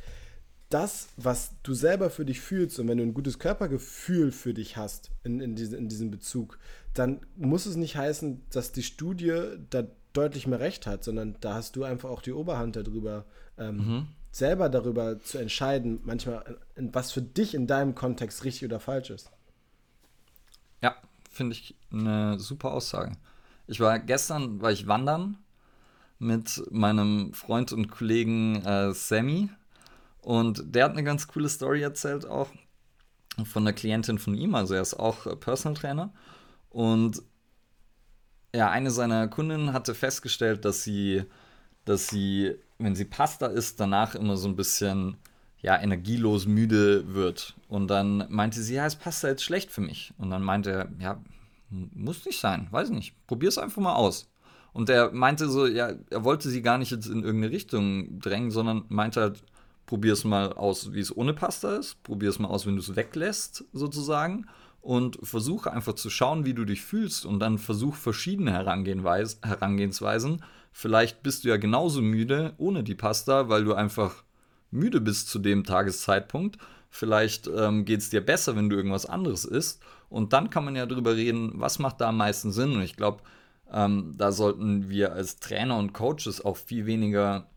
das, 0.69 1.09
was 1.15 1.53
du 1.63 1.73
selber 1.73 2.09
für 2.09 2.25
dich 2.25 2.41
fühlst 2.41 2.79
und 2.79 2.87
wenn 2.87 2.97
du 2.97 3.03
ein 3.03 3.13
gutes 3.13 3.39
Körpergefühl 3.39 4.31
für 4.31 4.53
dich 4.53 4.75
hast 4.75 5.11
in, 5.23 5.39
in, 5.39 5.55
diese, 5.55 5.77
in 5.77 5.87
diesem 5.87 6.11
Bezug, 6.11 6.59
dann 6.93 7.21
muss 7.35 7.65
es 7.65 7.75
nicht 7.75 7.95
heißen, 7.95 8.41
dass 8.51 8.73
die 8.73 8.83
Studie 8.83 9.33
da 9.69 9.83
deutlich 10.13 10.47
mehr 10.47 10.59
Recht 10.59 10.87
hat, 10.87 11.03
sondern 11.03 11.35
da 11.39 11.53
hast 11.53 11.75
du 11.75 11.83
einfach 11.83 12.09
auch 12.09 12.21
die 12.21 12.33
Oberhand 12.33 12.75
darüber, 12.75 13.25
ähm, 13.57 13.77
mhm. 13.77 14.07
selber 14.31 14.67
darüber 14.67 15.21
zu 15.21 15.37
entscheiden, 15.37 16.01
manchmal, 16.03 16.57
was 16.75 17.11
für 17.11 17.21
dich 17.21 17.53
in 17.53 17.67
deinem 17.67 17.95
Kontext 17.95 18.43
richtig 18.43 18.65
oder 18.65 18.79
falsch 18.79 19.11
ist. 19.11 19.31
Ja, 20.81 20.95
finde 21.29 21.53
ich 21.53 21.75
eine 21.91 22.39
super 22.39 22.71
Aussage. 22.71 23.15
Ich 23.67 23.79
war 23.79 23.99
gestern, 23.99 24.61
war 24.61 24.71
ich 24.71 24.87
wandern 24.87 25.37
mit 26.19 26.63
meinem 26.71 27.33
Freund 27.33 27.71
und 27.71 27.89
Kollegen 27.89 28.65
äh, 28.65 28.93
Sammy 28.93 29.49
und 30.27 30.75
der 30.75 30.83
hat 30.83 30.91
eine 30.91 31.05
ganz 31.05 31.25
coole 31.27 31.47
Story 31.47 31.81
erzählt 31.81 32.25
auch 32.25 32.49
von 33.45 33.63
der 33.63 33.73
Klientin 33.73 34.19
von 34.19 34.35
ihm, 34.35 34.55
also 34.55 34.73
er 34.73 34.81
ist 34.81 34.95
auch 34.95 35.25
äh, 35.25 35.37
Personal 35.37 35.77
Trainer 35.77 36.13
und 36.69 37.21
ja, 38.53 38.69
eine 38.69 38.91
seiner 38.91 39.29
Kundinnen 39.29 39.71
hatte 39.71 39.95
festgestellt, 39.95 40.65
dass 40.65 40.83
sie, 40.83 41.23
dass 41.85 42.07
sie, 42.07 42.55
wenn 42.77 42.95
sie 42.95 43.05
Pasta 43.05 43.47
isst, 43.47 43.79
danach 43.79 44.15
immer 44.15 44.35
so 44.35 44.49
ein 44.49 44.57
bisschen 44.57 45.15
ja, 45.59 45.79
energielos 45.79 46.45
müde 46.45 47.13
wird. 47.13 47.55
Und 47.67 47.87
dann 47.87 48.25
meinte 48.29 48.61
sie, 48.61 48.75
ja, 48.75 48.85
ist 48.85 48.99
Pasta 48.99 49.27
jetzt 49.27 49.43
schlecht 49.43 49.71
für 49.71 49.81
mich? 49.81 50.13
Und 50.17 50.29
dann 50.29 50.43
meinte 50.43 50.71
er, 50.71 50.89
ja, 50.99 51.21
muss 51.69 52.25
nicht 52.25 52.39
sein, 52.39 52.67
weiß 52.71 52.89
nicht, 52.89 53.15
probier 53.27 53.49
es 53.49 53.57
einfach 53.57 53.81
mal 53.81 53.95
aus. 53.95 54.29
Und 54.73 54.89
er 54.89 55.11
meinte 55.11 55.49
so, 55.49 55.67
ja, 55.67 55.93
er 56.09 56.23
wollte 56.23 56.49
sie 56.49 56.61
gar 56.61 56.77
nicht 56.77 56.91
jetzt 56.91 57.07
in 57.07 57.23
irgendeine 57.23 57.53
Richtung 57.53 58.19
drängen, 58.19 58.51
sondern 58.51 58.85
meinte 58.89 59.21
halt, 59.21 59.43
probier 59.87 60.13
es 60.13 60.23
mal 60.23 60.53
aus, 60.53 60.93
wie 60.93 60.99
es 60.99 61.15
ohne 61.15 61.33
Pasta 61.33 61.77
ist, 61.77 62.03
probier 62.03 62.29
es 62.29 62.37
mal 62.37 62.49
aus, 62.49 62.67
wenn 62.67 62.75
du 62.75 62.81
es 62.81 62.95
weglässt, 62.95 63.65
sozusagen 63.73 64.45
und 64.81 65.17
versuche 65.23 65.71
einfach 65.71 65.93
zu 65.93 66.11
schauen, 66.11 66.45
wie 66.45 66.53
du 66.53 66.65
dich 66.65 66.81
fühlst 66.81 67.25
und 67.25 67.39
dann 67.39 67.57
versuch 67.57 67.95
verschiedene 67.95 68.53
Herangehensweisen. 68.53 70.43
Vielleicht 70.71 71.23
bist 71.23 71.43
du 71.43 71.49
ja 71.49 71.57
genauso 71.57 72.01
müde 72.01 72.53
ohne 72.57 72.83
die 72.83 72.95
Pasta, 72.95 73.49
weil 73.49 73.63
du 73.63 73.73
einfach 73.73 74.23
müde 74.69 75.01
bist 75.01 75.29
zu 75.29 75.39
dem 75.39 75.63
Tageszeitpunkt. 75.63 76.57
Vielleicht 76.89 77.47
ähm, 77.47 77.85
geht 77.85 78.01
es 78.01 78.09
dir 78.09 78.21
besser, 78.21 78.55
wenn 78.55 78.69
du 78.69 78.75
irgendwas 78.75 79.05
anderes 79.05 79.45
isst. 79.45 79.81
Und 80.09 80.33
dann 80.33 80.49
kann 80.49 80.65
man 80.65 80.75
ja 80.75 80.85
darüber 80.85 81.15
reden, 81.15 81.53
was 81.55 81.79
macht 81.79 81.99
da 81.99 82.09
am 82.09 82.17
meisten 82.17 82.51
Sinn. 82.51 82.73
Und 82.73 82.81
ich 82.81 82.95
glaube, 82.95 83.23
ähm, 83.71 84.13
da 84.17 84.31
sollten 84.31 84.89
wir 84.89 85.13
als 85.13 85.39
Trainer 85.39 85.77
und 85.77 85.93
Coaches 85.93 86.43
auch 86.43 86.57
viel 86.57 86.85
weniger 86.85 87.47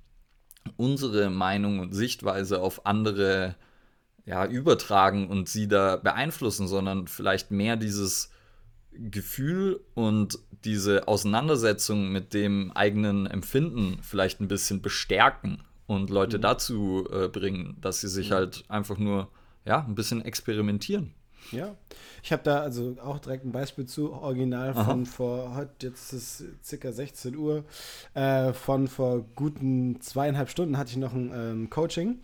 unsere 0.77 1.31
Meinung 1.31 1.81
und 1.81 1.93
Sichtweise 1.93 2.61
auf 2.61 2.87
andere 2.87 3.57
ja, 4.27 4.47
übertragen 4.47 5.29
und 5.29 5.49
sie 5.49 5.69
da 5.69 5.97
beeinflussen, 5.97 6.69
sondern 6.69 7.09
vielleicht 7.09 7.51
mehr 7.51 7.77
dieses 7.77 8.31
Gefühl 8.93 9.81
und 9.95 10.39
diese 10.65 11.09
Auseinandersetzung 11.09 12.11
mit 12.11 12.35
dem 12.35 12.73
eigenen 12.73 13.27
Empfinden 13.27 13.99
vielleicht 14.03 14.41
ein 14.41 14.49
bisschen 14.49 14.83
bestärken 14.83 15.63
und 15.87 16.11
Leute 16.11 16.39
mhm. 16.39 16.43
dazu 16.43 17.09
äh, 17.11 17.29
bringen, 17.29 17.77
dass 17.81 18.01
sie 18.01 18.09
sich 18.09 18.31
mhm. 18.31 18.35
halt 18.35 18.65
einfach 18.69 18.99
nur 18.99 19.29
ja, 19.65 19.85
ein 19.85 19.95
bisschen 19.95 20.25
experimentieren. 20.25 21.15
Ja, 21.53 21.75
ich 22.23 22.33
habe 22.33 22.43
da 22.43 22.61
also 22.61 22.97
auch 23.03 23.19
direkt 23.19 23.45
ein 23.45 23.53
Beispiel 23.53 23.87
zu, 23.87 24.13
original 24.13 24.75
von 24.75 25.03
Aha. 25.03 25.05
vor, 25.05 25.55
heute, 25.55 25.89
jetzt 25.89 26.13
ist 26.13 26.41
es 26.41 26.45
circa 26.65 26.93
16 26.93 27.37
Uhr, 27.37 27.65
äh, 28.15 28.53
von 28.53 28.89
vor 28.89 29.25
guten 29.35 30.01
zweieinhalb 30.01 30.49
Stunden 30.49 30.79
hatte 30.79 30.91
ich 30.91 30.97
noch 30.97 31.13
ein 31.13 31.33
ähm, 31.35 31.71
Coaching 31.71 32.21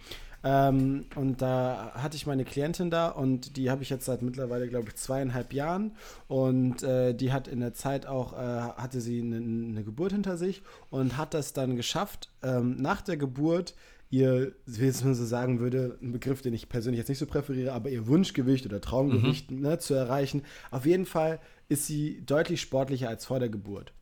ähm, 0.46 1.06
und 1.16 1.42
da 1.42 1.90
hatte 1.94 2.14
ich 2.14 2.26
meine 2.26 2.44
Klientin 2.44 2.88
da 2.88 3.08
und 3.08 3.56
die 3.56 3.68
habe 3.68 3.82
ich 3.82 3.90
jetzt 3.90 4.04
seit 4.04 4.22
mittlerweile, 4.22 4.68
glaube 4.68 4.88
ich, 4.88 4.94
zweieinhalb 4.94 5.52
Jahren. 5.52 5.96
Und 6.28 6.84
äh, 6.84 7.14
die 7.14 7.32
hat 7.32 7.48
in 7.48 7.58
der 7.58 7.74
Zeit 7.74 8.06
auch, 8.06 8.32
äh, 8.32 8.36
hatte 8.36 9.00
sie 9.00 9.20
eine, 9.20 9.36
eine, 9.36 9.82
Geburt 9.82 10.12
hinter 10.12 10.36
sich 10.36 10.62
und 10.88 11.16
hat 11.16 11.34
das 11.34 11.52
dann 11.52 11.74
geschafft, 11.74 12.30
ähm, 12.44 12.76
nach 12.78 13.02
der 13.02 13.16
Geburt 13.16 13.74
ihr, 14.10 14.52
wie 14.66 14.86
es 14.86 15.02
man 15.04 15.14
so 15.14 15.24
sagen 15.24 15.60
würde, 15.60 15.98
ein 16.00 16.12
Begriff, 16.12 16.42
den 16.42 16.54
ich 16.54 16.68
persönlich 16.68 16.98
jetzt 16.98 17.08
nicht 17.08 17.18
so 17.18 17.26
präferiere, 17.26 17.72
aber 17.72 17.90
ihr 17.90 18.06
Wunschgewicht 18.06 18.64
oder 18.66 18.80
Traumgewicht 18.80 19.50
mhm. 19.50 19.60
ne, 19.60 19.78
zu 19.78 19.94
erreichen. 19.94 20.42
Auf 20.70 20.86
jeden 20.86 21.06
Fall 21.06 21.40
ist 21.68 21.86
sie 21.86 22.22
deutlich 22.24 22.60
sportlicher 22.60 23.08
als 23.08 23.26
vor 23.26 23.40
der 23.40 23.48
Geburt. 23.48 23.92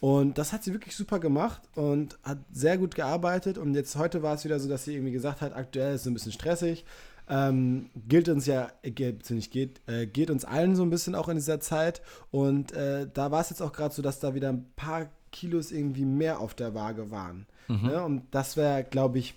Und 0.00 0.36
das 0.36 0.52
hat 0.52 0.62
sie 0.62 0.72
wirklich 0.72 0.94
super 0.94 1.18
gemacht 1.18 1.62
und 1.74 2.18
hat 2.22 2.38
sehr 2.52 2.76
gut 2.76 2.94
gearbeitet. 2.94 3.56
Und 3.56 3.74
jetzt 3.74 3.96
heute 3.96 4.22
war 4.22 4.34
es 4.34 4.44
wieder 4.44 4.60
so, 4.60 4.68
dass 4.68 4.84
sie 4.84 4.94
irgendwie 4.94 5.12
gesagt 5.12 5.40
hat, 5.40 5.54
aktuell 5.54 5.94
ist 5.94 6.02
es 6.02 6.06
ein 6.06 6.14
bisschen 6.14 6.32
stressig. 6.32 6.84
Ähm, 7.26 7.88
gilt 8.06 8.28
uns 8.28 8.44
ja, 8.44 8.68
äh, 8.82 9.14
nicht 9.30 9.50
geht, 9.50 9.80
äh, 9.86 10.06
geht 10.06 10.28
uns 10.28 10.44
allen 10.44 10.76
so 10.76 10.82
ein 10.82 10.90
bisschen 10.90 11.14
auch 11.14 11.28
in 11.28 11.36
dieser 11.36 11.58
Zeit. 11.58 12.02
Und 12.30 12.72
äh, 12.72 13.08
da 13.12 13.30
war 13.30 13.40
es 13.40 13.48
jetzt 13.48 13.62
auch 13.62 13.72
gerade 13.72 13.94
so, 13.94 14.02
dass 14.02 14.20
da 14.20 14.34
wieder 14.34 14.50
ein 14.50 14.66
paar 14.76 15.08
Kilos 15.32 15.72
irgendwie 15.72 16.04
mehr 16.04 16.38
auf 16.38 16.52
der 16.52 16.74
Waage 16.74 17.10
waren. 17.10 17.46
Mhm. 17.68 17.86
Ne? 17.86 18.04
Und 18.04 18.22
das 18.30 18.58
wäre, 18.58 18.84
glaube 18.84 19.18
ich, 19.18 19.34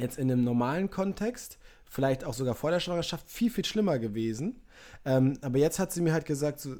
jetzt 0.00 0.18
in 0.18 0.30
einem 0.30 0.44
normalen 0.44 0.90
Kontext, 0.90 1.58
vielleicht 1.84 2.24
auch 2.24 2.34
sogar 2.34 2.54
vor 2.54 2.70
der 2.70 2.80
Schwangerschaft, 2.80 3.30
viel, 3.30 3.50
viel 3.50 3.64
schlimmer 3.64 3.98
gewesen. 3.98 4.62
Ähm, 5.04 5.38
aber 5.42 5.58
jetzt 5.58 5.78
hat 5.78 5.92
sie 5.92 6.00
mir 6.00 6.12
halt 6.12 6.24
gesagt, 6.24 6.60
so, 6.60 6.76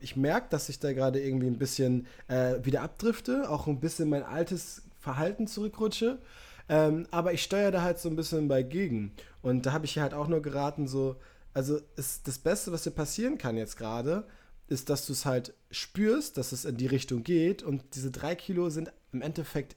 ich 0.00 0.16
merke, 0.16 0.48
dass 0.50 0.68
ich 0.68 0.80
da 0.80 0.92
gerade 0.92 1.20
irgendwie 1.20 1.46
ein 1.46 1.58
bisschen 1.58 2.06
äh, 2.28 2.56
wieder 2.62 2.82
abdrifte, 2.82 3.48
auch 3.50 3.66
ein 3.66 3.80
bisschen 3.80 4.08
mein 4.08 4.22
altes 4.22 4.82
Verhalten 5.00 5.46
zurückrutsche. 5.46 6.18
Ähm, 6.68 7.06
aber 7.10 7.32
ich 7.32 7.42
steuere 7.42 7.70
da 7.70 7.82
halt 7.82 7.98
so 7.98 8.08
ein 8.08 8.16
bisschen 8.16 8.48
bei 8.48 8.62
gegen. 8.62 9.12
Und 9.42 9.66
da 9.66 9.72
habe 9.72 9.84
ich 9.84 9.96
ihr 9.96 10.02
halt 10.02 10.14
auch 10.14 10.28
nur 10.28 10.40
geraten, 10.40 10.88
so, 10.88 11.16
also 11.52 11.78
ist 11.96 12.26
das 12.26 12.38
Beste, 12.38 12.72
was 12.72 12.84
dir 12.84 12.90
passieren 12.90 13.38
kann 13.38 13.56
jetzt 13.56 13.76
gerade, 13.76 14.26
ist, 14.66 14.88
dass 14.88 15.06
du 15.06 15.12
es 15.12 15.26
halt 15.26 15.52
spürst, 15.70 16.38
dass 16.38 16.52
es 16.52 16.64
in 16.64 16.78
die 16.78 16.86
Richtung 16.86 17.22
geht. 17.22 17.62
Und 17.62 17.82
diese 17.94 18.10
drei 18.10 18.34
Kilo 18.34 18.70
sind 18.70 18.92
im 19.12 19.20
Endeffekt 19.20 19.76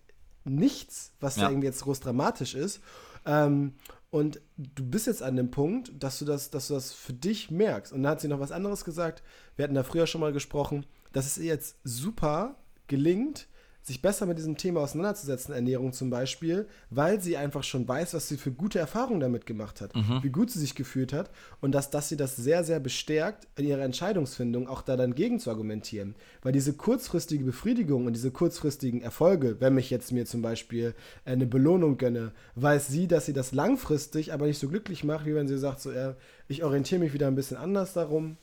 nichts, 0.49 1.13
was 1.19 1.35
ja. 1.35 1.43
da 1.43 1.49
irgendwie 1.49 1.67
jetzt 1.67 1.83
groß 1.83 1.99
dramatisch 1.99 2.55
ist. 2.55 2.81
Ähm, 3.25 3.73
und 4.09 4.39
du 4.57 4.89
bist 4.89 5.07
jetzt 5.07 5.21
an 5.21 5.35
dem 5.35 5.51
Punkt, 5.51 5.91
dass 6.01 6.19
du 6.19 6.25
das, 6.25 6.49
dass 6.49 6.69
du 6.69 6.75
das 6.75 6.93
für 6.93 7.13
dich 7.13 7.51
merkst. 7.51 7.91
Und 7.91 8.03
dann 8.03 8.11
hat 8.11 8.21
sie 8.21 8.27
noch 8.27 8.39
was 8.39 8.51
anderes 8.51 8.85
gesagt. 8.85 9.21
Wir 9.55 9.63
hatten 9.63 9.75
da 9.75 9.83
früher 9.83 10.07
schon 10.07 10.21
mal 10.21 10.33
gesprochen, 10.33 10.85
dass 11.11 11.25
es 11.25 11.37
ihr 11.37 11.45
jetzt 11.45 11.77
super 11.83 12.55
gelingt, 12.87 13.47
sich 13.87 14.01
besser 14.01 14.25
mit 14.25 14.37
diesem 14.37 14.57
Thema 14.57 14.81
auseinanderzusetzen, 14.81 15.53
Ernährung 15.53 15.93
zum 15.93 16.09
Beispiel, 16.09 16.67
weil 16.89 17.21
sie 17.21 17.37
einfach 17.37 17.63
schon 17.63 17.87
weiß, 17.87 18.13
was 18.15 18.27
sie 18.27 18.35
für 18.35 18.51
gute 18.51 18.79
Erfahrungen 18.79 19.21
damit 19.21 19.45
gemacht 19.45 19.79
hat, 19.79 19.95
mhm. 19.95 20.19
wie 20.23 20.29
gut 20.29 20.51
sie 20.51 20.59
sich 20.59 20.75
gefühlt 20.75 21.13
hat 21.13 21.31
und 21.61 21.71
dass, 21.71 21.89
dass 21.89 22.09
sie 22.09 22.17
das 22.17 22.35
sehr, 22.35 22.65
sehr 22.65 22.81
bestärkt 22.81 23.47
in 23.55 23.65
ihrer 23.65 23.83
Entscheidungsfindung 23.83 24.67
auch 24.67 24.81
da 24.81 24.97
dann 24.97 25.15
gegen 25.15 25.39
zu 25.39 25.49
argumentieren. 25.49 26.15
Weil 26.41 26.51
diese 26.51 26.73
kurzfristige 26.73 27.45
Befriedigung 27.45 28.07
und 28.07 28.13
diese 28.13 28.31
kurzfristigen 28.31 29.01
Erfolge, 29.01 29.55
wenn 29.61 29.77
ich 29.77 29.89
jetzt 29.89 30.11
mir 30.11 30.25
zum 30.25 30.41
Beispiel 30.41 30.93
eine 31.23 31.45
Belohnung 31.45 31.97
gönne, 31.97 32.33
weiß 32.55 32.89
sie, 32.89 33.07
dass 33.07 33.25
sie 33.25 33.33
das 33.33 33.53
langfristig 33.53 34.33
aber 34.33 34.47
nicht 34.47 34.59
so 34.59 34.67
glücklich 34.67 35.05
macht, 35.05 35.25
wie 35.25 35.33
wenn 35.33 35.47
sie 35.47 35.57
sagt, 35.57 35.79
so, 35.79 35.91
äh, 35.91 36.13
ich 36.49 36.65
orientiere 36.65 36.99
mich 36.99 37.13
wieder 37.13 37.27
ein 37.27 37.35
bisschen 37.35 37.55
anders 37.55 37.93
darum 37.93 38.35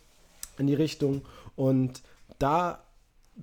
in 0.57 0.69
die 0.69 0.75
Richtung 0.75 1.21
und 1.55 2.03
da 2.39 2.84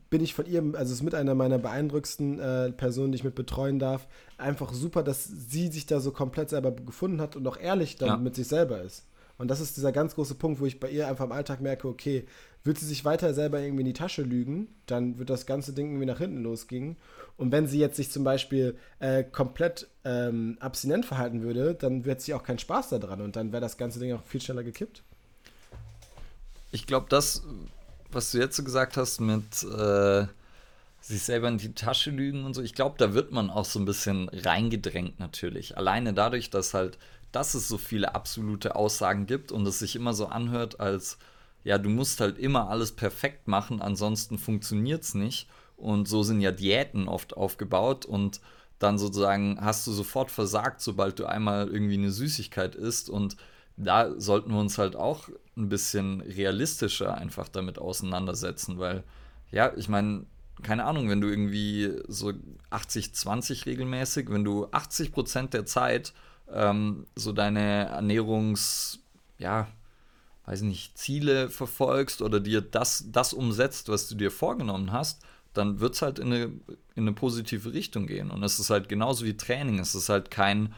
bin 0.09 0.23
ich 0.23 0.33
von 0.33 0.45
ihr, 0.45 0.63
also 0.73 0.93
ist 0.93 1.03
mit 1.03 1.15
einer 1.15 1.35
meiner 1.35 1.57
beeindruckendsten 1.57 2.39
äh, 2.39 2.71
Personen, 2.71 3.11
die 3.11 3.17
ich 3.17 3.23
mit 3.23 3.35
betreuen 3.35 3.79
darf, 3.79 4.07
einfach 4.37 4.73
super, 4.73 5.03
dass 5.03 5.25
sie 5.25 5.67
sich 5.67 5.85
da 5.85 5.99
so 5.99 6.11
komplett 6.11 6.49
selber 6.49 6.71
gefunden 6.71 7.21
hat 7.21 7.35
und 7.35 7.47
auch 7.47 7.57
ehrlich 7.57 7.97
dann 7.97 8.09
ja. 8.09 8.17
mit 8.17 8.35
sich 8.35 8.47
selber 8.47 8.81
ist. 8.81 9.05
Und 9.37 9.47
das 9.47 9.59
ist 9.59 9.75
dieser 9.75 9.91
ganz 9.91 10.15
große 10.15 10.35
Punkt, 10.35 10.61
wo 10.61 10.65
ich 10.65 10.79
bei 10.79 10.89
ihr 10.89 11.07
einfach 11.07 11.25
im 11.25 11.31
Alltag 11.31 11.61
merke, 11.61 11.87
okay, 11.87 12.25
wird 12.63 12.77
sie 12.77 12.85
sich 12.85 13.05
weiter 13.05 13.33
selber 13.33 13.59
irgendwie 13.59 13.81
in 13.81 13.87
die 13.87 13.93
Tasche 13.93 14.21
lügen, 14.21 14.67
dann 14.85 15.17
wird 15.17 15.31
das 15.31 15.47
ganze 15.47 15.73
Ding 15.73 15.87
irgendwie 15.87 16.05
nach 16.05 16.19
hinten 16.19 16.43
losgehen. 16.43 16.95
Und 17.37 17.51
wenn 17.51 17.65
sie 17.65 17.79
jetzt 17.79 17.97
sich 17.97 18.11
zum 18.11 18.23
Beispiel 18.23 18.77
äh, 18.99 19.23
komplett 19.23 19.87
ähm, 20.05 20.57
abstinent 20.59 21.05
verhalten 21.05 21.41
würde, 21.41 21.73
dann 21.73 22.05
wird 22.05 22.21
sie 22.21 22.35
auch 22.35 22.43
keinen 22.43 22.59
Spaß 22.59 22.89
daran 22.89 23.21
und 23.21 23.35
dann 23.35 23.51
wäre 23.51 23.61
das 23.61 23.77
ganze 23.77 23.99
Ding 23.99 24.13
auch 24.13 24.23
viel 24.23 24.41
schneller 24.41 24.63
gekippt. 24.63 25.01
Ich 26.71 26.85
glaube, 26.85 27.07
das 27.09 27.41
was 28.13 28.31
du 28.31 28.39
jetzt 28.39 28.55
so 28.55 28.63
gesagt 28.63 28.97
hast 28.97 29.19
mit, 29.19 29.63
äh, 29.63 30.25
sich 31.01 31.23
selber 31.23 31.47
in 31.47 31.57
die 31.57 31.73
Tasche 31.73 32.11
lügen 32.11 32.45
und 32.45 32.53
so. 32.53 32.61
Ich 32.61 32.73
glaube, 32.73 32.95
da 32.97 33.13
wird 33.13 33.31
man 33.31 33.49
auch 33.49 33.65
so 33.65 33.79
ein 33.79 33.85
bisschen 33.85 34.29
reingedrängt 34.29 35.19
natürlich. 35.19 35.77
Alleine 35.77 36.13
dadurch, 36.13 36.49
dass 36.49 36.73
halt, 36.73 36.97
dass 37.31 37.53
es 37.53 37.67
so 37.67 37.77
viele 37.77 38.13
absolute 38.13 38.75
Aussagen 38.75 39.25
gibt 39.25 39.51
und 39.51 39.65
es 39.65 39.79
sich 39.79 39.95
immer 39.95 40.13
so 40.13 40.27
anhört, 40.27 40.79
als 40.79 41.17
ja, 41.63 41.77
du 41.77 41.89
musst 41.89 42.21
halt 42.21 42.37
immer 42.37 42.69
alles 42.69 42.91
perfekt 42.91 43.47
machen, 43.47 43.81
ansonsten 43.81 44.37
funktioniert 44.37 45.03
es 45.03 45.13
nicht. 45.13 45.47
Und 45.77 46.07
so 46.07 46.23
sind 46.23 46.41
ja 46.41 46.51
Diäten 46.51 47.07
oft 47.07 47.35
aufgebaut 47.35 48.05
und 48.05 48.39
dann 48.79 48.97
sozusagen 48.97 49.59
hast 49.61 49.85
du 49.85 49.91
sofort 49.91 50.31
versagt, 50.31 50.81
sobald 50.81 51.19
du 51.19 51.25
einmal 51.25 51.67
irgendwie 51.67 51.95
eine 51.95 52.11
Süßigkeit 52.11 52.75
isst. 52.75 53.09
Und 53.09 53.35
da 53.77 54.19
sollten 54.19 54.51
wir 54.51 54.59
uns 54.59 54.77
halt 54.77 54.95
auch 54.95 55.29
ein 55.57 55.69
bisschen 55.69 56.21
realistischer 56.21 57.15
einfach 57.15 57.47
damit 57.47 57.79
auseinandersetzen, 57.79 58.79
weil, 58.79 59.03
ja, 59.51 59.73
ich 59.75 59.89
meine, 59.89 60.25
keine 60.61 60.85
Ahnung, 60.85 61.09
wenn 61.09 61.21
du 61.21 61.27
irgendwie 61.27 61.91
so 62.07 62.33
80-20 62.71 63.65
regelmäßig, 63.65 64.29
wenn 64.29 64.43
du 64.43 64.67
80 64.71 65.11
Prozent 65.11 65.53
der 65.53 65.65
Zeit 65.65 66.13
ähm, 66.51 67.07
so 67.15 67.31
deine 67.31 67.87
Ernährungs, 67.87 68.99
ja, 69.37 69.67
weiß 70.45 70.61
nicht, 70.61 70.97
Ziele 70.97 71.49
verfolgst 71.49 72.21
oder 72.21 72.39
dir 72.39 72.61
das, 72.61 73.05
das 73.11 73.33
umsetzt, 73.33 73.89
was 73.89 74.07
du 74.07 74.15
dir 74.15 74.31
vorgenommen 74.31 74.91
hast, 74.91 75.23
dann 75.53 75.79
wird 75.79 75.95
es 75.95 76.01
halt 76.01 76.19
in 76.19 76.27
eine, 76.27 76.43
in 76.95 77.03
eine 77.03 77.13
positive 77.13 77.73
Richtung 77.73 78.07
gehen. 78.07 78.31
Und 78.31 78.43
es 78.43 78.59
ist 78.59 78.69
halt 78.69 78.89
genauso 78.89 79.25
wie 79.25 79.35
Training. 79.35 79.79
Es 79.79 79.95
ist 79.95 80.09
halt 80.09 80.31
kein, 80.31 80.73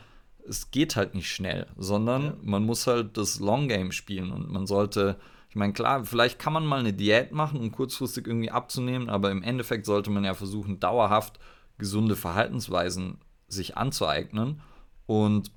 es 0.48 0.72
geht 0.72 0.96
halt 0.96 1.16
nicht 1.16 1.30
schnell, 1.30 1.68
sondern 1.78 2.24
ja. 2.24 2.34
man 2.42 2.66
muss 2.66 2.88
halt 2.88 3.18
das 3.18 3.40
Long 3.40 3.68
Game 3.68 3.92
spielen 3.92 4.32
und 4.32 4.52
man 4.52 4.68
sollte, 4.68 5.18
ich 5.50 5.56
meine, 5.56 5.74
klar, 5.74 6.06
vielleicht 6.06 6.40
kann 6.40 6.54
man 6.54 6.66
mal 6.66 6.80
eine 6.80 6.94
Diät 6.94 7.32
machen, 7.32 7.60
um 7.60 7.72
kurzfristig 7.72 8.28
irgendwie 8.28 8.52
abzunehmen, 8.52 9.10
aber 9.10 9.32
im 9.32 9.44
Endeffekt 9.44 9.86
sollte 9.86 10.10
man 10.10 10.24
ja 10.24 10.34
versuchen, 10.34 10.80
dauerhaft 10.80 11.40
gesunde 11.78 12.16
Verhaltensweisen 12.16 13.18
sich 13.48 13.78
anzueignen. 13.78 14.62
Und 15.06 15.52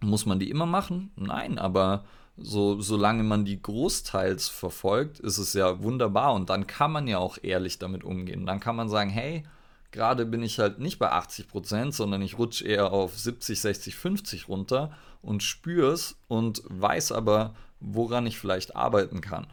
muss 0.00 0.26
man 0.26 0.38
die 0.38 0.50
immer 0.50 0.66
machen? 0.66 1.10
Nein, 1.16 1.58
aber 1.58 2.04
so, 2.36 2.80
solange 2.80 3.24
man 3.24 3.44
die 3.44 3.60
großteils 3.60 4.48
verfolgt, 4.48 5.18
ist 5.18 5.38
es 5.38 5.54
ja 5.54 5.82
wunderbar 5.82 6.34
und 6.34 6.50
dann 6.50 6.66
kann 6.66 6.92
man 6.92 7.08
ja 7.08 7.18
auch 7.18 7.38
ehrlich 7.42 7.78
damit 7.78 8.04
umgehen. 8.04 8.46
Dann 8.46 8.60
kann 8.60 8.76
man 8.76 8.88
sagen, 8.88 9.10
hey, 9.10 9.44
gerade 9.90 10.26
bin 10.26 10.42
ich 10.42 10.58
halt 10.58 10.78
nicht 10.78 10.98
bei 10.98 11.10
80 11.10 11.48
Prozent, 11.48 11.94
sondern 11.94 12.22
ich 12.22 12.38
rutsche 12.38 12.66
eher 12.66 12.92
auf 12.92 13.18
70, 13.18 13.60
60, 13.60 13.94
50 13.94 14.48
runter 14.48 14.92
und 15.22 15.42
spüre 15.42 15.92
es 15.92 16.16
und 16.28 16.62
weiß 16.66 17.12
aber, 17.12 17.54
woran 17.80 18.26
ich 18.26 18.38
vielleicht 18.38 18.76
arbeiten 18.76 19.20
kann. 19.20 19.46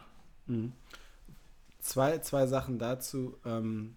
Mhm. 0.46 0.72
Zwei, 1.80 2.18
zwei 2.18 2.46
Sachen 2.46 2.78
dazu. 2.78 3.38
Ähm, 3.44 3.96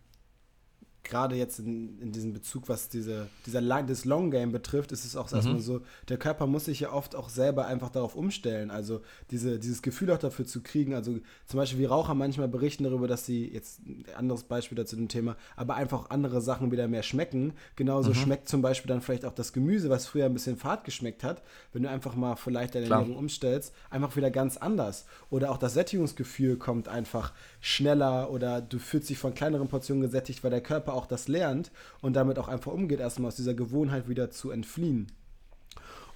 gerade 1.04 1.36
jetzt 1.36 1.60
in, 1.60 2.00
in 2.00 2.12
diesem 2.12 2.34
Bezug, 2.34 2.70
was 2.70 2.90
diese, 2.90 3.28
dieser 3.46 3.62
Lang, 3.62 3.88
das 3.88 4.06
Long 4.06 4.32
Game 4.32 4.52
betrifft, 4.52 4.92
ist 4.92 5.06
es 5.06 5.16
auch 5.16 5.30
mhm. 5.32 5.38
erstmal 5.38 5.60
so, 5.60 5.82
der 6.08 6.18
Körper 6.18 6.48
muss 6.48 6.66
sich 6.66 6.82
ja 6.82 6.92
oft 6.92 7.16
auch 7.16 7.30
selber 7.30 7.68
einfach 7.68 7.90
darauf 7.90 8.16
umstellen. 8.16 8.70
Also 8.72 9.02
diese, 9.32 9.60
dieses 9.60 9.82
Gefühl 9.82 10.12
auch 10.12 10.18
dafür 10.18 10.46
zu 10.46 10.62
kriegen. 10.62 10.94
Also 10.94 11.20
zum 11.46 11.58
Beispiel 11.58 11.80
wie 11.80 11.86
Raucher 11.86 12.14
manchmal 12.14 12.48
berichten 12.48 12.84
darüber, 12.84 13.08
dass 13.08 13.26
sie, 13.26 13.48
jetzt 13.52 13.80
ein 13.86 14.06
anderes 14.16 14.44
Beispiel 14.44 14.76
dazu 14.76 14.96
dem 14.96 15.08
Thema, 15.08 15.36
aber 15.56 15.76
einfach 15.76 16.10
andere 16.10 16.42
Sachen 16.42 16.72
wieder 16.72 16.88
mehr 16.88 17.04
schmecken. 17.04 17.54
Genauso 17.76 18.10
mhm. 18.10 18.16
schmeckt 18.16 18.50
zum 18.50 18.62
Beispiel 18.62 18.90
dann 18.90 19.02
vielleicht 19.02 19.26
auch 19.26 19.34
das 19.34 19.54
Gemüse, 19.54 19.90
was 19.90 20.06
früher 20.06 20.26
ein 20.26 20.34
bisschen 20.34 20.58
fad 20.58 20.84
geschmeckt 20.84 21.24
hat, 21.24 21.42
wenn 21.74 21.84
du 21.84 21.90
einfach 21.90 22.16
mal 22.16 22.36
vielleicht 22.36 22.76
deine 22.76 22.86
Klar. 22.86 23.00
Ernährung 23.00 23.20
umstellst, 23.20 23.74
einfach 23.90 24.16
wieder 24.16 24.32
ganz 24.32 24.58
anders. 24.58 25.06
Oder 25.30 25.52
auch 25.52 25.58
das 25.58 25.74
Sättigungsgefühl 25.74 26.58
kommt 26.58 26.88
einfach 26.88 27.34
schneller 27.62 28.30
oder 28.32 28.62
du 28.62 28.80
fühlst 28.80 29.10
dich 29.10 29.18
von 29.18 29.34
kleineren 29.34 29.68
Portionen 29.68 30.02
gesättigt, 30.02 30.44
weil 30.44 30.52
der 30.52 30.62
Körper 30.62 30.89
auch 30.94 31.06
das 31.06 31.28
lernt 31.28 31.72
und 32.02 32.14
damit 32.14 32.40
auch 32.40 32.48
einfach 32.48 32.72
umgeht, 32.72 33.00
erstmal 33.00 33.30
aus 33.30 33.36
dieser 33.36 33.54
Gewohnheit 33.54 34.10
wieder 34.10 34.32
zu 34.32 34.52
entfliehen. 34.52 35.12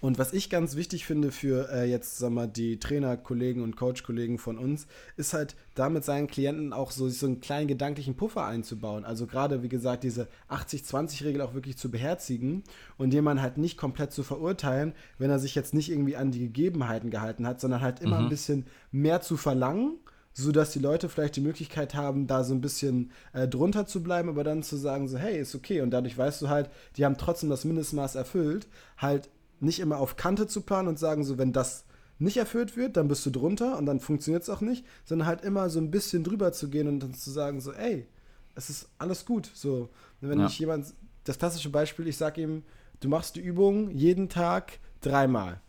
Und 0.04 0.20
was 0.20 0.34
ich 0.34 0.50
ganz 0.50 0.76
wichtig 0.76 1.06
finde 1.06 1.32
für 1.32 1.72
äh, 1.72 1.90
jetzt, 1.90 2.18
sag 2.18 2.34
mal, 2.34 2.46
die 2.46 2.78
Trainerkollegen 2.78 3.64
und 3.64 3.78
Coachkollegen 3.78 4.38
von 4.38 4.58
uns, 4.58 4.86
ist 5.16 5.34
halt 5.34 5.56
damit 5.76 6.04
seinen 6.04 6.28
Klienten 6.28 6.74
auch 6.74 6.92
so, 6.92 7.08
so 7.08 7.26
einen 7.26 7.40
kleinen 7.40 7.70
gedanklichen 7.70 8.18
Puffer 8.18 8.46
einzubauen. 8.46 9.06
Also 9.06 9.28
gerade, 9.28 9.64
wie 9.64 9.70
gesagt, 9.70 10.04
diese 10.04 10.28
80-20-Regel 10.50 11.40
auch 11.40 11.54
wirklich 11.54 11.78
zu 11.78 11.90
beherzigen 11.90 12.66
und 12.98 13.14
jemanden 13.14 13.42
halt 13.42 13.58
nicht 13.58 13.78
komplett 13.78 14.12
zu 14.12 14.24
verurteilen, 14.24 14.92
wenn 15.20 15.30
er 15.30 15.40
sich 15.40 15.56
jetzt 15.56 15.74
nicht 15.74 15.90
irgendwie 15.90 16.18
an 16.18 16.32
die 16.32 16.40
Gegebenheiten 16.40 17.10
gehalten 17.10 17.48
hat, 17.48 17.62
sondern 17.62 17.80
halt 17.80 18.02
immer 18.02 18.18
mhm. 18.18 18.26
ein 18.26 18.30
bisschen 18.30 18.66
mehr 18.92 19.22
zu 19.22 19.38
verlangen 19.38 20.00
so 20.34 20.52
dass 20.52 20.72
die 20.72 20.80
Leute 20.80 21.10
vielleicht 21.10 21.36
die 21.36 21.42
Möglichkeit 21.42 21.94
haben, 21.94 22.28
da 22.28 22.44
so 22.44 22.54
ein 22.54 22.62
bisschen 22.62 23.12
äh, 23.34 23.48
drunter 23.48 23.86
zu 23.86 24.02
bleiben, 24.02 24.30
aber 24.30 24.44
dann 24.44 24.64
zu 24.64 24.78
sagen, 24.78 25.08
so, 25.08 25.18
hey, 25.18 25.40
ist 25.40 25.56
okay. 25.56 25.82
Und 25.82 25.92
dadurch 25.92 26.18
weißt 26.18 26.42
du 26.42 26.50
halt, 26.50 26.70
die 26.98 27.06
haben 27.06 27.18
trotzdem 27.18 27.50
das 27.50 27.66
Mindestmaß 27.66 28.16
erfüllt, 28.16 28.68
halt 28.98 29.30
nicht 29.60 29.80
immer 29.80 29.98
auf 29.98 30.16
Kante 30.16 30.48
zu 30.48 30.62
planen 30.62 30.88
und 30.88 31.00
sagen, 31.00 31.24
so, 31.24 31.38
wenn 31.38 31.54
das 31.54 31.86
nicht 32.20 32.38
erfüllt 32.38 32.76
wird, 32.78 32.98
dann 32.98 33.08
bist 33.08 33.26
du 33.26 33.30
drunter 33.30 33.78
und 33.78 33.86
dann 33.86 34.00
funktioniert 34.00 34.44
es 34.44 34.50
auch 34.50 34.62
nicht, 34.62 34.86
sondern 35.06 35.28
halt 35.28 35.42
immer 35.44 35.70
so 35.70 35.80
ein 35.80 35.92
bisschen 35.92 36.24
drüber 36.24 36.52
zu 36.52 36.70
gehen 36.70 36.88
und 36.88 37.00
dann 37.00 37.14
zu 37.14 37.32
sagen, 37.32 37.62
so, 37.62 37.72
ey, 37.72 38.08
es 38.56 38.70
ist 38.70 38.90
alles 38.98 39.26
gut. 39.26 39.50
So, 39.54 39.90
wenn 40.22 40.40
ja. 40.40 40.48
ich 40.48 40.60
jemand, 40.60 40.94
das 41.24 41.38
klassische 41.38 41.70
Beispiel, 41.70 42.08
ich 42.08 42.18
sag 42.18 42.38
ihm, 42.38 42.64
du 43.00 43.10
machst 43.10 43.36
die 43.36 43.42
Übung 43.42 43.92
jeden 43.92 44.30
Tag 44.30 44.80
dreimal. 45.02 45.62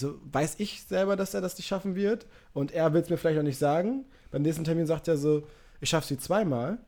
So 0.00 0.18
weiß 0.32 0.56
ich 0.58 0.82
selber, 0.82 1.14
dass 1.16 1.34
er 1.34 1.40
das 1.40 1.56
nicht 1.58 1.66
schaffen 1.66 1.94
wird. 1.94 2.26
Und 2.54 2.72
er 2.72 2.92
will 2.92 3.02
es 3.02 3.10
mir 3.10 3.16
vielleicht 3.16 3.36
noch 3.36 3.44
nicht 3.44 3.58
sagen. 3.58 4.04
Beim 4.30 4.42
nächsten 4.42 4.64
Termin 4.64 4.86
sagt 4.86 5.08
er 5.08 5.16
so, 5.16 5.46
ich 5.80 5.90
schaffe 5.90 6.08
sie 6.08 6.18
zweimal. 6.18 6.78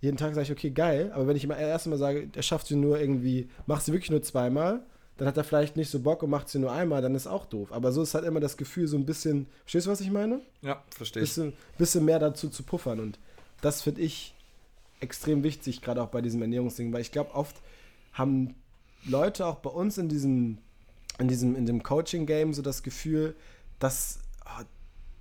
Jeden 0.00 0.16
Tag 0.16 0.34
sage 0.34 0.44
ich, 0.44 0.52
okay, 0.52 0.70
geil. 0.70 1.12
Aber 1.14 1.26
wenn 1.26 1.36
ich 1.36 1.44
immer 1.44 1.56
erst 1.56 1.86
mal 1.86 1.98
sage, 1.98 2.28
er 2.34 2.42
schafft 2.42 2.66
sie 2.66 2.76
nur 2.76 2.98
irgendwie, 2.98 3.48
macht 3.66 3.84
sie 3.84 3.92
wirklich 3.92 4.10
nur 4.10 4.22
zweimal, 4.22 4.84
dann 5.16 5.28
hat 5.28 5.36
er 5.36 5.44
vielleicht 5.44 5.76
nicht 5.76 5.90
so 5.90 6.00
Bock 6.00 6.22
und 6.22 6.30
macht 6.30 6.48
sie 6.48 6.58
nur 6.58 6.72
einmal, 6.72 7.02
dann 7.02 7.14
ist 7.14 7.26
auch 7.26 7.46
doof. 7.46 7.72
Aber 7.72 7.92
so 7.92 8.02
ist 8.02 8.14
halt 8.14 8.24
immer 8.24 8.40
das 8.40 8.56
Gefühl, 8.56 8.88
so 8.88 8.96
ein 8.96 9.06
bisschen, 9.06 9.46
verstehst 9.60 9.86
du, 9.86 9.90
was 9.90 10.00
ich 10.00 10.10
meine? 10.10 10.40
Ja, 10.62 10.82
verstehe 10.90 11.22
ich. 11.22 11.28
Bisschen, 11.28 11.52
bisschen 11.78 12.04
mehr 12.04 12.18
dazu 12.18 12.48
zu 12.48 12.62
puffern. 12.62 12.98
Und 12.98 13.18
das 13.60 13.82
finde 13.82 14.00
ich 14.00 14.34
extrem 15.00 15.44
wichtig, 15.44 15.82
gerade 15.82 16.02
auch 16.02 16.08
bei 16.08 16.22
diesem 16.22 16.40
Ernährungsding, 16.42 16.92
weil 16.92 17.02
ich 17.02 17.12
glaube, 17.12 17.34
oft 17.34 17.60
haben 18.12 18.54
Leute 19.04 19.46
auch 19.46 19.56
bei 19.56 19.70
uns 19.70 19.98
in 19.98 20.08
diesem 20.08 20.58
in 21.22 21.28
diesem, 21.28 21.56
in 21.56 21.66
dem 21.66 21.82
Coaching-Game 21.82 22.52
so 22.52 22.62
das 22.62 22.82
Gefühl, 22.82 23.34
dass 23.78 24.18
oh, 24.44 24.62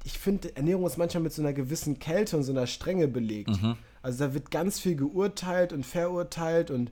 ich 0.04 0.20
finde, 0.20 0.56
Ernährung 0.56 0.86
ist 0.86 0.98
manchmal 0.98 1.24
mit 1.24 1.34
so 1.34 1.42
einer 1.42 1.54
gewissen 1.54 2.00
Kälte 2.00 2.36
und 2.36 2.44
so 2.44 2.52
einer 2.52 2.68
Strenge 2.68 3.08
belegt. 3.08 3.50
Mhm. 3.50 3.78
Also 4.02 4.26
da 4.26 4.34
wird 4.34 4.52
ganz 4.52 4.80
viel 4.80 4.96
geurteilt 4.96 5.74
und 5.74 5.86
verurteilt 5.86 6.72
und 6.72 6.92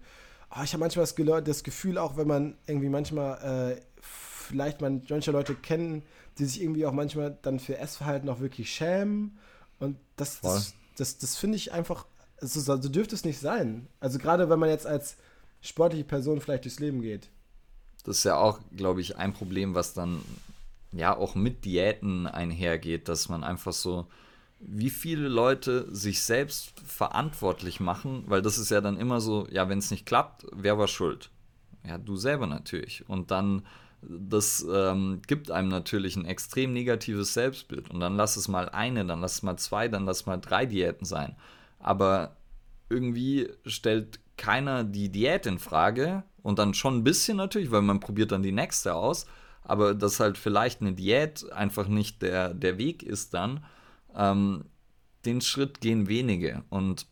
oh, 0.51 0.61
ich 0.63 0.73
habe 0.73 0.79
manchmal 0.79 1.05
das, 1.05 1.43
das, 1.43 1.63
Gefühl, 1.63 1.97
auch 1.97 2.17
wenn 2.17 2.27
man 2.27 2.55
irgendwie 2.67 2.89
manchmal 2.89 3.75
äh, 3.77 3.81
vielleicht 4.01 4.81
man, 4.81 5.01
manche 5.09 5.31
Leute 5.31 5.55
kennen, 5.55 6.03
die 6.37 6.45
sich 6.45 6.61
irgendwie 6.61 6.85
auch 6.85 6.93
manchmal 6.93 7.37
dann 7.41 7.59
für 7.59 7.77
Essverhalten 7.77 8.29
auch 8.29 8.39
wirklich 8.39 8.71
schämen 8.71 9.37
und 9.79 9.97
das, 10.15 10.41
das, 10.41 10.73
das, 10.97 11.17
das 11.17 11.35
finde 11.35 11.57
ich 11.57 11.71
einfach, 11.71 12.05
so, 12.41 12.59
so 12.59 12.77
dürfte 12.77 13.15
es 13.15 13.25
nicht 13.25 13.39
sein. 13.39 13.87
Also 13.99 14.19
gerade 14.19 14.49
wenn 14.49 14.59
man 14.59 14.69
jetzt 14.69 14.87
als 14.87 15.17
sportliche 15.61 16.05
Person 16.05 16.39
vielleicht 16.41 16.65
durchs 16.65 16.79
Leben 16.79 17.01
geht. 17.01 17.29
Das 18.03 18.17
ist 18.17 18.23
ja 18.23 18.37
auch, 18.37 18.59
glaube 18.75 19.01
ich, 19.01 19.17
ein 19.17 19.33
Problem, 19.33 19.75
was 19.75 19.93
dann 19.93 20.21
ja 20.91 21.15
auch 21.15 21.35
mit 21.35 21.65
Diäten 21.65 22.27
einhergeht, 22.27 23.07
dass 23.07 23.29
man 23.29 23.43
einfach 23.43 23.73
so, 23.73 24.07
wie 24.59 24.89
viele 24.89 25.27
Leute 25.27 25.87
sich 25.93 26.21
selbst 26.21 26.79
verantwortlich 26.85 27.79
machen, 27.79 28.23
weil 28.27 28.41
das 28.41 28.57
ist 28.57 28.71
ja 28.71 28.81
dann 28.81 28.97
immer 28.97 29.21
so, 29.21 29.47
ja, 29.51 29.69
wenn 29.69 29.79
es 29.79 29.91
nicht 29.91 30.05
klappt, 30.05 30.45
wer 30.51 30.77
war 30.77 30.87
schuld? 30.87 31.29
Ja, 31.87 31.97
du 31.97 32.17
selber 32.17 32.45
natürlich. 32.45 33.07
Und 33.07 33.31
dann, 33.31 33.65
das 34.01 34.65
ähm, 34.69 35.21
gibt 35.27 35.49
einem 35.49 35.69
natürlich 35.69 36.15
ein 36.17 36.25
extrem 36.25 36.73
negatives 36.73 37.33
Selbstbild. 37.33 37.89
Und 37.89 38.01
dann 38.01 38.17
lass 38.17 38.35
es 38.35 38.47
mal 38.47 38.69
eine, 38.69 39.05
dann 39.05 39.21
lass 39.21 39.35
es 39.35 39.43
mal 39.43 39.57
zwei, 39.57 39.87
dann 39.87 40.05
lass 40.05 40.21
es 40.21 40.25
mal 40.25 40.37
drei 40.37 40.65
Diäten 40.65 41.05
sein. 41.05 41.35
Aber 41.79 42.35
irgendwie 42.89 43.49
stellt 43.65 44.19
keiner 44.35 44.83
die 44.83 45.09
Diät 45.09 45.45
in 45.45 45.59
Frage 45.59 46.23
und 46.43 46.59
dann 46.59 46.73
schon 46.73 46.97
ein 46.97 47.03
bisschen 47.03 47.37
natürlich, 47.37 47.71
weil 47.71 47.81
man 47.81 47.99
probiert 47.99 48.31
dann 48.31 48.43
die 48.43 48.51
nächste 48.51 48.95
aus, 48.95 49.25
aber 49.63 49.93
dass 49.93 50.19
halt 50.19 50.37
vielleicht 50.37 50.81
eine 50.81 50.93
Diät 50.93 51.51
einfach 51.51 51.87
nicht 51.87 52.21
der, 52.21 52.53
der 52.53 52.77
Weg 52.77 53.03
ist 53.03 53.33
dann, 53.33 53.63
ähm, 54.15 54.65
den 55.25 55.41
Schritt 55.41 55.81
gehen 55.81 56.07
wenige. 56.07 56.63
Und 56.69 57.05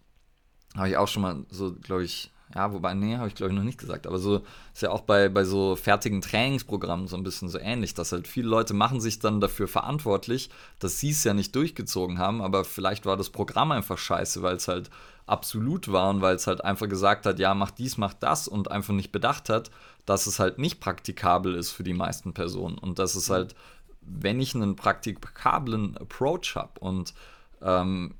habe 0.75 0.89
ich 0.89 0.97
auch 0.97 1.07
schon 1.07 1.23
mal 1.23 1.45
so, 1.49 1.73
glaube 1.73 2.03
ich, 2.03 2.31
ja, 2.55 2.71
wobei, 2.71 2.93
nee, 2.93 3.17
habe 3.17 3.27
ich 3.27 3.35
glaube 3.35 3.51
ich 3.51 3.57
noch 3.57 3.65
nicht 3.65 3.79
gesagt, 3.79 4.07
aber 4.07 4.19
so 4.19 4.41
ist 4.73 4.81
ja 4.81 4.89
auch 4.89 5.01
bei, 5.01 5.27
bei 5.27 5.43
so 5.43 5.75
fertigen 5.75 6.21
Trainingsprogrammen 6.21 7.07
so 7.07 7.17
ein 7.17 7.23
bisschen 7.23 7.49
so 7.49 7.59
ähnlich, 7.59 7.93
dass 7.93 8.13
halt 8.13 8.27
viele 8.27 8.47
Leute 8.47 8.73
machen 8.73 9.01
sich 9.01 9.19
dann 9.19 9.41
dafür 9.41 9.67
verantwortlich, 9.67 10.49
dass 10.79 10.99
sie 10.99 11.09
es 11.09 11.23
ja 11.25 11.33
nicht 11.33 11.53
durchgezogen 11.55 12.19
haben, 12.19 12.41
aber 12.41 12.63
vielleicht 12.63 13.05
war 13.05 13.17
das 13.17 13.29
Programm 13.31 13.71
einfach 13.71 13.97
scheiße, 13.97 14.41
weil 14.43 14.55
es 14.55 14.69
halt 14.69 14.89
absolut 15.27 15.91
war 15.91 16.09
und 16.09 16.21
weil 16.21 16.35
es 16.35 16.47
halt 16.47 16.63
einfach 16.63 16.87
gesagt 16.87 17.25
hat, 17.25 17.37
ja, 17.39 17.53
mach 17.53 17.71
dies, 17.71 17.97
mach 17.97 18.13
das 18.13 18.47
und 18.47 18.71
einfach 18.71 18.93
nicht 18.93 19.11
bedacht 19.11 19.49
hat, 19.49 19.69
dass 20.05 20.25
es 20.25 20.39
halt 20.39 20.57
nicht 20.57 20.79
praktikabel 20.79 21.53
ist 21.55 21.71
für 21.71 21.83
die 21.83 21.93
meisten 21.93 22.33
Personen. 22.33 22.77
Und 22.77 22.97
dass 22.97 23.15
es 23.15 23.29
halt, 23.29 23.53
wenn 24.01 24.39
ich 24.39 24.55
einen 24.55 24.75
praktikablen 24.75 25.97
Approach 25.97 26.55
habe 26.55 26.79
und 26.79 27.13
ähm, 27.61 28.15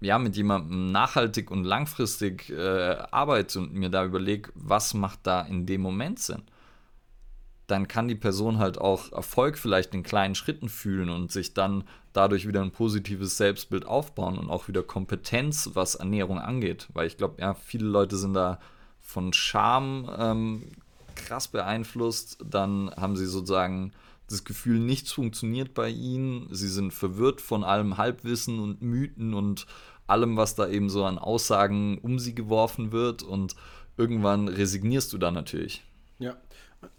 ja, 0.00 0.18
mit 0.18 0.36
jemandem 0.36 0.90
nachhaltig 0.90 1.50
und 1.50 1.64
langfristig 1.64 2.48
äh, 2.48 2.96
arbeite 3.10 3.58
und 3.58 3.74
mir 3.74 3.90
da 3.90 4.04
überlege, 4.04 4.50
was 4.54 4.94
macht 4.94 5.20
da 5.24 5.42
in 5.42 5.66
dem 5.66 5.82
Moment 5.82 6.18
Sinn, 6.18 6.42
dann 7.70 7.88
kann 7.88 8.08
die 8.08 8.14
Person 8.14 8.58
halt 8.58 8.78
auch 8.78 9.12
Erfolg 9.12 9.56
vielleicht 9.56 9.94
in 9.94 10.02
kleinen 10.02 10.34
Schritten 10.34 10.68
fühlen 10.68 11.08
und 11.08 11.30
sich 11.30 11.54
dann 11.54 11.84
dadurch 12.12 12.48
wieder 12.48 12.62
ein 12.62 12.72
positives 12.72 13.36
Selbstbild 13.36 13.86
aufbauen 13.86 14.38
und 14.38 14.50
auch 14.50 14.68
wieder 14.68 14.82
Kompetenz, 14.82 15.70
was 15.74 15.94
Ernährung 15.94 16.38
angeht. 16.38 16.88
Weil 16.94 17.06
ich 17.06 17.16
glaube, 17.16 17.40
ja, 17.40 17.54
viele 17.54 17.86
Leute 17.86 18.16
sind 18.16 18.34
da 18.34 18.58
von 19.00 19.32
Scham 19.32 20.10
ähm, 20.18 20.62
krass 21.14 21.48
beeinflusst. 21.48 22.38
Dann 22.44 22.90
haben 22.96 23.16
sie 23.16 23.26
sozusagen 23.26 23.92
das 24.28 24.44
Gefühl, 24.44 24.78
nichts 24.78 25.12
funktioniert 25.12 25.74
bei 25.74 25.88
ihnen. 25.88 26.48
Sie 26.50 26.68
sind 26.68 26.92
verwirrt 26.92 27.40
von 27.40 27.62
allem 27.62 27.96
Halbwissen 27.96 28.58
und 28.58 28.82
Mythen 28.82 29.34
und 29.34 29.66
allem, 30.06 30.36
was 30.36 30.56
da 30.56 30.68
eben 30.68 30.90
so 30.90 31.04
an 31.04 31.18
Aussagen 31.18 31.98
um 31.98 32.18
sie 32.18 32.34
geworfen 32.34 32.90
wird. 32.90 33.22
Und 33.22 33.54
irgendwann 33.96 34.48
resignierst 34.48 35.12
du 35.12 35.18
da 35.18 35.30
natürlich. 35.30 35.84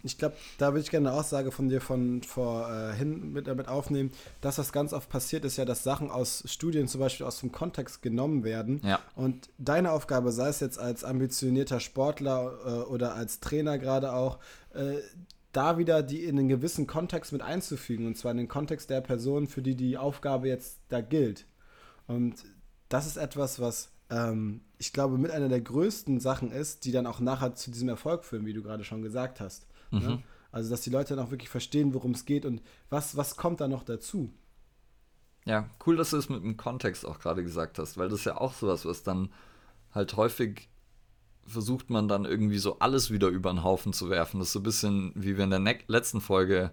Ich 0.02 0.18
glaube, 0.18 0.36
da 0.58 0.68
würde 0.68 0.80
ich 0.80 0.90
gerne 0.90 1.10
eine 1.10 1.18
Aussage 1.18 1.50
von 1.50 1.68
dir 1.68 1.80
von 1.80 2.22
vorhin 2.22 3.22
äh, 3.22 3.26
mit, 3.26 3.46
damit 3.46 3.68
aufnehmen. 3.68 4.12
Das, 4.40 4.58
was 4.58 4.72
ganz 4.72 4.92
oft 4.92 5.08
passiert, 5.08 5.44
ist 5.44 5.56
ja, 5.56 5.64
dass 5.64 5.82
Sachen 5.82 6.10
aus 6.10 6.44
Studien 6.46 6.88
zum 6.88 7.00
Beispiel 7.00 7.26
aus 7.26 7.40
dem 7.40 7.52
Kontext 7.52 8.02
genommen 8.02 8.44
werden. 8.44 8.80
Ja. 8.84 9.00
Und 9.16 9.48
deine 9.58 9.92
Aufgabe, 9.92 10.32
sei 10.32 10.48
es 10.48 10.60
jetzt 10.60 10.78
als 10.78 11.04
ambitionierter 11.04 11.80
Sportler 11.80 12.52
äh, 12.64 12.68
oder 12.90 13.14
als 13.14 13.40
Trainer 13.40 13.78
gerade 13.78 14.12
auch, 14.12 14.38
äh, 14.74 14.98
da 15.52 15.78
wieder 15.78 16.02
die 16.02 16.24
in 16.24 16.38
einen 16.38 16.48
gewissen 16.48 16.86
Kontext 16.86 17.32
mit 17.32 17.42
einzufügen. 17.42 18.06
Und 18.06 18.16
zwar 18.16 18.32
in 18.32 18.38
den 18.38 18.48
Kontext 18.48 18.88
der 18.90 19.00
Person, 19.00 19.46
für 19.46 19.62
die 19.62 19.74
die 19.74 19.98
Aufgabe 19.98 20.48
jetzt 20.48 20.78
da 20.88 21.00
gilt. 21.00 21.46
Und 22.06 22.36
das 22.88 23.06
ist 23.06 23.16
etwas, 23.16 23.60
was 23.60 23.90
ähm, 24.10 24.62
ich 24.78 24.92
glaube, 24.92 25.18
mit 25.18 25.30
einer 25.30 25.48
der 25.48 25.60
größten 25.60 26.20
Sachen 26.20 26.52
ist, 26.52 26.84
die 26.84 26.92
dann 26.92 27.06
auch 27.06 27.20
nachher 27.20 27.54
zu 27.54 27.70
diesem 27.70 27.88
Erfolg 27.88 28.24
führen, 28.24 28.46
wie 28.46 28.52
du 28.52 28.62
gerade 28.62 28.84
schon 28.84 29.02
gesagt 29.02 29.40
hast. 29.40 29.66
Ne? 29.92 30.00
Mhm. 30.00 30.06
Ne? 30.06 30.22
Also, 30.50 30.68
dass 30.70 30.82
die 30.82 30.90
Leute 30.90 31.16
dann 31.16 31.24
auch 31.24 31.30
wirklich 31.30 31.48
verstehen, 31.48 31.94
worum 31.94 32.10
es 32.12 32.24
geht 32.24 32.44
und 32.44 32.60
was, 32.90 33.16
was 33.16 33.36
kommt 33.36 33.60
da 33.60 33.68
noch 33.68 33.84
dazu. 33.84 34.32
Ja, 35.44 35.68
cool, 35.86 35.96
dass 35.96 36.10
du 36.10 36.18
es 36.18 36.28
mit 36.28 36.42
dem 36.42 36.56
Kontext 36.56 37.06
auch 37.06 37.18
gerade 37.18 37.42
gesagt 37.42 37.78
hast, 37.78 37.96
weil 37.96 38.08
das 38.08 38.20
ist 38.20 38.26
ja 38.26 38.36
auch 38.36 38.52
sowas, 38.52 38.84
was 38.84 39.02
dann 39.02 39.32
halt 39.92 40.16
häufig 40.16 40.68
versucht 41.46 41.90
man 41.90 42.06
dann 42.06 42.24
irgendwie 42.24 42.58
so 42.58 42.78
alles 42.78 43.10
wieder 43.10 43.28
über 43.28 43.50
den 43.52 43.64
Haufen 43.64 43.92
zu 43.92 44.08
werfen. 44.10 44.38
Das 44.38 44.48
ist 44.48 44.52
so 44.52 44.60
ein 44.60 44.64
bisschen, 44.64 45.12
wie 45.16 45.36
wir 45.36 45.44
in 45.44 45.50
der 45.50 45.78
letzten 45.88 46.20
Folge 46.20 46.70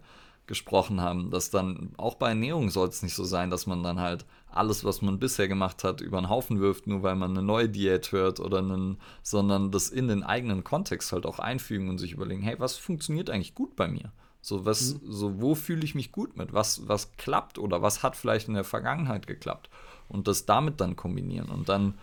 gesprochen 0.49 0.99
haben, 0.99 1.29
dass 1.29 1.51
dann 1.51 1.93
auch 1.95 2.15
bei 2.15 2.29
Ernährung 2.29 2.71
soll 2.71 2.89
es 2.89 3.03
nicht 3.03 3.13
so 3.13 3.23
sein, 3.23 3.51
dass 3.51 3.67
man 3.67 3.83
dann 3.83 3.99
halt 3.99 4.25
alles, 4.51 4.83
was 4.83 5.03
man 5.03 5.19
bisher 5.19 5.47
gemacht 5.47 5.83
hat, 5.83 6.01
über 6.01 6.19
den 6.19 6.27
Haufen 6.27 6.59
wirft, 6.59 6.87
nur 6.87 7.03
weil 7.03 7.15
man 7.15 7.31
eine 7.31 7.43
neue 7.43 7.69
Diät 7.69 8.11
hört 8.11 8.39
oder 8.39 8.57
einen, 8.57 8.97
sondern 9.21 9.71
das 9.71 9.89
in 9.89 10.07
den 10.07 10.23
eigenen 10.23 10.63
Kontext 10.63 11.13
halt 11.13 11.27
auch 11.27 11.37
einfügen 11.37 11.87
und 11.87 11.99
sich 11.99 12.13
überlegen, 12.13 12.41
hey, 12.41 12.55
was 12.57 12.77
funktioniert 12.77 13.29
eigentlich 13.29 13.53
gut 13.53 13.75
bei 13.75 13.87
mir? 13.87 14.11
So, 14.41 14.65
was, 14.65 14.95
mhm. 14.95 15.11
so, 15.11 15.39
wo 15.39 15.53
fühle 15.53 15.83
ich 15.83 15.93
mich 15.93 16.11
gut 16.11 16.35
mit? 16.35 16.51
Was, 16.51 16.87
was 16.87 17.15
klappt 17.17 17.59
oder 17.59 17.83
was 17.83 18.01
hat 18.01 18.15
vielleicht 18.15 18.47
in 18.47 18.55
der 18.55 18.63
Vergangenheit 18.63 19.27
geklappt? 19.27 19.69
Und 20.07 20.27
das 20.27 20.47
damit 20.47 20.81
dann 20.81 20.95
kombinieren 20.95 21.49
und 21.49 21.69
dann 21.69 21.93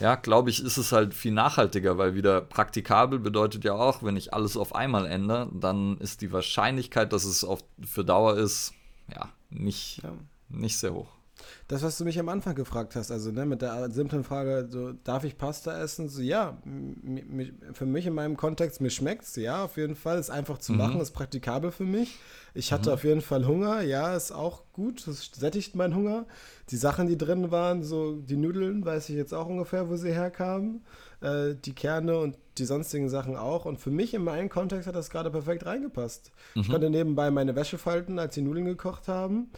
ja, 0.00 0.14
glaube 0.16 0.50
ich, 0.50 0.64
ist 0.64 0.78
es 0.78 0.92
halt 0.92 1.14
viel 1.14 1.32
nachhaltiger, 1.32 1.98
weil 1.98 2.14
wieder 2.14 2.40
praktikabel 2.40 3.18
bedeutet 3.18 3.64
ja 3.64 3.74
auch, 3.74 4.02
wenn 4.02 4.16
ich 4.16 4.32
alles 4.32 4.56
auf 4.56 4.74
einmal 4.74 5.06
ändere, 5.06 5.48
dann 5.52 5.98
ist 5.98 6.22
die 6.22 6.32
Wahrscheinlichkeit, 6.32 7.12
dass 7.12 7.24
es 7.24 7.44
auf, 7.44 7.60
für 7.84 8.04
Dauer 8.04 8.36
ist, 8.36 8.72
ja, 9.14 9.28
nicht, 9.50 10.02
ja. 10.02 10.12
nicht 10.48 10.78
sehr 10.78 10.94
hoch. 10.94 11.19
Das, 11.68 11.82
was 11.82 11.98
du 11.98 12.04
mich 12.04 12.18
am 12.18 12.28
Anfang 12.28 12.54
gefragt 12.54 12.96
hast, 12.96 13.10
also 13.10 13.30
ne, 13.30 13.46
mit 13.46 13.62
der 13.62 13.90
simplen 13.90 14.24
Frage, 14.24 14.68
so, 14.70 14.92
darf 15.04 15.24
ich 15.24 15.38
Pasta 15.38 15.80
essen? 15.80 16.08
So, 16.08 16.22
ja, 16.22 16.58
für 17.72 17.86
mich 17.86 18.06
in 18.06 18.14
meinem 18.14 18.36
Kontext, 18.36 18.80
mir 18.80 18.90
schmeckt 18.90 19.24
es, 19.24 19.36
ja, 19.36 19.64
auf 19.64 19.76
jeden 19.76 19.96
Fall. 19.96 20.18
Ist 20.18 20.30
einfach 20.30 20.58
zu 20.58 20.72
mhm. 20.72 20.78
machen, 20.78 21.00
ist 21.00 21.12
praktikabel 21.12 21.70
für 21.70 21.84
mich. 21.84 22.18
Ich 22.54 22.72
hatte 22.72 22.90
mhm. 22.90 22.94
auf 22.94 23.04
jeden 23.04 23.20
Fall 23.20 23.46
Hunger, 23.46 23.82
ja, 23.82 24.14
ist 24.16 24.32
auch 24.32 24.64
gut, 24.72 25.06
das 25.06 25.30
sättigt 25.32 25.76
meinen 25.76 25.94
Hunger. 25.94 26.26
Die 26.70 26.76
Sachen, 26.76 27.06
die 27.06 27.18
drin 27.18 27.50
waren, 27.50 27.82
so 27.82 28.16
die 28.16 28.36
Nudeln, 28.36 28.84
weiß 28.84 29.08
ich 29.08 29.16
jetzt 29.16 29.34
auch 29.34 29.46
ungefähr, 29.46 29.88
wo 29.88 29.96
sie 29.96 30.12
herkamen. 30.12 30.82
Äh, 31.20 31.54
die 31.54 31.74
Kerne 31.74 32.18
und 32.18 32.36
die 32.58 32.64
sonstigen 32.64 33.08
Sachen 33.08 33.36
auch. 33.36 33.64
Und 33.64 33.78
für 33.78 33.90
mich 33.90 34.14
in 34.14 34.24
meinem 34.24 34.48
Kontext 34.48 34.86
hat 34.86 34.94
das 34.94 35.10
gerade 35.10 35.30
perfekt 35.30 35.66
reingepasst. 35.66 36.32
Mhm. 36.54 36.62
Ich 36.62 36.68
konnte 36.68 36.90
nebenbei 36.90 37.30
meine 37.30 37.54
Wäsche 37.56 37.78
falten, 37.78 38.18
als 38.18 38.34
die 38.34 38.42
Nudeln 38.42 38.64
gekocht 38.66 39.08
haben. 39.08 39.50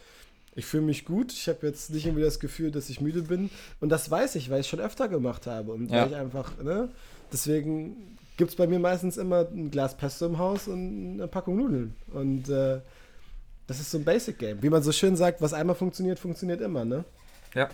Ich 0.55 0.67
fühle 0.67 0.83
mich 0.83 1.05
gut. 1.05 1.33
Ich 1.33 1.49
habe 1.49 1.67
jetzt 1.67 1.91
nicht 1.91 2.07
irgendwie 2.07 2.25
das 2.25 2.39
Gefühl, 2.39 2.71
dass 2.71 2.91
ich 2.91 3.01
müde 3.01 3.23
bin. 3.23 3.51
Und 3.81 3.89
das 3.89 4.11
weiß 4.11 4.35
ich, 4.37 4.51
weil 4.51 4.61
ich 4.61 4.69
schon 4.69 4.81
öfter 4.81 5.09
gemacht 5.09 5.47
habe. 5.47 5.73
Und 5.73 5.91
ja. 5.91 6.03
weil 6.03 6.09
ich 6.09 6.17
einfach, 6.17 6.59
ne? 6.63 6.91
Deswegen 7.33 8.19
gibt 8.37 8.51
es 8.51 8.57
bei 8.57 8.67
mir 8.67 8.79
meistens 8.79 9.17
immer 9.17 9.49
ein 9.49 9.71
Glas 9.71 9.97
Pesto 9.97 10.27
im 10.27 10.39
Haus 10.39 10.69
und 10.69 11.15
eine 11.15 11.29
Packung 11.29 11.57
Nudeln. 11.57 11.95
Und 12.13 12.49
äh, 12.49 12.81
das 13.67 13.81
ist 13.81 13.91
so 13.91 13.99
ein 13.99 14.05
Basic 14.05 14.39
Game. 14.39 14.63
Wie 14.63 14.69
man 14.69 14.83
so 14.83 14.93
schön 14.93 15.17
sagt, 15.17 15.41
was 15.41 15.55
einmal 15.55 15.77
funktioniert, 15.77 16.19
funktioniert 16.19 16.61
immer, 16.61 16.85
ne? 16.85 17.05
Ja. 17.55 17.69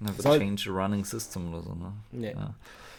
Never 0.00 0.22
Soll 0.22 0.38
change 0.38 0.70
a 0.70 0.72
running 0.72 1.04
system 1.04 1.52
oder 1.52 1.62
so, 1.62 1.74
ne? 1.74 1.92
Nee. 2.10 2.32
Ja. 2.32 2.54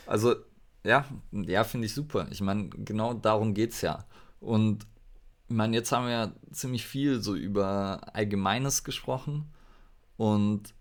Also, 0.05 0.35
ja, 0.83 1.05
ja, 1.31 1.63
finde 1.63 1.87
ich 1.87 1.93
super. 1.93 2.27
Ich 2.31 2.41
meine, 2.41 2.69
genau 2.69 3.13
darum 3.13 3.53
geht 3.53 3.71
es 3.71 3.81
ja. 3.81 4.05
Und 4.39 4.85
ich 5.49 5.55
meine, 5.55 5.75
jetzt 5.75 5.91
haben 5.91 6.05
wir 6.05 6.11
ja 6.11 6.31
ziemlich 6.51 6.85
viel 6.85 7.21
so 7.21 7.35
über 7.35 8.01
Allgemeines 8.13 8.83
gesprochen 8.83 9.51
und 10.15 10.75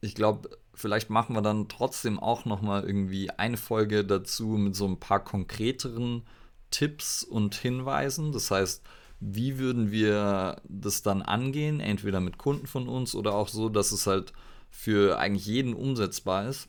ich 0.00 0.16
glaube, 0.16 0.50
vielleicht 0.74 1.08
machen 1.08 1.36
wir 1.36 1.42
dann 1.42 1.68
trotzdem 1.68 2.18
auch 2.18 2.44
noch 2.44 2.60
mal 2.60 2.82
irgendwie 2.84 3.30
eine 3.30 3.56
Folge 3.56 4.04
dazu 4.04 4.48
mit 4.48 4.74
so 4.74 4.86
ein 4.86 4.98
paar 4.98 5.22
konkreteren 5.22 6.24
Tipps 6.70 7.22
und 7.22 7.54
Hinweisen. 7.54 8.32
Das 8.32 8.50
heißt, 8.50 8.82
wie 9.20 9.58
würden 9.58 9.92
wir 9.92 10.62
das 10.68 11.02
dann 11.02 11.22
angehen? 11.22 11.78
Entweder 11.78 12.20
mit 12.20 12.38
Kunden 12.38 12.66
von 12.66 12.88
uns 12.88 13.14
oder 13.14 13.34
auch 13.34 13.48
so, 13.48 13.68
dass 13.68 13.92
es 13.92 14.06
halt 14.08 14.32
für 14.68 15.18
eigentlich 15.18 15.46
jeden 15.46 15.74
umsetzbar 15.74 16.48
ist. 16.48 16.68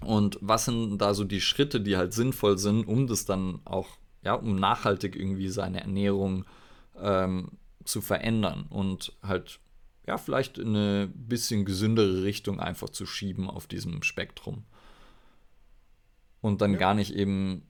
Und 0.00 0.38
was 0.40 0.64
sind 0.64 0.98
da 0.98 1.14
so 1.14 1.24
die 1.24 1.40
Schritte, 1.40 1.80
die 1.80 1.96
halt 1.96 2.12
sinnvoll 2.12 2.58
sind, 2.58 2.86
um 2.86 3.06
das 3.06 3.24
dann 3.24 3.60
auch 3.64 3.88
ja, 4.26 4.34
um 4.34 4.56
nachhaltig 4.56 5.14
irgendwie 5.14 5.48
seine 5.48 5.80
Ernährung 5.80 6.44
ähm, 7.00 7.52
zu 7.84 8.00
verändern 8.00 8.66
und 8.68 9.12
halt 9.22 9.60
ja, 10.04 10.18
vielleicht 10.18 10.58
in 10.58 10.74
eine 10.74 11.06
bisschen 11.06 11.64
gesündere 11.64 12.24
Richtung 12.24 12.58
einfach 12.58 12.90
zu 12.90 13.06
schieben 13.06 13.48
auf 13.48 13.68
diesem 13.68 14.02
Spektrum. 14.02 14.64
Und 16.40 16.60
dann 16.60 16.72
ja. 16.72 16.78
gar 16.78 16.94
nicht 16.94 17.14
eben 17.14 17.68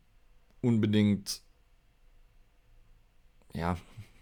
unbedingt, 0.62 1.42
ja, 3.52 3.76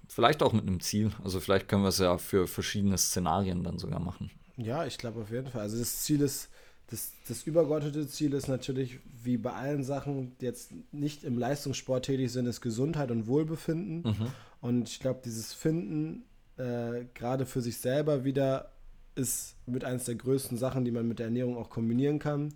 vielleicht 0.08 0.42
auch 0.42 0.52
mit 0.52 0.66
einem 0.66 0.80
Ziel. 0.80 1.12
Also 1.22 1.38
vielleicht 1.38 1.68
können 1.68 1.82
wir 1.82 1.88
es 1.88 1.98
ja 1.98 2.18
für 2.18 2.48
verschiedene 2.48 2.98
Szenarien 2.98 3.62
dann 3.62 3.78
sogar 3.78 4.00
machen. 4.00 4.32
Ja, 4.56 4.84
ich 4.86 4.98
glaube 4.98 5.22
auf 5.22 5.30
jeden 5.30 5.48
Fall. 5.48 5.62
Also 5.62 5.78
das 5.78 6.02
Ziel 6.02 6.20
ist, 6.20 6.50
das, 6.88 7.12
das 7.28 7.44
übergeordnete 7.44 8.06
Ziel 8.06 8.34
ist 8.34 8.48
natürlich, 8.48 9.00
wie 9.22 9.36
bei 9.36 9.52
allen 9.52 9.84
Sachen, 9.84 10.36
die 10.38 10.44
jetzt 10.44 10.72
nicht 10.92 11.24
im 11.24 11.38
Leistungssport 11.38 12.04
tätig 12.04 12.30
sind, 12.30 12.46
ist 12.46 12.60
Gesundheit 12.60 13.10
und 13.10 13.26
Wohlbefinden. 13.26 14.02
Mhm. 14.02 14.26
Und 14.60 14.88
ich 14.88 15.00
glaube, 15.00 15.20
dieses 15.24 15.52
Finden 15.52 16.24
äh, 16.56 17.04
gerade 17.14 17.46
für 17.46 17.62
sich 17.62 17.78
selber 17.78 18.24
wieder 18.24 18.72
ist 19.14 19.56
mit 19.66 19.84
eines 19.84 20.04
der 20.04 20.16
größten 20.16 20.58
Sachen, 20.58 20.84
die 20.84 20.90
man 20.90 21.08
mit 21.08 21.18
der 21.18 21.26
Ernährung 21.26 21.56
auch 21.56 21.70
kombinieren 21.70 22.18
kann. 22.18 22.52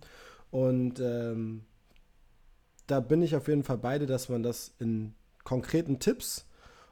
Und 0.51 0.99
ähm, 0.99 1.63
da 2.85 2.99
bin 2.99 3.21
ich 3.21 3.35
auf 3.35 3.47
jeden 3.47 3.63
Fall 3.63 3.77
beide, 3.77 4.05
dass 4.05 4.29
man 4.29 4.43
das 4.43 4.73
in 4.79 5.13
konkreten 5.43 5.99
Tipps 5.99 6.45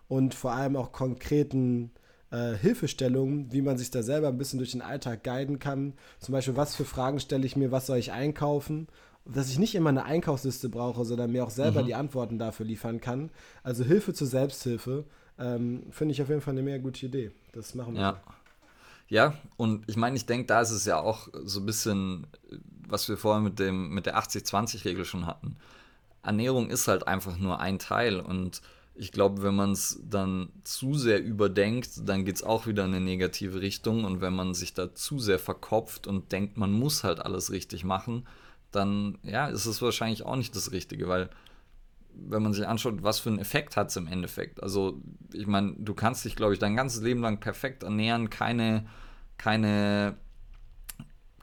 und 0.07 0.33
vor 0.33 0.53
allem 0.53 0.75
auch 0.75 0.91
konkreten 0.91 1.91
äh, 1.95 2.06
Hilfestellungen, 2.35 3.51
wie 3.51 3.61
man 3.61 3.77
sich 3.77 3.89
da 3.89 4.03
selber 4.03 4.27
ein 4.27 4.37
bisschen 4.37 4.59
durch 4.59 4.71
den 4.71 4.81
Alltag 4.81 5.23
guiden 5.23 5.59
kann. 5.59 5.93
Zum 6.19 6.33
Beispiel, 6.33 6.57
was 6.57 6.75
für 6.75 6.85
Fragen 6.85 7.19
stelle 7.19 7.45
ich 7.45 7.55
mir, 7.55 7.71
was 7.71 7.87
soll 7.87 7.97
ich 7.97 8.11
einkaufen? 8.11 8.87
Dass 9.25 9.49
ich 9.49 9.59
nicht 9.59 9.75
immer 9.75 9.89
eine 9.89 10.05
Einkaufsliste 10.05 10.69
brauche, 10.69 11.05
sondern 11.05 11.31
mir 11.31 11.43
auch 11.43 11.49
selber 11.49 11.81
mhm. 11.83 11.87
die 11.87 11.95
Antworten 11.95 12.37
dafür 12.37 12.65
liefern 12.65 13.01
kann. 13.01 13.29
Also 13.63 13.83
Hilfe 13.83 14.13
zur 14.13 14.27
Selbsthilfe 14.27 15.05
ähm, 15.39 15.83
finde 15.91 16.13
ich 16.13 16.21
auf 16.21 16.29
jeden 16.29 16.41
Fall 16.41 16.53
eine 16.53 16.63
mehr 16.63 16.79
gute 16.79 17.05
Idee. 17.05 17.31
Das 17.53 17.75
machen 17.75 17.95
wir. 17.95 18.01
Ja. 18.01 18.21
Ja, 19.09 19.35
und 19.55 19.85
ich 19.87 19.95
meine, 19.95 20.17
ich 20.17 20.25
denke, 20.25 20.47
da 20.47 20.59
ist 20.59 20.71
es 20.71 20.83
ja 20.83 20.99
auch 20.99 21.29
so 21.45 21.61
ein 21.61 21.65
bisschen, 21.65 22.27
was 22.87 23.07
wir 23.07 23.17
vorher 23.17 23.41
mit, 23.41 23.57
dem, 23.57 23.89
mit 23.89 24.05
der 24.05 24.17
80-20-Regel 24.17 25.05
schon 25.05 25.25
hatten. 25.25 25.55
Ernährung 26.23 26.69
ist 26.69 26.89
halt 26.89 27.07
einfach 27.07 27.37
nur 27.37 27.61
ein 27.61 27.79
Teil 27.79 28.19
und 28.19 28.61
ich 28.97 29.11
glaube, 29.11 29.43
wenn 29.43 29.55
man 29.55 29.71
es 29.71 30.01
dann 30.03 30.49
zu 30.63 30.95
sehr 30.95 31.23
überdenkt, 31.23 32.07
dann 32.07 32.25
geht 32.25 32.35
es 32.35 32.43
auch 32.43 32.67
wieder 32.67 32.85
in 32.85 32.93
eine 32.93 33.05
negative 33.05 33.61
Richtung. 33.61 34.05
Und 34.05 34.21
wenn 34.21 34.33
man 34.33 34.53
sich 34.53 34.73
da 34.73 34.93
zu 34.93 35.19
sehr 35.19 35.39
verkopft 35.39 36.07
und 36.07 36.31
denkt, 36.31 36.57
man 36.57 36.71
muss 36.71 37.03
halt 37.03 37.19
alles 37.19 37.51
richtig 37.51 37.83
machen, 37.83 38.27
dann 38.71 39.17
ja, 39.23 39.47
ist 39.47 39.65
es 39.65 39.81
wahrscheinlich 39.81 40.23
auch 40.23 40.35
nicht 40.35 40.55
das 40.55 40.71
Richtige, 40.71 41.07
weil 41.07 41.29
wenn 42.13 42.41
man 42.41 42.53
sich 42.53 42.67
anschaut, 42.67 43.03
was 43.03 43.19
für 43.19 43.29
einen 43.29 43.39
Effekt 43.39 43.77
hat 43.77 43.89
es 43.89 43.95
im 43.95 44.07
Endeffekt. 44.07 44.63
Also, 44.63 44.99
ich 45.33 45.45
meine, 45.45 45.75
du 45.77 45.93
kannst 45.93 46.25
dich, 46.25 46.35
glaube 46.35 46.53
ich, 46.53 46.59
dein 46.59 46.75
ganzes 46.75 47.03
Leben 47.03 47.21
lang 47.21 47.39
perfekt 47.39 47.83
ernähren, 47.83 48.31
keine, 48.31 48.87
keine 49.37 50.17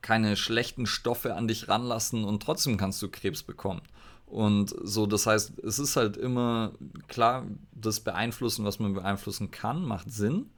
keine 0.04 0.36
schlechten 0.36 0.84
Stoffe 0.84 1.34
an 1.34 1.48
dich 1.48 1.68
ranlassen 1.68 2.24
und 2.24 2.42
trotzdem 2.42 2.76
kannst 2.76 3.00
du 3.00 3.08
Krebs 3.08 3.42
bekommen. 3.42 3.80
Und 4.26 4.74
so, 4.82 5.06
das 5.06 5.26
heißt, 5.26 5.58
es 5.60 5.78
ist 5.78 5.96
halt 5.96 6.16
immer 6.16 6.72
klar, 7.08 7.46
das 7.72 8.00
Beeinflussen, 8.00 8.64
was 8.64 8.78
man 8.78 8.94
beeinflussen 8.94 9.50
kann, 9.50 9.84
macht 9.84 10.10
Sinn. 10.10 10.50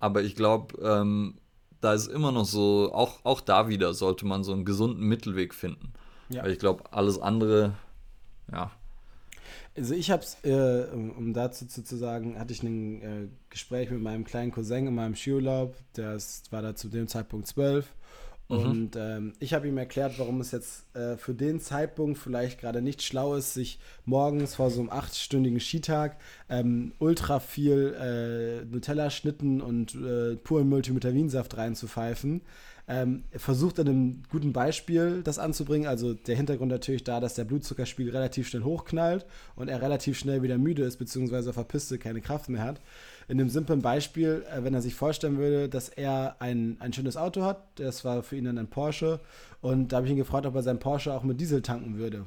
Aber 0.00 0.22
ich 0.22 0.34
glaube, 0.34 0.80
ähm, 0.82 1.34
da 1.80 1.92
ist 1.94 2.06
immer 2.06 2.32
noch 2.32 2.44
so, 2.44 2.90
auch, 2.92 3.24
auch 3.24 3.40
da 3.40 3.68
wieder 3.68 3.94
sollte 3.94 4.26
man 4.26 4.44
so 4.44 4.52
einen 4.52 4.64
gesunden 4.64 5.04
Mittelweg 5.04 5.54
finden. 5.54 5.92
Ja. 6.28 6.42
Weil 6.42 6.52
ich 6.52 6.58
glaube, 6.58 6.84
alles 6.92 7.18
andere, 7.18 7.74
ja. 8.52 8.70
Also 9.76 9.94
ich 9.94 10.10
habe 10.10 10.22
es, 10.22 10.36
äh, 10.42 10.88
um, 10.92 11.10
um, 11.10 11.34
dazu 11.34 11.66
zu, 11.66 11.84
zu, 11.84 11.96
sagen, 11.96 12.38
hatte 12.38 12.52
ich 12.52 12.62
ein 12.62 13.02
äh, 13.02 13.28
Gespräch 13.48 13.90
mit 13.90 14.02
meinem 14.02 14.24
kleinen 14.24 14.50
Cousin 14.50 14.88
in 14.88 14.94
meinem 14.94 15.14
Skiurlaub, 15.14 15.76
der 15.96 16.14
ist, 16.14 16.50
war 16.50 16.62
da 16.62 16.74
zu 16.74 16.88
dem 16.88 17.06
Zeitpunkt 17.06 17.46
zwölf 17.46 17.92
Mhm. 18.48 18.56
Und 18.56 18.96
ähm, 18.96 19.32
ich 19.40 19.52
habe 19.52 19.68
ihm 19.68 19.76
erklärt, 19.76 20.18
warum 20.18 20.40
es 20.40 20.52
jetzt 20.52 20.84
äh, 20.96 21.16
für 21.16 21.34
den 21.34 21.60
Zeitpunkt 21.60 22.18
vielleicht 22.18 22.60
gerade 22.60 22.80
nicht 22.80 23.02
schlau 23.02 23.34
ist, 23.34 23.54
sich 23.54 23.78
morgens 24.04 24.54
vor 24.54 24.70
so 24.70 24.80
einem 24.80 24.90
achtstündigen 24.90 25.60
Skitag 25.60 26.16
ähm, 26.48 26.92
ultra 26.98 27.40
viel 27.40 27.94
äh, 28.00 28.64
Nutella-Schnitten 28.64 29.60
und 29.60 29.94
äh, 29.94 30.36
puren 30.36 30.68
Multivitaminsaft 30.68 31.56
reinzupfeifen. 31.56 32.40
Ähm, 32.90 33.24
versucht 33.32 33.78
an 33.80 33.86
einem 33.86 34.22
guten 34.30 34.54
Beispiel 34.54 35.20
das 35.22 35.38
anzubringen. 35.38 35.86
Also 35.86 36.14
der 36.14 36.36
Hintergrund 36.36 36.70
natürlich 36.70 37.04
da, 37.04 37.20
dass 37.20 37.34
der 37.34 37.44
Blutzuckerspiegel 37.44 38.14
relativ 38.14 38.48
schnell 38.48 38.62
hochknallt 38.62 39.26
und 39.56 39.68
er 39.68 39.82
relativ 39.82 40.18
schnell 40.18 40.40
wieder 40.40 40.56
müde 40.56 40.84
ist, 40.84 40.96
beziehungsweise 40.96 41.50
auf 41.50 41.56
der 41.56 41.64
Piste 41.64 41.98
keine 41.98 42.22
Kraft 42.22 42.48
mehr 42.48 42.62
hat 42.62 42.80
in 43.28 43.38
dem 43.38 43.50
simplen 43.50 43.82
Beispiel, 43.82 44.44
äh, 44.52 44.64
wenn 44.64 44.74
er 44.74 44.82
sich 44.82 44.94
vorstellen 44.94 45.38
würde, 45.38 45.68
dass 45.68 45.88
er 45.88 46.36
ein, 46.40 46.76
ein 46.80 46.92
schönes 46.92 47.16
Auto 47.16 47.42
hat, 47.42 47.62
das 47.76 48.04
war 48.04 48.22
für 48.22 48.36
ihn 48.36 48.44
dann 48.44 48.58
ein 48.58 48.68
Porsche, 48.68 49.20
und 49.60 49.92
da 49.92 49.96
habe 49.96 50.06
ich 50.06 50.12
ihn 50.12 50.18
gefragt, 50.18 50.46
ob 50.46 50.54
er 50.54 50.62
sein 50.62 50.78
Porsche 50.78 51.12
auch 51.12 51.22
mit 51.22 51.40
Diesel 51.40 51.62
tanken 51.62 51.98
würde. 51.98 52.24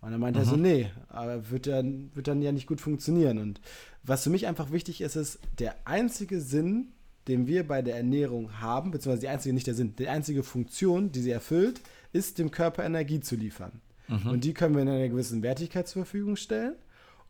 Und 0.00 0.12
dann 0.12 0.20
meinte 0.20 0.38
mhm. 0.38 0.44
er 0.44 0.48
so, 0.48 0.56
mhm. 0.56 0.62
nee, 0.62 0.90
aber 1.08 1.50
wird 1.50 1.66
dann, 1.66 2.10
wird 2.14 2.28
dann 2.28 2.40
ja 2.40 2.52
nicht 2.52 2.66
gut 2.66 2.80
funktionieren. 2.80 3.38
Und 3.38 3.60
was 4.02 4.24
für 4.24 4.30
mich 4.30 4.46
einfach 4.46 4.70
wichtig 4.70 5.00
ist, 5.00 5.16
ist, 5.16 5.40
der 5.58 5.74
einzige 5.84 6.40
Sinn, 6.40 6.92
den 7.26 7.46
wir 7.46 7.66
bei 7.66 7.82
der 7.82 7.96
Ernährung 7.96 8.60
haben, 8.60 8.90
beziehungsweise 8.90 9.22
die 9.22 9.28
einzige, 9.28 9.54
nicht 9.54 9.66
der 9.66 9.74
Sinn, 9.74 9.94
die 9.96 10.08
einzige 10.08 10.42
Funktion, 10.42 11.12
die 11.12 11.20
sie 11.20 11.30
erfüllt, 11.30 11.80
ist, 12.12 12.38
dem 12.38 12.50
Körper 12.50 12.84
Energie 12.84 13.20
zu 13.20 13.36
liefern. 13.36 13.72
Mhm. 14.06 14.30
Und 14.30 14.44
die 14.44 14.54
können 14.54 14.74
wir 14.74 14.82
in 14.82 14.88
einer 14.88 15.08
gewissen 15.08 15.42
Wertigkeit 15.42 15.88
zur 15.88 16.04
Verfügung 16.04 16.36
stellen. 16.36 16.74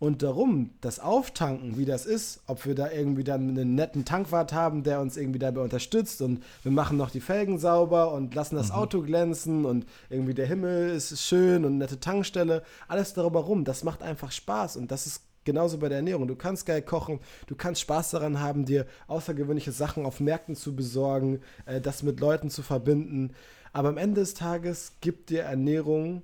Und 0.00 0.22
darum, 0.22 0.70
das 0.80 1.00
Auftanken, 1.00 1.76
wie 1.76 1.84
das 1.84 2.06
ist, 2.06 2.40
ob 2.46 2.64
wir 2.66 2.76
da 2.76 2.90
irgendwie 2.90 3.24
dann 3.24 3.48
einen 3.48 3.74
netten 3.74 4.04
Tankwart 4.04 4.52
haben, 4.52 4.84
der 4.84 5.00
uns 5.00 5.16
irgendwie 5.16 5.40
dabei 5.40 5.60
unterstützt 5.60 6.22
und 6.22 6.44
wir 6.62 6.70
machen 6.70 6.96
noch 6.96 7.10
die 7.10 7.20
Felgen 7.20 7.58
sauber 7.58 8.12
und 8.12 8.32
lassen 8.32 8.54
das 8.54 8.68
mhm. 8.68 8.74
Auto 8.76 9.02
glänzen 9.02 9.64
und 9.64 9.86
irgendwie 10.08 10.34
der 10.34 10.46
Himmel 10.46 10.90
ist 10.90 11.20
schön 11.20 11.64
und 11.64 11.72
eine 11.72 11.78
nette 11.78 11.98
Tankstelle, 11.98 12.62
alles 12.86 13.12
darüber 13.12 13.40
rum, 13.40 13.64
das 13.64 13.82
macht 13.82 14.04
einfach 14.04 14.30
Spaß 14.30 14.76
und 14.76 14.92
das 14.92 15.08
ist 15.08 15.22
genauso 15.48 15.78
bei 15.78 15.88
der 15.88 15.98
Ernährung. 15.98 16.28
Du 16.28 16.36
kannst 16.36 16.66
geil 16.66 16.82
kochen, 16.82 17.18
du 17.46 17.56
kannst 17.56 17.80
Spaß 17.80 18.10
daran 18.10 18.38
haben, 18.38 18.66
dir 18.66 18.86
außergewöhnliche 19.08 19.72
Sachen 19.72 20.06
auf 20.06 20.20
Märkten 20.20 20.54
zu 20.54 20.76
besorgen, 20.76 21.40
äh, 21.66 21.80
das 21.80 22.04
mit 22.04 22.20
Leuten 22.20 22.50
zu 22.50 22.62
verbinden. 22.62 23.32
Aber 23.72 23.88
am 23.88 23.96
Ende 23.96 24.20
des 24.20 24.34
Tages 24.34 24.92
gibt 25.00 25.30
dir 25.30 25.42
Ernährung 25.42 26.22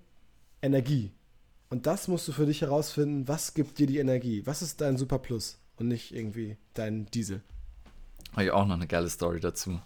Energie. 0.62 1.10
Und 1.70 1.86
das 1.86 2.08
musst 2.08 2.28
du 2.28 2.32
für 2.32 2.46
dich 2.46 2.60
herausfinden, 2.60 3.26
was 3.26 3.54
gibt 3.54 3.78
dir 3.78 3.86
die 3.86 3.98
Energie? 3.98 4.42
Was 4.46 4.62
ist 4.62 4.80
dein 4.80 4.96
Super 4.96 5.18
Plus 5.18 5.58
und 5.76 5.88
nicht 5.88 6.14
irgendwie 6.14 6.56
dein 6.74 7.06
Diesel? 7.06 7.42
Habe 8.32 8.44
ich 8.44 8.50
auch 8.50 8.66
noch 8.66 8.74
eine 8.74 8.86
geile 8.86 9.08
Story 9.08 9.40
dazu. 9.40 9.80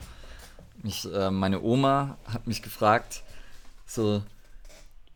Mich, 0.82 1.06
äh, 1.12 1.30
meine 1.30 1.62
Oma 1.62 2.18
hat 2.24 2.46
mich 2.46 2.62
gefragt, 2.62 3.24
so, 3.86 4.22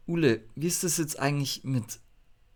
Ule, 0.06 0.40
wie 0.54 0.66
ist 0.66 0.84
das 0.84 0.98
jetzt 0.98 1.18
eigentlich 1.18 1.64
mit 1.64 2.00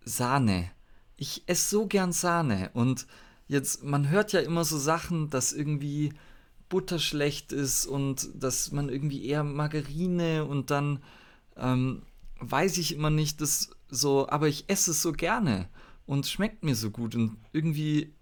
Sahne? 0.03 0.69
Ich 1.15 1.43
esse 1.47 1.69
so 1.69 1.87
gern 1.87 2.11
Sahne 2.11 2.69
und 2.73 3.07
jetzt, 3.47 3.83
man 3.83 4.09
hört 4.09 4.33
ja 4.33 4.41
immer 4.41 4.65
so 4.65 4.77
Sachen, 4.77 5.29
dass 5.29 5.53
irgendwie 5.53 6.13
Butter 6.69 6.99
schlecht 6.99 7.53
ist 7.53 7.85
und 7.85 8.29
dass 8.35 8.71
man 8.71 8.89
irgendwie 8.89 9.25
eher 9.25 9.43
Margarine 9.43 10.45
und 10.45 10.69
dann 10.69 11.01
ähm, 11.55 12.03
weiß 12.39 12.77
ich 12.77 12.93
immer 12.93 13.09
nicht, 13.09 13.41
dass 13.41 13.71
so, 13.89 14.27
aber 14.29 14.47
ich 14.47 14.65
esse 14.67 14.91
es 14.91 15.01
so 15.01 15.11
gerne 15.11 15.69
und 16.05 16.25
schmeckt 16.25 16.63
mir 16.63 16.75
so 16.75 16.89
gut 16.89 17.15
und 17.15 17.37
irgendwie 17.51 18.13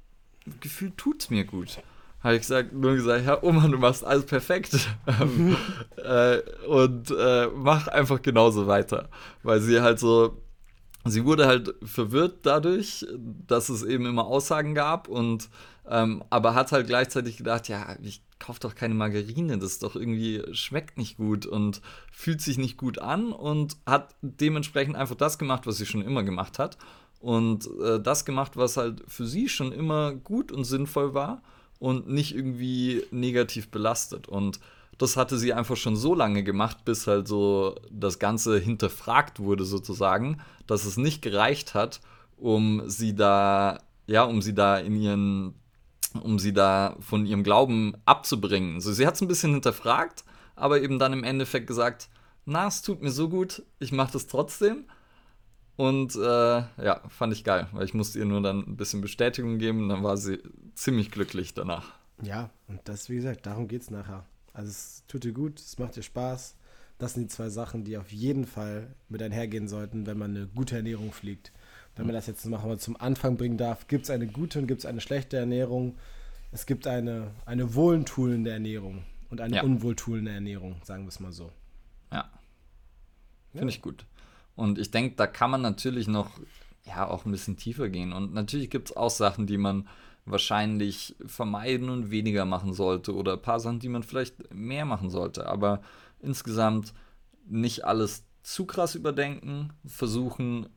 gefühlt 0.60 0.98
tut 0.98 1.22
es 1.22 1.30
mir 1.30 1.46
gut. 1.46 1.80
Habe 2.22 2.36
ich 2.36 2.42
gesagt, 2.42 2.74
nur 2.74 2.96
gesagt, 2.96 3.26
ja, 3.26 3.42
Oma, 3.44 3.68
du 3.68 3.78
machst 3.78 4.04
alles 4.04 4.26
perfekt. 4.26 4.76
Ähm, 5.06 5.56
äh, 5.98 6.40
und 6.68 7.12
äh, 7.12 7.48
mach 7.54 7.88
einfach 7.88 8.22
genauso 8.22 8.66
weiter. 8.66 9.10
Weil 9.44 9.62
sie 9.62 9.82
halt 9.82 10.00
so, 10.00 10.42
sie 11.04 11.24
wurde 11.24 11.46
halt 11.46 11.76
verwirrt 11.84 12.40
dadurch, 12.44 13.06
dass 13.48 13.70
es 13.70 13.84
eben 13.84 14.08
immer 14.08 14.26
Aussagen 14.26 14.74
gab 14.74 15.08
und 15.08 15.50
ähm, 15.90 16.24
aber 16.30 16.56
hat 16.56 16.72
halt 16.72 16.88
gleichzeitig 16.88 17.38
gedacht, 17.38 17.68
ja, 17.68 17.96
ich 18.02 18.22
kaufe 18.40 18.60
doch 18.60 18.76
keine 18.76 18.96
Margarine, 18.96 19.58
das 19.58 19.74
ist 19.74 19.84
doch 19.84 19.96
irgendwie, 19.96 20.42
schmeckt 20.54 20.98
nicht 20.98 21.18
gut 21.18 21.46
und 21.46 21.82
fühlt 22.12 22.42
sich 22.42 22.58
nicht 22.58 22.78
gut 22.78 23.00
an 23.00 23.32
und 23.32 23.78
hat 23.86 24.16
dementsprechend 24.22 24.96
einfach 24.96 25.16
das 25.16 25.38
gemacht, 25.38 25.68
was 25.68 25.78
sie 25.78 25.86
schon 25.86 26.02
immer 26.02 26.24
gemacht 26.24 26.60
hat. 26.60 26.78
Und 27.20 27.70
äh, 27.82 28.00
das 28.00 28.26
gemacht, 28.26 28.56
was 28.56 28.78
halt 28.78 29.04
für 29.08 29.26
sie 29.26 29.50
schon 29.50 29.72
immer 29.72 30.14
gut 30.14 30.52
und 30.52 30.64
sinnvoll 30.64 31.14
war 31.14 31.42
und 31.80 32.08
nicht 32.08 32.36
irgendwie 32.36 33.04
negativ 33.12 33.70
belastet. 33.70 34.28
Und 34.28 34.60
das 34.98 35.18
hatte 35.18 35.38
sie 35.38 35.54
einfach 35.54 35.76
schon 35.76 35.96
so 35.96 36.14
lange 36.16 36.44
gemacht, 36.44 36.86
bis 36.86 37.08
halt 37.08 37.28
so 37.28 37.76
das 37.92 38.20
Ganze 38.20 38.60
hinterfragt 38.60 39.40
wurde 39.40 39.66
sozusagen, 39.66 40.42
dass 40.68 40.86
es 40.86 40.98
nicht 40.98 41.22
gereicht 41.22 41.74
hat, 41.74 42.00
um 42.38 42.84
sie 42.88 43.16
da, 43.16 43.80
ja, 44.08 44.24
um 44.24 44.42
sie 44.42 44.54
da 44.54 44.78
in 44.78 44.96
ihren 44.96 45.56
um 46.22 46.40
sie 46.40 46.54
da 46.54 46.96
von 47.00 47.26
ihrem 47.26 47.44
Glauben 47.44 47.96
abzubringen. 48.06 48.82
So, 48.82 48.92
sie 48.92 49.06
hat 49.06 49.16
es 49.16 49.22
ein 49.22 49.28
bisschen 49.28 49.54
hinterfragt, 49.54 50.24
aber 50.56 50.82
eben 50.82 51.00
dann 51.00 51.14
im 51.14 51.24
Endeffekt 51.24 51.68
gesagt, 51.68 52.10
na, 52.46 52.68
es 52.68 52.82
tut 52.82 53.02
mir 53.02 53.12
so 53.12 53.30
gut, 53.30 53.64
ich 53.80 53.92
mache 53.92 54.14
das 54.14 54.28
trotzdem. 54.28 54.86
Und 55.78 56.16
äh, 56.16 56.20
ja, 56.20 57.02
fand 57.10 57.34
ich 57.34 57.44
geil, 57.44 57.68
weil 57.74 57.86
ich 57.86 57.94
musste 57.94 58.20
ihr 58.20 58.26
nur 58.26 58.42
dann 58.42 58.60
ein 58.60 58.78
bisschen 58.78 59.02
Bestätigung 59.02 59.58
geben, 59.58 59.84
und 59.84 59.90
dann 59.90 60.04
war 60.04 60.16
sie 60.16 60.40
ziemlich 60.74 61.12
glücklich 61.12 61.54
danach. 61.54 61.94
Ja, 62.22 62.50
und 62.68 62.80
das, 62.86 63.10
wie 63.10 63.16
gesagt, 63.16 63.46
darum 63.46 63.68
geht 63.68 63.82
es 63.82 63.92
nachher. 63.92 64.26
Also 64.54 64.70
es 64.70 65.04
tut 65.08 65.26
dir 65.26 65.34
gut, 65.34 65.60
es 65.60 65.78
macht 65.78 65.98
dir 65.98 66.04
Spaß. 66.04 66.56
Das 66.98 67.14
sind 67.14 67.24
die 67.24 67.36
zwei 67.36 67.50
Sachen, 67.50 67.84
die 67.84 67.98
auf 67.98 68.14
jeden 68.14 68.46
Fall 68.46 68.96
mit 69.10 69.22
einhergehen 69.22 69.68
sollten, 69.68 70.06
wenn 70.06 70.18
man 70.18 70.36
eine 70.36 70.48
gute 70.48 70.78
Ernährung 70.78 71.12
fliegt. 71.12 71.52
Wenn 71.96 72.08
man 72.08 72.16
das 72.16 72.28
jetzt 72.28 72.46
mal 72.46 72.78
zum 72.78 73.00
Anfang 73.00 73.38
bringen 73.38 73.58
darf, 73.58 73.88
gibt 73.88 74.04
es 74.04 74.10
eine 74.10 74.28
gute 74.28 74.60
und 74.60 74.68
gibt 74.68 74.80
es 74.80 74.86
eine 74.86 75.02
schlechte 75.02 75.38
Ernährung. 75.38 75.96
Es 76.52 76.66
gibt 76.66 76.88
eine, 76.88 77.32
eine 77.46 77.74
wohltuende 77.76 78.52
Ernährung 78.52 79.04
und 79.30 79.42
eine 79.42 79.58
ja. 79.58 79.64
unwohltuende 79.64 80.32
Ernährung, 80.32 80.76
sagen 80.84 81.04
wir 81.04 81.10
es 81.10 81.20
mal 81.20 81.32
so. 81.32 81.52
Ja. 82.12 82.30
Finde 83.52 83.68
ja. 83.68 83.70
ich 83.70 83.82
gut. 83.82 84.06
Und 84.56 84.78
ich 84.78 84.92
denke, 84.92 85.16
da 85.16 85.28
kann 85.28 85.52
man 85.52 85.62
natürlich 85.62 86.08
noch 86.08 86.40
ja 86.86 87.08
auch 87.08 87.26
ein 87.26 87.32
bisschen 87.32 87.58
tiefer 87.58 87.90
gehen. 87.90 88.14
Und 88.14 88.34
natürlich 88.34 88.70
gibt 88.70 88.90
es 88.90 88.98
auch 88.98 89.10
Sachen, 89.10 89.48
die 89.48 89.58
man 89.58 89.88
wahrscheinlich 90.26 91.16
vermeiden 91.26 91.90
und 91.90 92.10
weniger 92.12 92.46
machen 92.46 92.74
sollte 92.74 93.14
oder 93.14 93.34
ein 93.34 93.42
paar 93.42 93.60
Sachen, 93.60 93.80
die 93.80 93.90
man 93.90 94.04
vielleicht 94.04 94.54
mehr 94.54 94.86
machen 94.86 95.10
sollte. 95.10 95.48
Aber 95.48 95.82
insgesamt 96.20 96.94
nicht 97.48 97.86
alles 97.86 98.24
zu 98.44 98.66
krass 98.66 98.96
überdenken, 98.96 99.74
versuchen 99.86 100.68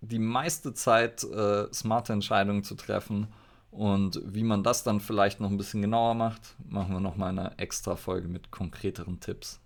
die 0.00 0.18
meiste 0.18 0.74
Zeit 0.74 1.24
äh, 1.24 1.72
smarte 1.72 2.12
Entscheidungen 2.12 2.62
zu 2.62 2.74
treffen. 2.74 3.28
Und 3.70 4.20
wie 4.24 4.44
man 4.44 4.62
das 4.62 4.82
dann 4.82 5.00
vielleicht 5.00 5.40
noch 5.40 5.50
ein 5.50 5.58
bisschen 5.58 5.82
genauer 5.82 6.14
macht, 6.14 6.56
machen 6.66 6.92
wir 6.92 7.00
noch 7.00 7.16
mal 7.16 7.28
eine 7.28 7.58
extra 7.58 7.96
Folge 7.96 8.28
mit 8.28 8.50
konkreteren 8.50 9.20
Tipps. 9.20 9.60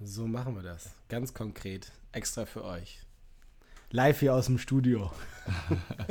So 0.00 0.26
machen 0.26 0.54
wir 0.54 0.62
das. 0.62 0.90
Ganz 1.08 1.34
konkret. 1.34 1.90
Extra 2.12 2.46
für 2.46 2.64
euch. 2.64 3.00
Live 3.90 4.20
hier 4.20 4.34
aus 4.34 4.46
dem 4.46 4.58
Studio. 4.58 5.10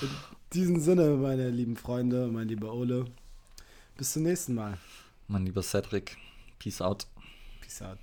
In 0.00 0.08
diesem 0.52 0.80
Sinne, 0.80 1.10
meine 1.16 1.50
lieben 1.50 1.76
Freunde, 1.76 2.28
mein 2.28 2.48
lieber 2.48 2.72
Ole. 2.72 3.06
Bis 3.96 4.12
zum 4.12 4.22
nächsten 4.22 4.54
Mal. 4.54 4.78
Mein 5.26 5.44
lieber 5.44 5.62
Cedric. 5.62 6.16
Peace 6.58 6.80
out. 6.80 7.06
Peace 7.60 7.82
out. 7.82 7.98